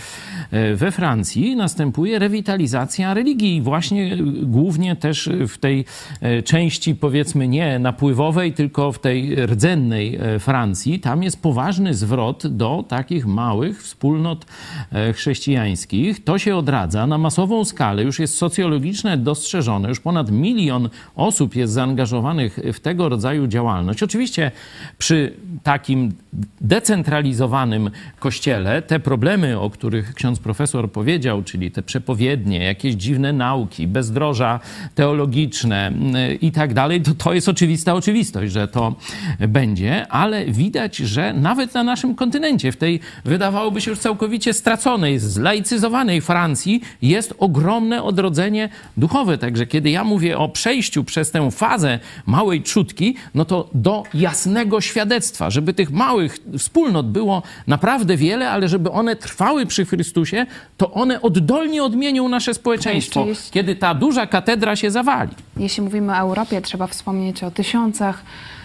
[0.51, 5.85] E, we Francji następuje rewitalizacja religii, właśnie głównie też w tej
[6.20, 12.47] e, części powiedzmy nie napływowej, tylko w tej rdzennej e, Francji, tam jest poważny zwrot
[12.47, 14.47] do takich małych wspólnot
[14.93, 16.25] e, chrześcijańskich.
[16.25, 21.73] To się odradza na masową skalę, już jest socjologiczne dostrzeżone, już ponad milion osób jest
[21.73, 24.03] zaangażowanych w tego rodzaju działalność.
[24.03, 24.51] Oczywiście
[24.99, 26.12] przy takim
[26.61, 33.87] decentralizowanym kościele te problemy, o których ksiądz profesor powiedział, czyli te przepowiednie, jakieś dziwne nauki,
[33.87, 34.61] bezdroża
[34.95, 35.93] teologiczne
[36.41, 38.95] i tak dalej, to, to jest oczywista oczywistość, że to
[39.39, 45.19] będzie, ale widać, że nawet na naszym kontynencie, w tej wydawałoby się już całkowicie straconej,
[45.19, 49.39] zlaicyzowanej Francji, jest ogromne odrodzenie duchowe.
[49.39, 54.81] Także kiedy ja mówię o przejściu przez tę fazę małej trzutki, no to do jasnego
[54.81, 60.47] świadectwa, żeby tych małych wspólnot było naprawdę wiele, ale żeby one trwały przy Chrystusie,
[60.77, 65.31] to one oddolnie odmienią nasze społeczeństwo, kiedy ta duża katedra się zawali.
[65.57, 68.23] Jeśli mówimy o Europie, trzeba wspomnieć o tysiącach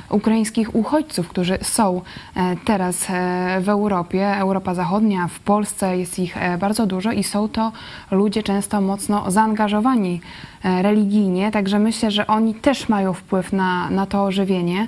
[0.09, 2.01] ukraińskich uchodźców, którzy są
[2.35, 7.23] e, teraz e, w Europie, Europa Zachodnia, w Polsce jest ich e, bardzo dużo i
[7.23, 7.71] są to
[8.11, 10.21] ludzie często mocno zaangażowani
[10.63, 14.87] religijnie, także myślę, że oni też mają wpływ na, na to ożywienie.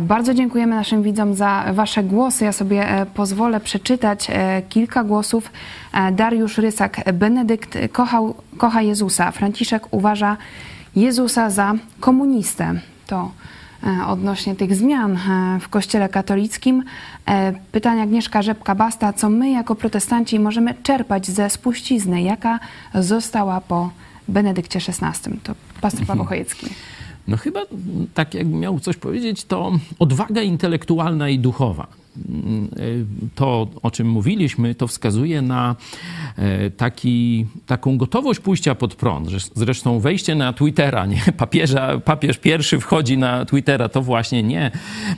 [0.00, 2.44] Bardzo dziękujemy naszym widzom za Wasze głosy.
[2.44, 4.28] Ja sobie pozwolę przeczytać
[4.68, 5.52] kilka głosów.
[6.12, 9.30] Dariusz Rysak, Benedykt kochał, kocha Jezusa.
[9.30, 10.36] Franciszek uważa
[10.96, 12.80] Jezusa za komunistę.
[13.06, 13.30] To
[14.06, 16.84] odnośnie tych zmian e, w Kościele katolickim.
[17.28, 22.60] E, pytanie Agnieszka Rzepka-Basta, co my jako protestanci możemy czerpać ze spuścizny, jaka
[22.94, 23.90] została po
[24.28, 25.38] Benedykcie XVI?
[25.42, 26.28] To pastor Paweł mhm.
[26.28, 26.66] Chojecki.
[27.28, 27.60] No chyba
[28.14, 31.86] tak jak miał coś powiedzieć, to odwaga intelektualna i duchowa
[33.34, 35.76] to, o czym mówiliśmy, to wskazuje na
[36.36, 39.28] e, taki, taką gotowość pójścia pod prąd.
[39.54, 41.20] Zresztą wejście na Twittera, nie?
[41.36, 44.70] Papieża, papież pierwszy wchodzi na Twittera, to właśnie nie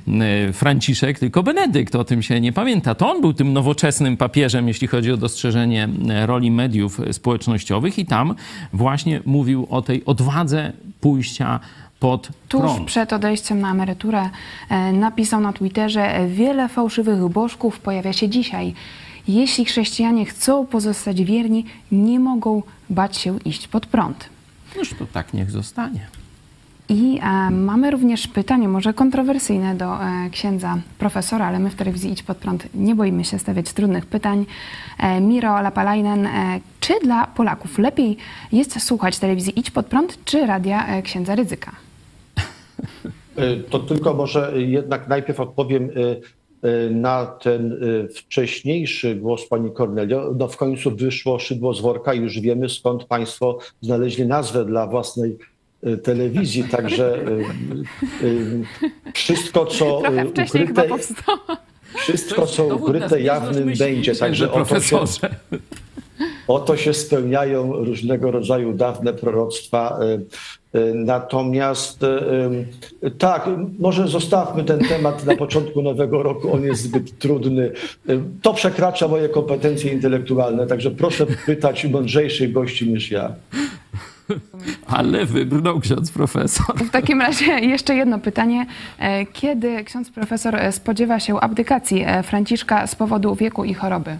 [0.08, 1.94] e, Franciszek, tylko Benedykt.
[1.94, 2.94] O tym się nie pamięta.
[2.94, 8.06] To on był tym nowoczesnym papieżem, jeśli chodzi o dostrzeżenie e, roli mediów społecznościowych i
[8.06, 8.34] tam
[8.72, 11.60] właśnie mówił o tej odwadze pójścia
[12.00, 14.30] pod Tuż przed odejściem na emeryturę
[14.68, 18.74] e, napisał na Twitterze: Wiele fałszywych bożków pojawia się dzisiaj.
[19.28, 24.28] Jeśli chrześcijanie chcą pozostać wierni, nie mogą bać się iść pod prąd.
[24.76, 26.06] Już to tak niech zostanie.
[26.88, 32.12] I e, mamy również pytanie, może kontrowersyjne do e, księdza profesora, ale my w telewizji
[32.12, 34.46] Idź Pod Prąd nie boimy się stawiać trudnych pytań.
[34.98, 38.16] E, Miro Lapalainen, e, czy dla Polaków lepiej
[38.52, 41.72] jest słuchać telewizji Idź Pod Prąd, czy radia e, księdza Ryzyka?
[43.36, 47.80] E, to tylko może jednak najpierw odpowiem e, e, na ten
[48.14, 50.34] wcześniejszy głos pani Cornelio.
[50.38, 54.86] No w końcu wyszło szydło z worka i już wiemy skąd państwo znaleźli nazwę dla
[54.86, 55.36] własnej
[56.02, 57.24] telewizji, także
[59.14, 60.02] wszystko co
[60.46, 60.88] ukryte,
[61.96, 64.98] wszystko co ukryte jawnym będzie, także oto się,
[66.48, 69.98] oto się spełniają różnego rodzaju dawne proroctwa
[70.94, 73.48] natomiast e, tak,
[73.78, 77.72] może zostawmy ten temat na początku nowego roku, on jest zbyt trudny.
[78.08, 83.32] E, to przekracza moje kompetencje intelektualne, także proszę pytać mądrzejszych gości niż ja.
[84.86, 86.76] Ale wybrnął ksiądz profesor.
[86.76, 88.66] W takim razie jeszcze jedno pytanie.
[89.32, 94.16] Kiedy ksiądz profesor spodziewa się abdykacji Franciszka z powodu wieku i choroby?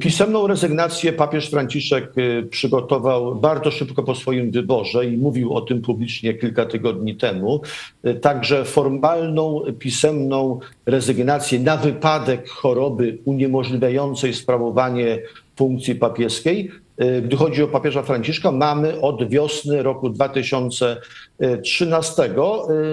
[0.00, 5.82] Pisemną rezygnację papież Franciszek y, przygotował bardzo szybko po swoim wyborze i mówił o tym
[5.82, 7.60] publicznie kilka tygodni temu.
[8.06, 15.18] Y, także formalną, pisemną rezygnację na wypadek choroby uniemożliwiającej sprawowanie
[15.56, 16.70] funkcji papieskiej.
[17.02, 22.30] Y, gdy chodzi o papieża Franciszka, mamy od wiosny roku 2013.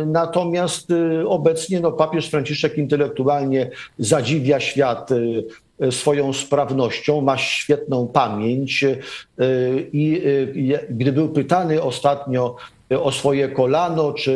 [0.06, 0.88] Natomiast
[1.26, 5.10] obecnie no, papież Franciszek intelektualnie zadziwia świat
[5.91, 8.97] swoją sprawnością, ma świetną pamięć e,
[9.93, 10.22] i
[10.73, 12.56] e, gdy był pytany ostatnio
[12.97, 14.31] o swoje kolano, czy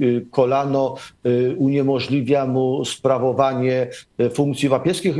[0.00, 0.94] y, y, kolano
[1.26, 3.90] y, uniemożliwia mu sprawowanie
[4.34, 5.16] funkcji papieskich.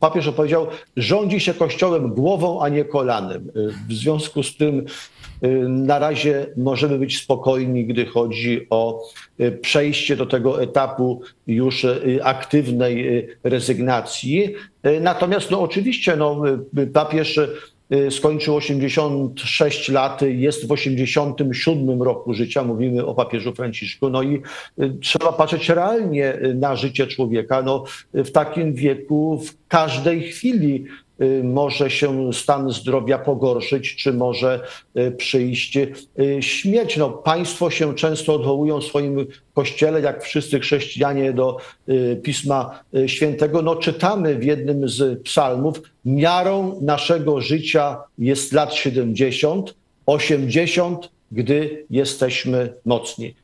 [0.00, 3.50] Papież opowiedział, rządzi się kościołem głową, a nie kolanem.
[3.88, 4.84] W związku z tym
[5.68, 9.02] na razie możemy być spokojni, gdy chodzi o
[9.60, 11.86] przejście do tego etapu już
[12.22, 14.54] aktywnej rezygnacji.
[15.00, 16.42] Natomiast no oczywiście no,
[16.92, 17.40] papież
[17.92, 24.42] Y, skończył 86 lat, jest w 87 roku życia, mówimy o papieżu Franciszku, no i
[24.82, 27.62] y, trzeba patrzeć realnie na życie człowieka.
[27.62, 27.84] No,
[28.14, 31.07] w takim wieku w każdej chwili Y,
[31.42, 34.60] może się stan zdrowia pogorszyć, czy może
[34.96, 35.92] y, przyjść y,
[36.40, 36.96] śmierć.
[36.96, 41.56] No, państwo się często odwołują w swoim kościele, jak wszyscy chrześcijanie, do
[42.22, 43.62] Pisma Świętego.
[43.62, 49.74] No, czytamy w jednym z psalmów, miarą naszego życia jest lat 70,
[50.06, 53.34] 80, gdy jesteśmy mocni.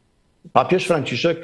[0.53, 1.43] Papież Franciszek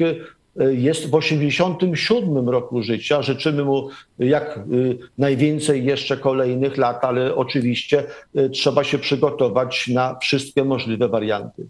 [0.56, 3.22] jest w 87 roku życia.
[3.22, 8.04] Życzymy mu jak y, najwięcej jeszcze kolejnych lat, ale oczywiście
[8.52, 11.66] trzeba się przygotować na wszystkie możliwe warianty.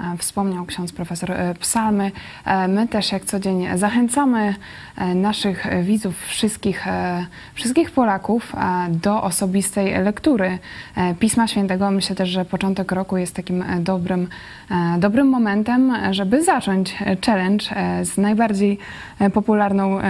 [0.00, 2.12] E, wspomniał ksiądz profesor e, psalmy.
[2.44, 4.54] E, my też jak co dzień zachęcamy
[5.14, 6.84] naszych widzów, wszystkich,
[7.54, 8.52] wszystkich Polaków
[8.88, 10.58] do osobistej lektury
[11.18, 11.90] Pisma Świętego.
[11.90, 14.28] Myślę też, że początek roku jest takim dobrym,
[14.98, 16.96] dobrym momentem, żeby zacząć
[17.26, 17.64] challenge
[18.02, 18.78] z najbardziej
[19.32, 20.00] popularną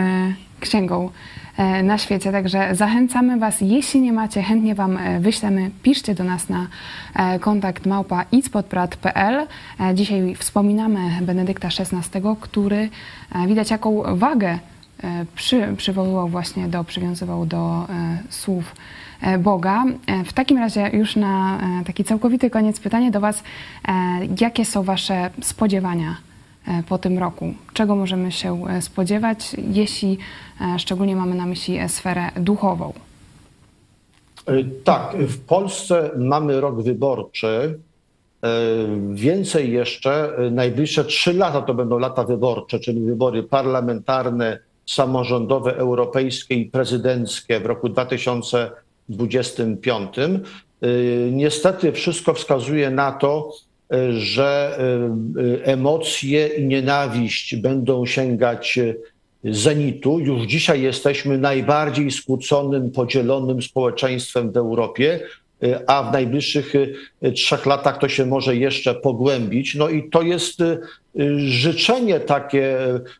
[0.64, 1.10] księgą
[1.56, 2.32] E, na świecie.
[2.32, 6.66] Także zachęcamy Was, jeśli nie macie, chętnie Wam e, wyślemy, piszcie do nas na
[7.14, 8.24] e, kontakt małpa
[9.94, 12.88] Dzisiaj wspominamy Benedykta XVI, który
[13.46, 14.58] widać jaką wagę
[15.34, 17.86] przy, przywoływał właśnie do, przywiązywał do
[18.30, 18.76] słów
[19.38, 19.84] Boga.
[20.24, 23.42] W takim razie już na taki całkowity koniec pytanie do Was.
[24.40, 26.16] Jakie są Wasze spodziewania
[26.88, 27.54] po tym roku.
[27.72, 30.18] Czego możemy się e, spodziewać, jeśli
[30.60, 32.92] e, szczególnie mamy na myśli sferę duchową?
[34.84, 37.78] Tak, w Polsce mamy rok wyborczy.
[39.12, 46.66] Więcej jeszcze, najbliższe trzy lata to będą lata wyborcze, czyli wybory parlamentarne, samorządowe, europejskie i
[46.66, 50.16] prezydenckie w roku 2025.
[51.32, 53.52] Niestety wszystko wskazuje na to,
[54.18, 54.78] że
[55.38, 58.78] y, emocje i nienawiść będą sięgać
[59.44, 60.20] zenitu.
[60.20, 65.20] Już dzisiaj jesteśmy najbardziej skłóconym, podzielonym społeczeństwem w Europie,
[65.62, 69.74] y, a w najbliższych y, trzech latach to się może jeszcze pogłębić.
[69.74, 70.58] No i to jest
[71.36, 72.78] życzenie takie,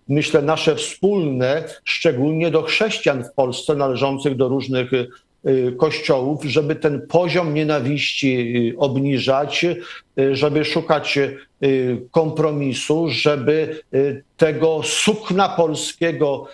[0.09, 5.09] myślę, nasze wspólne, szczególnie do chrześcijan w Polsce należących do różnych Y,
[5.77, 9.65] kościołów, żeby ten poziom nienawiści y, obniżać,
[10.19, 11.19] y, żeby szukać
[12.11, 13.81] kompromisu, żeby
[14.37, 16.47] tego sukna polskiego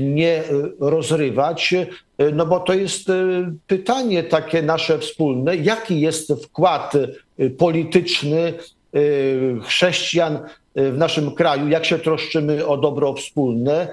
[0.00, 0.42] nie
[0.80, 1.74] rozrywać,
[2.32, 3.08] no bo to jest
[3.66, 6.92] pytanie takie nasze wspólne, jaki jest wkład
[7.58, 8.52] polityczny
[9.62, 10.38] chrześcijan
[10.74, 13.88] w naszym kraju, jak się troszczymy o dobro wspólne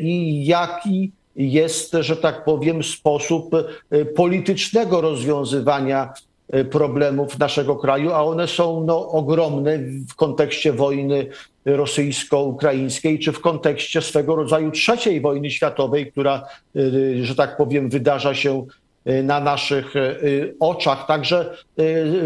[0.00, 3.54] i jaki jest, że tak powiem, sposób
[3.90, 6.12] e, politycznego rozwiązywania
[6.50, 9.78] e, problemów naszego kraju, a one są no, ogromne
[10.08, 11.26] w kontekście wojny
[11.64, 16.46] rosyjsko-ukraińskiej, czy w kontekście swego rodzaju trzeciej wojny światowej, która,
[16.76, 16.80] e,
[17.24, 18.66] że tak powiem, wydarza się
[19.22, 19.94] na naszych
[20.60, 21.06] oczach.
[21.06, 21.56] Także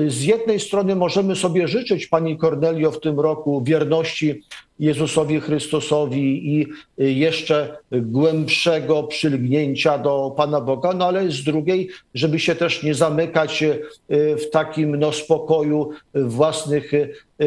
[0.07, 4.43] z jednej strony możemy sobie życzyć, Pani Kornelio, w tym roku wierności
[4.79, 6.67] Jezusowi Chrystusowi i
[6.99, 13.65] jeszcze głębszego przylgnięcia do Pana Boga, no ale z drugiej, żeby się też nie zamykać
[14.11, 16.93] w takim no, spokoju własnych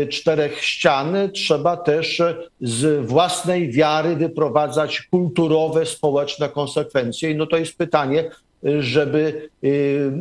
[0.10, 2.22] czterech ścian, trzeba też
[2.62, 7.32] z własnej wiary wyprowadzać kulturowe, społeczne konsekwencje.
[7.32, 8.30] I no to jest pytanie,
[8.80, 9.68] żeby e,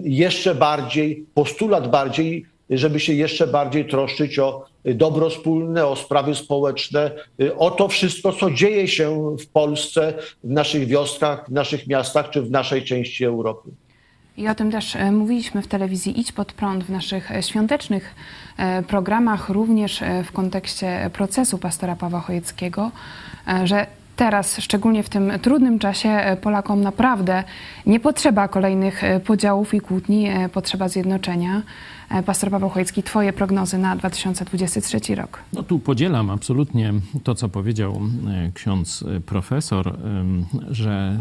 [0.03, 7.11] jeszcze bardziej, postulat bardziej, żeby się jeszcze bardziej troszczyć o dobro wspólne, o sprawy społeczne,
[7.57, 12.43] o to wszystko, co dzieje się w Polsce, w naszych wioskach, w naszych miastach czy
[12.43, 13.71] w naszej części Europy.
[14.39, 18.15] I o tym też e, mówiliśmy w telewizji Idź pod prąd w naszych e, świątecznych
[18.57, 22.91] e, programach, również w kontekście procesu pastora Pawła Chojeckiego,
[23.65, 23.87] że
[24.19, 27.45] teraz, szczególnie w tym trudnym czasie, Polakom naprawdę
[27.87, 31.63] nie potrzeba kolejnych podziałów i kłótni, potrzeba zjednoczenia.
[32.11, 35.43] E, pastor Paweł Chojecki, Twoje prognozy na 2023 rok?
[35.53, 36.93] No tu podzielam absolutnie
[37.25, 39.99] to, co powiedział e, ksiądz e, profesor,
[40.71, 41.21] że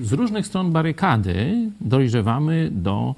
[0.00, 3.14] z różnych stron barykady dojrzewamy do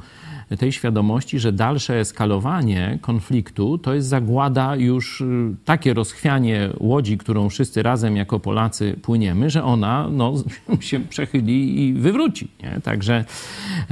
[0.58, 7.48] tej świadomości, że dalsze eskalowanie konfliktu to jest zagłada już y, takie rozchwianie łodzi, którą
[7.48, 10.34] wszyscy razem jako Polacy płyniemy, że ona no,
[10.80, 12.48] się przechyli i wywróci.
[12.62, 12.80] Nie?
[12.80, 13.24] Także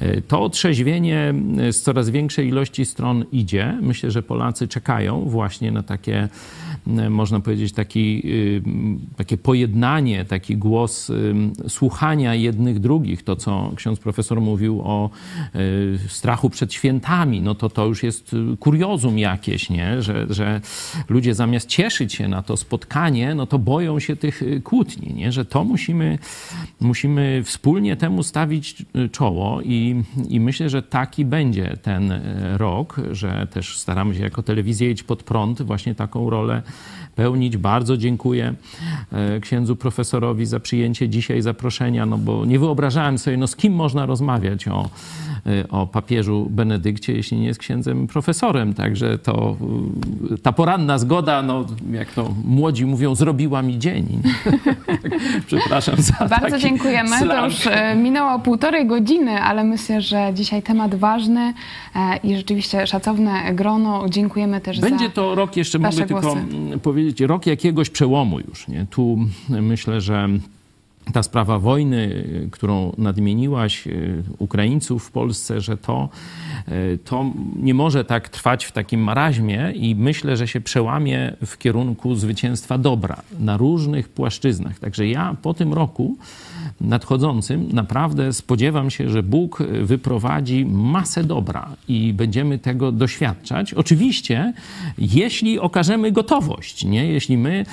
[0.03, 1.35] y, to otrzeźwienie
[1.71, 3.79] z coraz większej ilości stron idzie.
[3.81, 6.72] Myślę, że Polacy czekają właśnie na takie, y,
[7.11, 8.23] można powiedzieć, taki,
[9.17, 11.11] takie pojednanie, taki głos
[11.69, 13.23] słuchania jednych drugich.
[13.23, 15.11] To, co ksiądz profesor mówił o
[16.09, 20.03] strachu przed świętami, no to to już jest kuriozum jakieś, nie?
[20.03, 20.61] Że, że
[21.09, 25.33] ludzie zamiast cieszyć się na to spotkanie, no to boją się tych kłótni, nie?
[25.33, 26.19] Że to musimy,
[26.81, 32.13] musimy wspólnie temu stawić czoło i, i myślę, że taki będzie ten
[32.57, 36.63] rok, że też staramy się jako telewizja iść pod prąd właśnie taką rolę
[37.15, 37.57] pełnić.
[37.57, 38.55] Bardzo dziękuję
[39.13, 43.73] e, księdzu profesorowi za przyjęcie dzisiaj zaproszenia, no bo nie wyobrażałem sobie, no z kim
[43.73, 44.91] można rozmawiać o,
[45.71, 48.75] o papieżu Benedykcie, jeśli nie jest księdzem profesorem.
[48.75, 49.57] Także to
[50.33, 54.07] e, ta poranna zgoda, no jak to młodzi mówią, zrobiła mi dzień.
[55.47, 57.19] Przepraszam za Bardzo dziękujemy.
[57.19, 57.31] Slang.
[57.31, 61.55] To już minęło półtorej godziny, ale myślę, że dzisiaj temat ważny
[62.25, 64.09] i rzeczywiście szacowne grono.
[64.09, 66.39] Dziękujemy też Będzie za to rok, jeszcze mogę tylko głosy.
[66.39, 68.69] mm, powiedzieć, rok jakiegoś przełomu już.
[68.69, 68.87] Nie?
[68.91, 70.29] Tu myślę, że
[71.13, 76.09] ta sprawa wojny, którą nadmieniłaś, y, Ukraińców w Polsce, że to,
[76.69, 81.59] y, to nie może tak trwać w takim maraźmie i myślę, że się przełamie w
[81.59, 84.79] kierunku zwycięstwa dobra na różnych płaszczyznach.
[84.79, 86.17] Także ja po tym roku
[86.83, 93.75] nadchodzącym naprawdę spodziewam się, że Bóg wyprowadzi masę dobra i będziemy tego doświadczać.
[93.75, 94.53] Oczywiście,
[94.99, 97.07] jeśli okażemy gotowość, nie?
[97.07, 97.65] jeśli my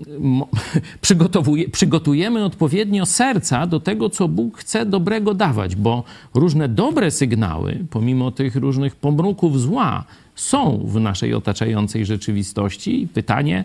[1.00, 6.04] przygotowuje, przygotujemy odpowiednio serca do tego, co Bóg chce dobrego dawać, bo
[6.34, 10.04] różne dobre sygnały, pomimo tych różnych pomruków zła,
[10.34, 13.02] są w naszej otaczającej rzeczywistości.
[13.02, 13.64] I Pytanie,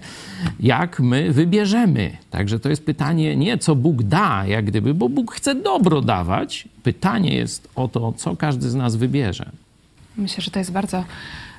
[0.59, 2.17] jak my wybierzemy.
[2.29, 6.67] Także to jest pytanie nie, co Bóg da, jak gdyby, bo Bóg chce dobro dawać.
[6.83, 9.51] Pytanie jest o to, co każdy z nas wybierze.
[10.17, 11.03] Myślę, że to jest bardzo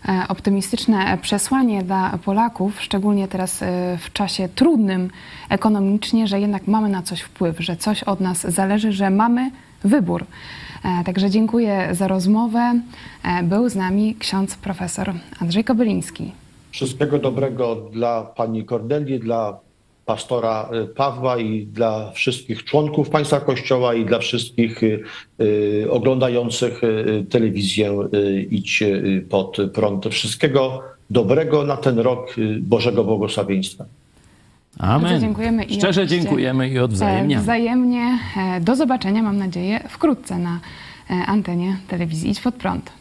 [0.09, 5.11] e, optymistyczne przesłanie dla Polaków, szczególnie teraz e, w czasie trudnym
[5.49, 9.51] ekonomicznie, że jednak mamy na coś wpływ, że coś od nas zależy, że mamy
[9.85, 10.27] wybór.
[10.85, 12.81] E, Także dziękuję za rozmowę.
[13.25, 16.33] E, Był z nami ksiądz profesor Andrzej Kobyliński.
[16.71, 19.59] Wszystkiego dobrego dla pani Kordelii, dla
[20.07, 24.81] pastora y, Pawła i dla wszystkich członków państwa Kościoła i dla wszystkich
[25.91, 26.81] oglądających
[27.31, 28.09] telewizję
[28.51, 28.83] Idź
[29.29, 30.07] pod prąd.
[30.11, 33.85] Wszystkiego dobrego na ten rok Bożego Błogosławieństwa.
[34.79, 35.03] Amen.
[35.03, 35.65] Bardzo dziękujemy.
[35.65, 37.43] I Szczerze dziękujemy i e, odwzajemniamy.
[37.43, 38.19] Wzajemnie.
[38.37, 40.61] E, Do zobaczenia, mam nadzieję, wkrótce na
[41.11, 42.93] e, antenie telewizji Idź pod prąd.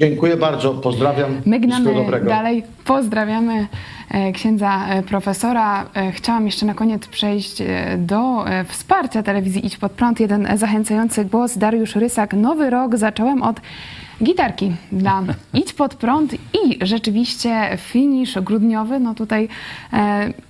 [0.00, 1.40] Dziękuję bardzo, pozdrawiam.
[1.46, 1.94] My gnamy
[2.24, 2.62] dalej.
[2.84, 3.66] Pozdrawiamy
[4.10, 5.86] e, księdza e, profesora.
[5.94, 7.62] E, Chciałam jeszcze na koniec przejść
[7.98, 10.20] do wsparcia telewizji Idź Pod Prąd.
[10.20, 12.34] Jeden zachęcający głos, Dariusz Rysak.
[12.34, 13.60] Nowy rok zacząłem od
[14.22, 15.22] gitarki dla
[15.60, 19.00] Idź Pod Prąd i rzeczywiście finisz grudniowy.
[19.00, 19.48] No tutaj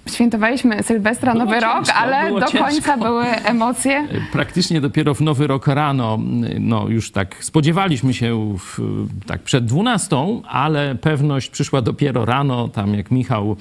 [0.08, 2.66] świętowaliśmy Sylwestra, Było Nowy Rok, ciężko, ale było do ciężko.
[2.66, 4.08] końca były emocje.
[4.32, 6.18] Praktycznie dopiero w Nowy Rok rano,
[6.60, 8.80] no już tak spodziewaliśmy się w,
[9.26, 10.16] tak przed 12,
[10.48, 13.56] ale pewność przyszła dopiero rano, tam jak Michał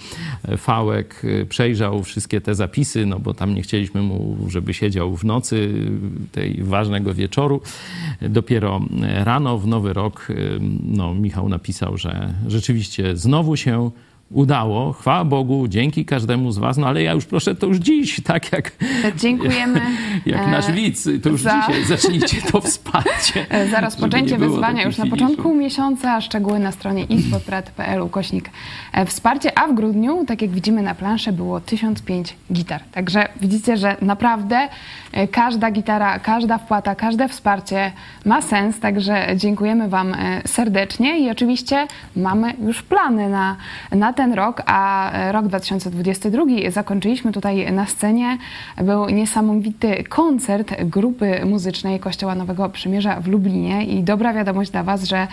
[0.58, 5.74] Fałek przejrzał wszystkie te zapisy, no bo tam nie chcieliśmy mu, żeby siedział w nocy
[6.32, 7.62] tej ważnego wieczoru.
[8.22, 8.82] Dopiero
[9.24, 10.28] rano w Nowy Rok,
[10.84, 13.92] no Michał napisał, że rzeczywiście znowu się
[14.32, 14.94] udało.
[14.94, 18.52] Chwała Bogu, dzięki każdemu z was, no ale ja już proszę to już dziś, tak
[18.52, 18.72] jak
[19.18, 19.82] Dziękujemy.
[20.26, 23.46] jak e, nasz widz, to już za- dzisiaj zacznijcie to wsparcie.
[23.50, 25.26] E, Za rozpoczęcie wyzwania już na finiszu.
[25.26, 28.50] początku miesiąca, szczegóły na stronie infoprat.pl ukośnik
[28.94, 32.82] e, wsparcie, a w grudniu, tak jak widzimy na planszy, było 1005 gitar.
[32.92, 34.68] Także widzicie, że naprawdę e,
[35.32, 37.92] każda gitara, każda wpłata, każde wsparcie
[38.26, 43.56] ma sens, także dziękujemy Wam e, serdecznie i oczywiście mamy już plany na,
[43.92, 48.38] na ten rok, a rok 2022 zakończyliśmy tutaj na scenie.
[48.78, 55.04] Był niesamowity koncert grupy muzycznej Kościoła Nowego Przymierza w Lublinie i dobra wiadomość dla Was,
[55.04, 55.28] że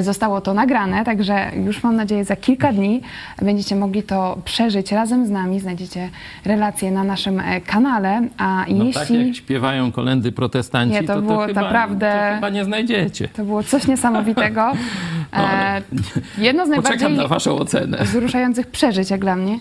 [0.00, 3.00] zostało to nagrane, także już mam nadzieję za kilka dni
[3.42, 5.60] będziecie mogli to przeżyć razem z nami.
[5.60, 6.08] Znajdziecie
[6.44, 9.23] relacje na naszym kanale, a No jeśli...
[9.23, 13.28] tak śpiewają kolendy protestanci, Nie, to to, było chyba, naprawdę- to chyba nie znajdziecie.
[13.28, 14.72] To było coś niesamowitego.
[15.36, 15.82] E,
[16.38, 17.98] jedno z najbardziej na waszą ocenę.
[18.04, 19.58] wzruszających przeżyć, jak dla mnie,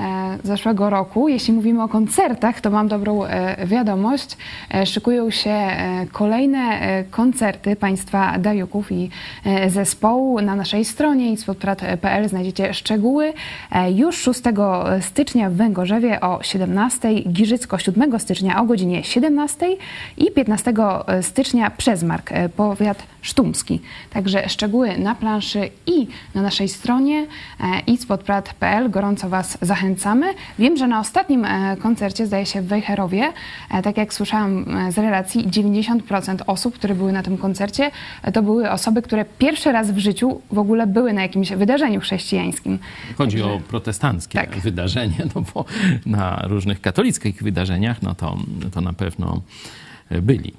[0.00, 1.28] e, zeszłego roku.
[1.28, 4.36] Jeśli mówimy o koncertach, to mam dobrą e, wiadomość.
[4.84, 5.60] Szykują się
[6.12, 6.80] kolejne
[7.10, 9.10] koncerty państwa Dajuków i
[9.68, 10.40] zespołu.
[10.40, 13.32] Na naszej stronie ispodprat.pl znajdziecie szczegóły.
[13.94, 14.40] Już 6
[15.00, 19.66] stycznia w Węgorzewie o 17, Giżycko 7 stycznia o godzinie 17
[20.16, 20.72] i 15
[21.22, 23.80] stycznia Przezmark, e, powiat sztumski.
[24.10, 27.26] Także szczegóły na planszy i na naszej stronie
[27.60, 28.90] e, ispodprat.pl.
[28.90, 30.26] Gorąco Was zachęcamy.
[30.58, 33.32] Wiem, że na ostatnim e, koncercie, zdaje się w Wejherowie,
[33.82, 37.90] tak jak słyszałam z relacji, 90% osób, które były na tym koncercie,
[38.34, 42.78] to były osoby, które pierwszy raz w życiu w ogóle były na jakimś wydarzeniu chrześcijańskim.
[43.18, 44.56] Chodzi o protestanckie Tak.
[44.56, 45.64] wydarzenie, no bo
[46.06, 48.36] na różnych katolickich wydarzeniach, no to,
[48.74, 49.40] to na pewno
[50.22, 50.52] byli.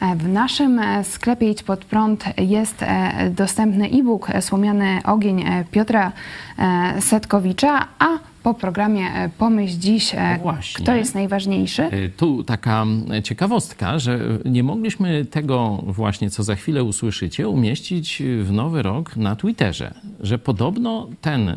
[0.00, 5.40] E, W naszym e, sklepie Idź Pod Prąd jest e, dostępny e-book e, Słomiany ogień
[5.40, 6.12] e, Piotra
[6.58, 8.06] e, Setkowicza, a
[8.42, 10.84] po programie e, Pomyśl dziś, e, właśnie.
[10.84, 11.90] kto jest najważniejszy.
[12.16, 12.84] Tu taka
[13.24, 19.36] ciekawostka, że nie mogliśmy tego właśnie, co za chwilę usłyszycie, umieścić w nowy rok na
[19.36, 21.56] Twitterze, że podobno ten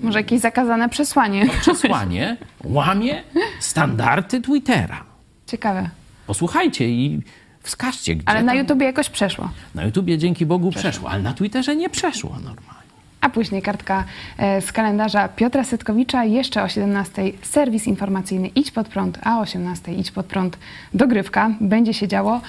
[0.00, 1.46] Może jakieś zakazane przesłanie.
[1.60, 3.22] przesłanie łamie
[3.60, 5.09] standardy Twittera.
[5.50, 5.88] Ciekawe.
[6.26, 7.20] Posłuchajcie i
[7.62, 9.50] wskażcie, gdzie Ale na tam- YouTubie jakoś przeszło.
[9.74, 12.80] Na YouTubie dzięki Bogu przeszło, ale na Twitterze nie przeszło normalnie.
[13.20, 14.04] A później kartka
[14.38, 16.24] e, z kalendarza Piotra Setkowicza.
[16.24, 20.58] Jeszcze o 17 serwis informacyjny Idź Pod Prąd, a o 18 Idź Pod Prąd
[20.94, 21.50] dogrywka.
[21.60, 22.40] Będzie się działo.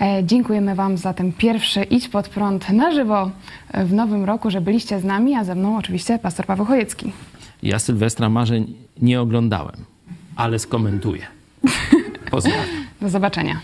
[0.00, 3.30] E, Dziękujemy Wam za ten pierwszy Idź Pod Prąd na żywo
[3.74, 7.12] w nowym roku, że byliście z nami, a ze mną oczywiście pastor Paweł Chojecki.
[7.62, 9.76] Ja Sylwestra Marzeń nie oglądałem,
[10.36, 11.26] ale skomentuję.
[12.30, 12.66] Pozdrawiam.
[13.00, 13.60] Do zobaczenia.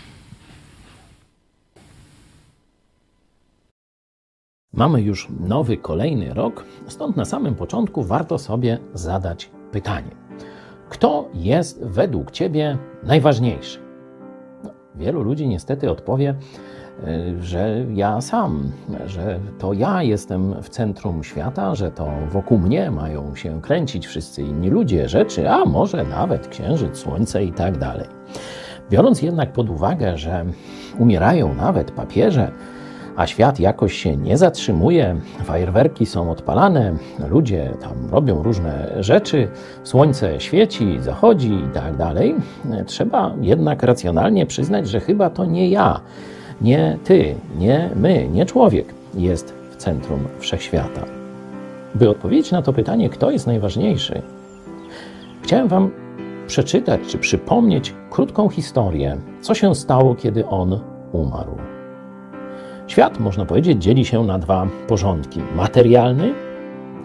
[4.73, 10.11] Mamy już nowy, kolejny rok, stąd na samym początku warto sobie zadać pytanie:
[10.89, 13.79] kto jest według Ciebie najważniejszy?
[14.63, 16.35] No, wielu ludzi niestety odpowie,
[17.39, 18.71] że ja sam,
[19.05, 24.41] że to ja jestem w centrum świata, że to wokół mnie mają się kręcić wszyscy
[24.41, 28.07] inni ludzie, rzeczy, a może nawet księżyc, słońce i tak dalej.
[28.89, 30.45] Biorąc jednak pod uwagę, że
[30.99, 32.51] umierają nawet papieże,
[33.15, 36.93] a świat jakoś się nie zatrzymuje, fajerwerki są odpalane,
[37.29, 39.47] ludzie tam robią różne rzeczy,
[39.83, 42.35] słońce świeci, zachodzi i tak dalej,
[42.85, 46.01] trzeba jednak racjonalnie przyznać, że chyba to nie ja,
[46.61, 51.05] nie ty, nie my, nie człowiek jest w centrum wszechświata.
[51.95, 54.21] By odpowiedzieć na to pytanie, kto jest najważniejszy,
[55.41, 55.91] chciałem Wam
[56.47, 60.79] przeczytać czy przypomnieć krótką historię, co się stało, kiedy on
[61.11, 61.57] umarł.
[62.87, 66.33] Świat, można powiedzieć, dzieli się na dwa porządki: materialny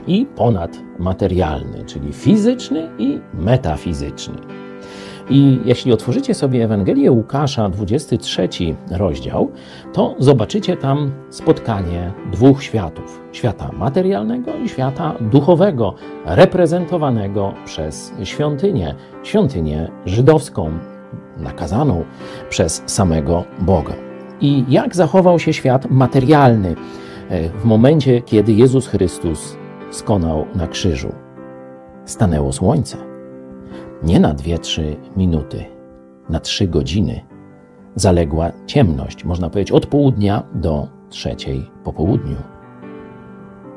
[0.06, 4.61] i ponadmaterialny, czyli fizyczny i metafizyczny.
[5.30, 8.48] I jeśli otworzycie sobie Ewangelię Łukasza, 23
[8.90, 9.50] rozdział,
[9.92, 15.94] to zobaczycie tam spotkanie dwóch światów: świata materialnego i świata duchowego,
[16.24, 20.70] reprezentowanego przez świątynię, świątynię żydowską,
[21.38, 22.04] nakazaną
[22.50, 23.94] przez samego Boga.
[24.40, 26.74] I jak zachował się świat materialny
[27.28, 29.56] e, w momencie, kiedy Jezus Chrystus
[29.90, 31.12] skonał na krzyżu?
[32.04, 33.11] Stanęło słońce.
[34.02, 35.64] Nie na dwie, trzy minuty,
[36.28, 37.20] na trzy godziny.
[37.94, 42.36] Zaległa ciemność, można powiedzieć, od południa do trzeciej po południu.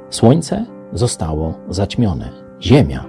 [0.09, 2.29] Słońce zostało zaćmione.
[2.61, 3.05] Ziemia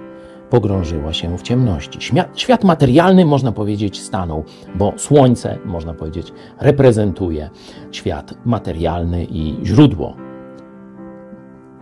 [0.49, 2.01] pogrążyła się w ciemności.
[2.01, 4.43] Świat, świat materialny, można powiedzieć, stanął,
[4.75, 7.49] bo słońce, można powiedzieć, reprezentuje
[7.91, 10.15] świat materialny i źródło.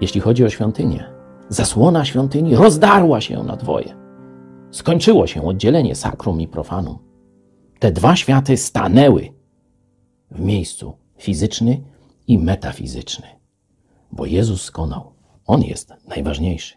[0.02, 1.04] Jeśli chodzi o świątynię,
[1.50, 4.05] zasłona świątyni rozdarła się na dwoje.
[4.72, 6.98] Skończyło się oddzielenie sakrum i profanum.
[7.80, 9.34] Te dwa światy stanęły
[10.32, 11.82] w miejscu fizyczny
[12.28, 13.28] i metafizyczny,
[14.12, 15.14] bo Jezus skonał.
[15.46, 16.76] On jest najważniejszy.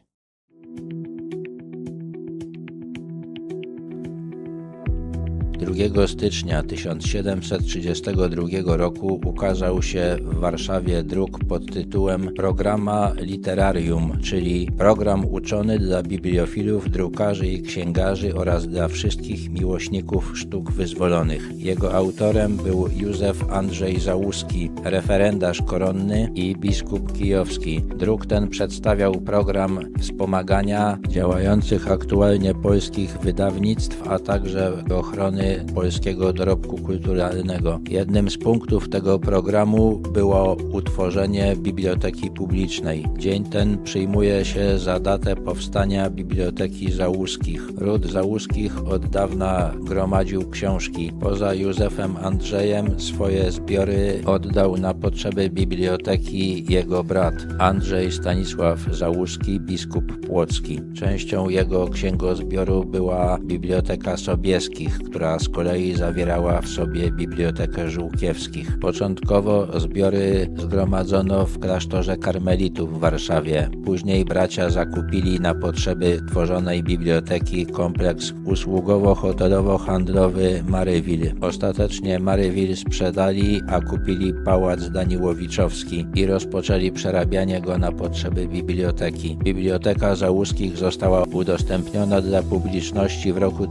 [5.58, 15.24] 2 stycznia 1732 roku ukazał się w Warszawie druk pod tytułem Programa Literarium, czyli program
[15.24, 21.50] uczony dla bibliofilów, drukarzy i księgarzy oraz dla wszystkich miłośników sztuk wyzwolonych.
[21.56, 27.82] Jego autorem był Józef Andrzej Załuski, referendarz koronny i biskup kijowski.
[27.96, 37.80] Druk ten przedstawiał program wspomagania działających aktualnie polskich wydawnictw, a także ochrony polskiego dorobku kulturalnego.
[37.90, 43.04] Jednym z punktów tego programu było utworzenie biblioteki publicznej.
[43.18, 47.62] Dzień ten przyjmuje się za datę powstania Biblioteki Załuskich.
[47.76, 51.12] Ród Załuskich od dawna gromadził książki.
[51.20, 60.26] Poza Józefem Andrzejem swoje zbiory oddał na potrzeby biblioteki jego brat Andrzej Stanisław Załuski, biskup
[60.26, 60.80] płocki.
[60.94, 68.78] Częścią jego księgozbioru była Biblioteka Sobieskich, która z kolei zawierała w sobie Bibliotekę Żółkiewskich.
[68.80, 73.70] Początkowo zbiory zgromadzono w klasztorze karmelitów w Warszawie.
[73.84, 81.32] Później bracia zakupili na potrzeby tworzonej biblioteki kompleks usługowo-hotelowo-handlowy Maryville.
[81.40, 89.38] Ostatecznie Maryville sprzedali, a kupili pałac Daniłowiczowski i rozpoczęli przerabianie go na potrzeby biblioteki.
[89.44, 93.66] Biblioteka Załuskich została udostępniona dla publiczności w roku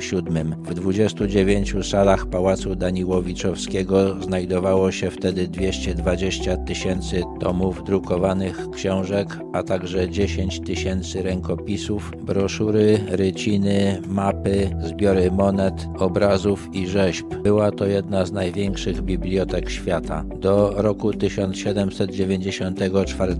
[0.00, 0.54] 1747.
[0.64, 10.10] W 29 salach Pałacu Daniłowiczowskiego znajdowało się wtedy 220 tysięcy tomów drukowanych książek, a także
[10.10, 17.26] 10 tysięcy rękopisów, broszury, ryciny, mapy, zbiory monet, obrazów i rzeźb.
[17.42, 20.24] Była to jedna z największych bibliotek świata.
[20.40, 23.36] Do roku 1794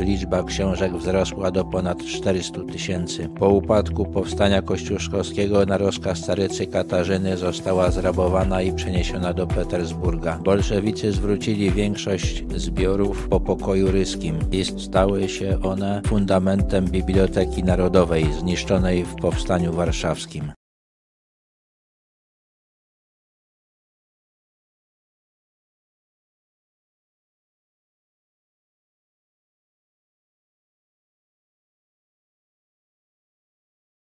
[0.00, 3.28] liczba książek wzrosła do ponad 400 tysięcy.
[3.38, 10.38] Po upadku powstania kościuszkowskiego na rozkaz carycy Katarzyny została zrabowana i przeniesiona do Petersburga.
[10.44, 19.04] Bolszewicy zwrócili większość zbiorów po pokoju ryskim i stały się one fundamentem Biblioteki Narodowej zniszczonej
[19.04, 20.52] w Powstaniu Warszawskim.